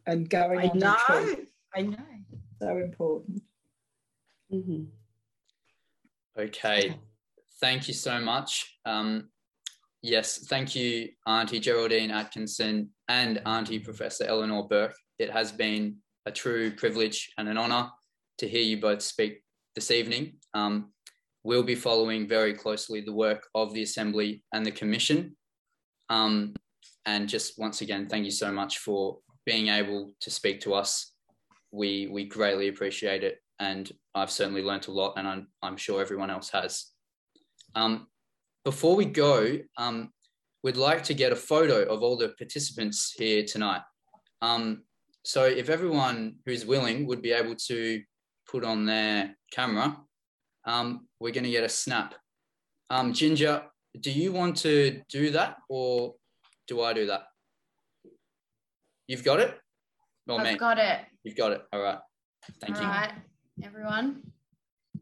and 0.06 0.28
going. 0.28 0.60
I 0.60 0.72
know. 0.74 1.36
I 1.74 1.82
know. 1.82 1.96
So 2.60 2.76
important. 2.78 3.42
Mm-hmm. 4.52 4.84
Okay, 6.38 6.94
thank 7.60 7.88
you 7.88 7.94
so 7.94 8.20
much. 8.20 8.78
Um, 8.84 9.30
yes, 10.02 10.46
thank 10.46 10.76
you, 10.76 11.08
Auntie 11.26 11.60
Geraldine 11.60 12.10
Atkinson 12.10 12.90
and 13.08 13.40
Auntie 13.46 13.78
Professor 13.78 14.24
Eleanor 14.24 14.68
Bourke. 14.68 14.94
It 15.18 15.30
has 15.30 15.50
been 15.50 15.96
a 16.26 16.30
true 16.30 16.70
privilege 16.70 17.32
and 17.38 17.48
an 17.48 17.56
honour 17.56 17.90
to 18.38 18.48
hear 18.48 18.62
you 18.62 18.80
both 18.80 19.00
speak 19.00 19.42
this 19.74 19.90
evening. 19.90 20.34
Um, 20.52 20.92
will 21.46 21.62
be 21.62 21.76
following 21.76 22.26
very 22.26 22.52
closely 22.52 23.00
the 23.00 23.12
work 23.12 23.46
of 23.54 23.72
the 23.72 23.84
Assembly 23.84 24.42
and 24.52 24.66
the 24.66 24.72
Commission. 24.72 25.36
Um, 26.10 26.54
and 27.06 27.28
just 27.28 27.56
once 27.56 27.82
again, 27.82 28.08
thank 28.08 28.24
you 28.24 28.32
so 28.32 28.50
much 28.50 28.78
for 28.78 29.18
being 29.44 29.68
able 29.68 30.10
to 30.22 30.28
speak 30.28 30.60
to 30.62 30.74
us. 30.74 31.12
We, 31.70 32.08
we 32.08 32.24
greatly 32.24 32.66
appreciate 32.66 33.22
it. 33.22 33.38
And 33.60 33.90
I've 34.12 34.32
certainly 34.32 34.60
learnt 34.60 34.88
a 34.88 34.92
lot, 34.92 35.14
and 35.16 35.28
I'm, 35.28 35.46
I'm 35.62 35.76
sure 35.76 36.00
everyone 36.00 36.30
else 36.30 36.50
has. 36.50 36.86
Um, 37.76 38.08
before 38.64 38.96
we 38.96 39.04
go, 39.04 39.60
um, 39.78 40.10
we'd 40.64 40.76
like 40.76 41.04
to 41.04 41.14
get 41.14 41.30
a 41.30 41.36
photo 41.36 41.84
of 41.84 42.02
all 42.02 42.16
the 42.16 42.30
participants 42.30 43.14
here 43.16 43.44
tonight. 43.44 43.82
Um, 44.42 44.82
so 45.24 45.44
if 45.44 45.70
everyone 45.70 46.38
who's 46.44 46.66
willing 46.66 47.06
would 47.06 47.22
be 47.22 47.30
able 47.30 47.54
to 47.68 48.02
put 48.50 48.64
on 48.64 48.84
their 48.84 49.36
camera, 49.52 49.96
um, 50.66 51.06
we're 51.20 51.32
going 51.32 51.44
to 51.44 51.50
get 51.50 51.64
a 51.64 51.68
snap. 51.68 52.14
Um, 52.90 53.12
Ginger, 53.12 53.62
do 54.00 54.10
you 54.10 54.32
want 54.32 54.56
to 54.58 55.02
do 55.08 55.30
that 55.30 55.56
or 55.68 56.14
do 56.68 56.82
I 56.82 56.92
do 56.92 57.06
that? 57.06 57.24
You've 59.06 59.24
got 59.24 59.40
it? 59.40 59.56
Or 60.28 60.40
I've 60.40 60.52
me? 60.52 60.56
got 60.56 60.78
it. 60.78 61.00
You've 61.22 61.36
got 61.36 61.52
it. 61.52 61.62
All 61.72 61.80
right. 61.80 61.98
Thank 62.60 62.76
All 62.76 62.82
you. 62.82 62.88
All 62.88 62.94
right, 62.94 63.12
everyone. 63.62 64.22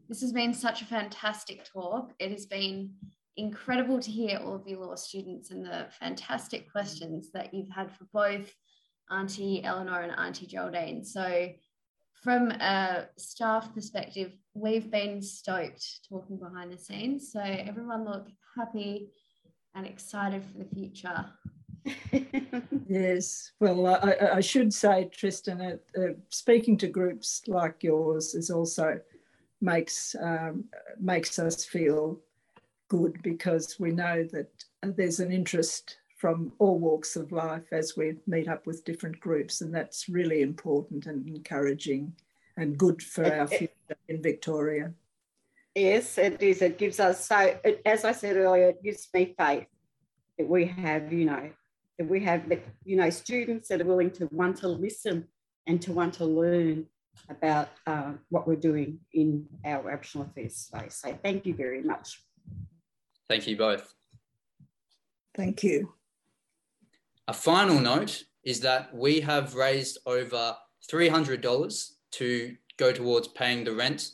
This 0.07 0.21
has 0.21 0.31
been 0.31 0.53
such 0.53 0.83
a 0.83 0.85
fantastic 0.85 1.65
talk. 1.65 2.13
It 2.19 2.31
has 2.31 2.45
been 2.45 2.91
incredible 3.37 3.99
to 3.99 4.11
hear 4.11 4.37
all 4.37 4.55
of 4.55 4.67
you 4.67 4.79
law 4.79 4.95
students 4.95 5.51
and 5.51 5.65
the 5.65 5.87
fantastic 5.99 6.71
questions 6.71 7.31
that 7.33 7.53
you've 7.53 7.69
had 7.69 7.91
for 7.91 8.05
both 8.13 8.51
Auntie 9.09 9.63
Eleanor 9.63 10.01
and 10.01 10.11
Auntie 10.11 10.47
Geraldine. 10.47 11.03
So, 11.03 11.49
from 12.23 12.51
a 12.51 13.07
staff 13.17 13.73
perspective, 13.73 14.31
we've 14.55 14.89
been 14.89 15.21
stoked 15.21 16.07
talking 16.09 16.37
behind 16.37 16.71
the 16.71 16.77
scenes. 16.77 17.31
So, 17.31 17.41
everyone 17.41 18.05
look 18.05 18.27
happy 18.57 19.09
and 19.75 19.85
excited 19.85 20.43
for 20.43 20.57
the 20.57 20.65
future. 20.73 21.25
yes, 22.87 23.51
well, 23.59 23.85
I, 23.85 24.15
I, 24.35 24.39
should 24.39 24.73
say, 24.73 25.07
Tristan, 25.11 25.61
uh, 25.61 26.01
uh, 26.01 26.13
speaking 26.29 26.77
to 26.77 26.87
groups 26.87 27.43
like 27.47 27.83
yours 27.83 28.33
is 28.33 28.49
also 28.49 28.99
makes 29.61 30.15
um, 30.19 30.63
makes 30.99 31.37
us 31.37 31.63
feel 31.63 32.19
good 32.87 33.21
because 33.21 33.79
we 33.79 33.91
know 33.91 34.23
that 34.31 34.49
there's 34.81 35.19
an 35.19 35.31
interest 35.31 35.97
from 36.17 36.51
all 36.57 36.79
walks 36.79 37.15
of 37.15 37.31
life 37.31 37.71
as 37.71 37.95
we 37.95 38.15
meet 38.25 38.47
up 38.47 38.65
with 38.65 38.85
different 38.85 39.19
groups, 39.19 39.61
and 39.61 39.73
that's 39.73 40.09
really 40.09 40.41
important 40.41 41.05
and 41.05 41.27
encouraging 41.27 42.13
and 42.57 42.77
good 42.77 43.01
for 43.01 43.25
our 43.25 43.47
future 43.47 43.97
in 44.07 44.21
Victoria. 44.21 44.93
Yes, 45.73 46.17
it 46.17 46.41
is. 46.41 46.61
It 46.61 46.77
gives 46.77 46.99
us 46.99 47.25
so. 47.25 47.57
It, 47.63 47.81
as 47.85 48.05
I 48.05 48.13
said 48.13 48.37
earlier, 48.37 48.69
it 48.69 48.83
gives 48.83 49.07
me 49.13 49.35
faith 49.37 49.65
that 50.37 50.47
we 50.47 50.65
have, 50.65 51.11
you 51.11 51.25
know, 51.25 51.49
that 51.97 52.07
we 52.07 52.21
have, 52.21 52.47
that, 52.49 52.63
you 52.85 52.95
know, 52.95 53.09
students 53.09 53.67
that 53.67 53.81
are 53.81 53.85
willing 53.85 54.11
to 54.11 54.27
want 54.31 54.57
to 54.57 54.67
listen 54.69 55.27
and 55.67 55.81
to 55.81 55.91
want 55.91 56.13
to 56.15 56.25
learn 56.25 56.85
about 57.29 57.69
uh, 57.87 58.13
what 58.29 58.47
we're 58.47 58.55
doing 58.55 58.99
in 59.13 59.45
our 59.65 59.89
Aboriginal 59.89 60.27
Affairs 60.27 60.55
space. 60.55 61.01
So 61.03 61.17
thank 61.23 61.45
you 61.45 61.53
very 61.53 61.81
much. 61.81 62.21
Thank 63.27 63.47
you 63.47 63.57
both. 63.57 63.93
Thank 65.35 65.63
you. 65.63 65.93
A 67.27 67.33
final 67.33 67.79
note 67.79 68.23
is 68.43 68.61
that 68.61 68.95
we 68.95 69.21
have 69.21 69.55
raised 69.55 69.97
over 70.05 70.55
$300 70.89 71.91
to 72.15 72.55
go 72.77 72.91
towards 72.91 73.27
paying 73.29 73.63
the 73.63 73.73
rent 73.73 74.11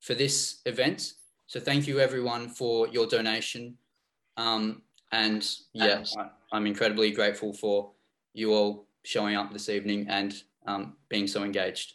for 0.00 0.14
this 0.14 0.60
event. 0.66 1.14
So 1.46 1.60
thank 1.60 1.86
you 1.86 2.00
everyone 2.00 2.48
for 2.48 2.88
your 2.88 3.06
donation. 3.06 3.76
Um, 4.36 4.82
and 5.12 5.46
yeah, 5.72 6.02
I, 6.52 6.56
am 6.56 6.66
incredibly 6.66 7.10
grateful 7.10 7.52
for 7.52 7.90
you 8.32 8.52
all 8.52 8.86
showing 9.04 9.36
up 9.36 9.52
this 9.52 9.68
evening 9.68 10.06
and 10.08 10.34
um, 10.66 10.94
being 11.08 11.26
so 11.26 11.44
engaged. 11.44 11.94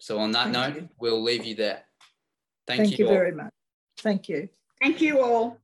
So 0.00 0.18
on 0.18 0.32
that 0.32 0.52
thank 0.52 0.74
note, 0.74 0.82
you. 0.82 0.88
we'll 0.98 1.22
leave 1.22 1.44
you 1.44 1.54
there. 1.54 1.82
Thank, 2.66 2.82
thank 2.82 2.98
you, 2.98 3.06
you 3.06 3.10
very 3.10 3.32
much. 3.32 3.52
Thank 3.98 4.28
you. 4.28 4.48
Thank 4.80 5.00
you 5.00 5.20
all. 5.20 5.58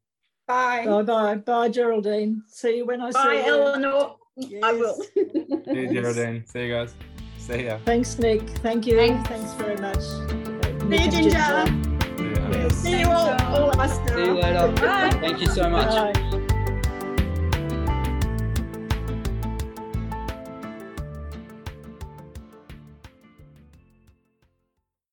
Bye. 0.46 0.84
Bye 0.86 1.02
bye. 1.02 1.34
Bye, 1.36 1.68
Geraldine. 1.68 2.42
See 2.46 2.78
you 2.78 2.86
when 2.86 3.00
I 3.00 3.10
bye, 3.10 3.22
see 3.22 3.36
you. 3.36 3.42
Bye, 3.42 3.48
Eleanor. 3.48 4.16
Yes. 4.36 4.62
I 4.64 4.72
will. 4.72 4.94
See 5.14 5.80
you, 5.80 5.92
Geraldine. 5.92 6.44
See 6.46 6.66
you 6.66 6.72
guys. 6.72 6.94
See 7.46 7.66
ya. 7.66 7.76
Thanks, 7.84 8.18
Nick. 8.18 8.40
Thank 8.62 8.86
you. 8.86 8.96
Thanks, 8.96 9.28
Thanks 9.28 9.52
very 9.54 9.76
much. 9.76 10.00
See 10.00 11.04
you, 11.04 11.10
Ginger. 11.10 11.66
See 12.16 12.24
you, 12.24 12.70
See 12.70 13.00
you 13.00 13.08
all. 13.08 13.36
all 13.76 13.88
See 13.88 14.24
you 14.24 14.32
later. 14.32 14.72
Bye. 14.80 15.10
Thank 15.20 15.42
you 15.42 15.48
so 15.48 15.68
much. 15.68 16.14
Bye. 16.14 16.20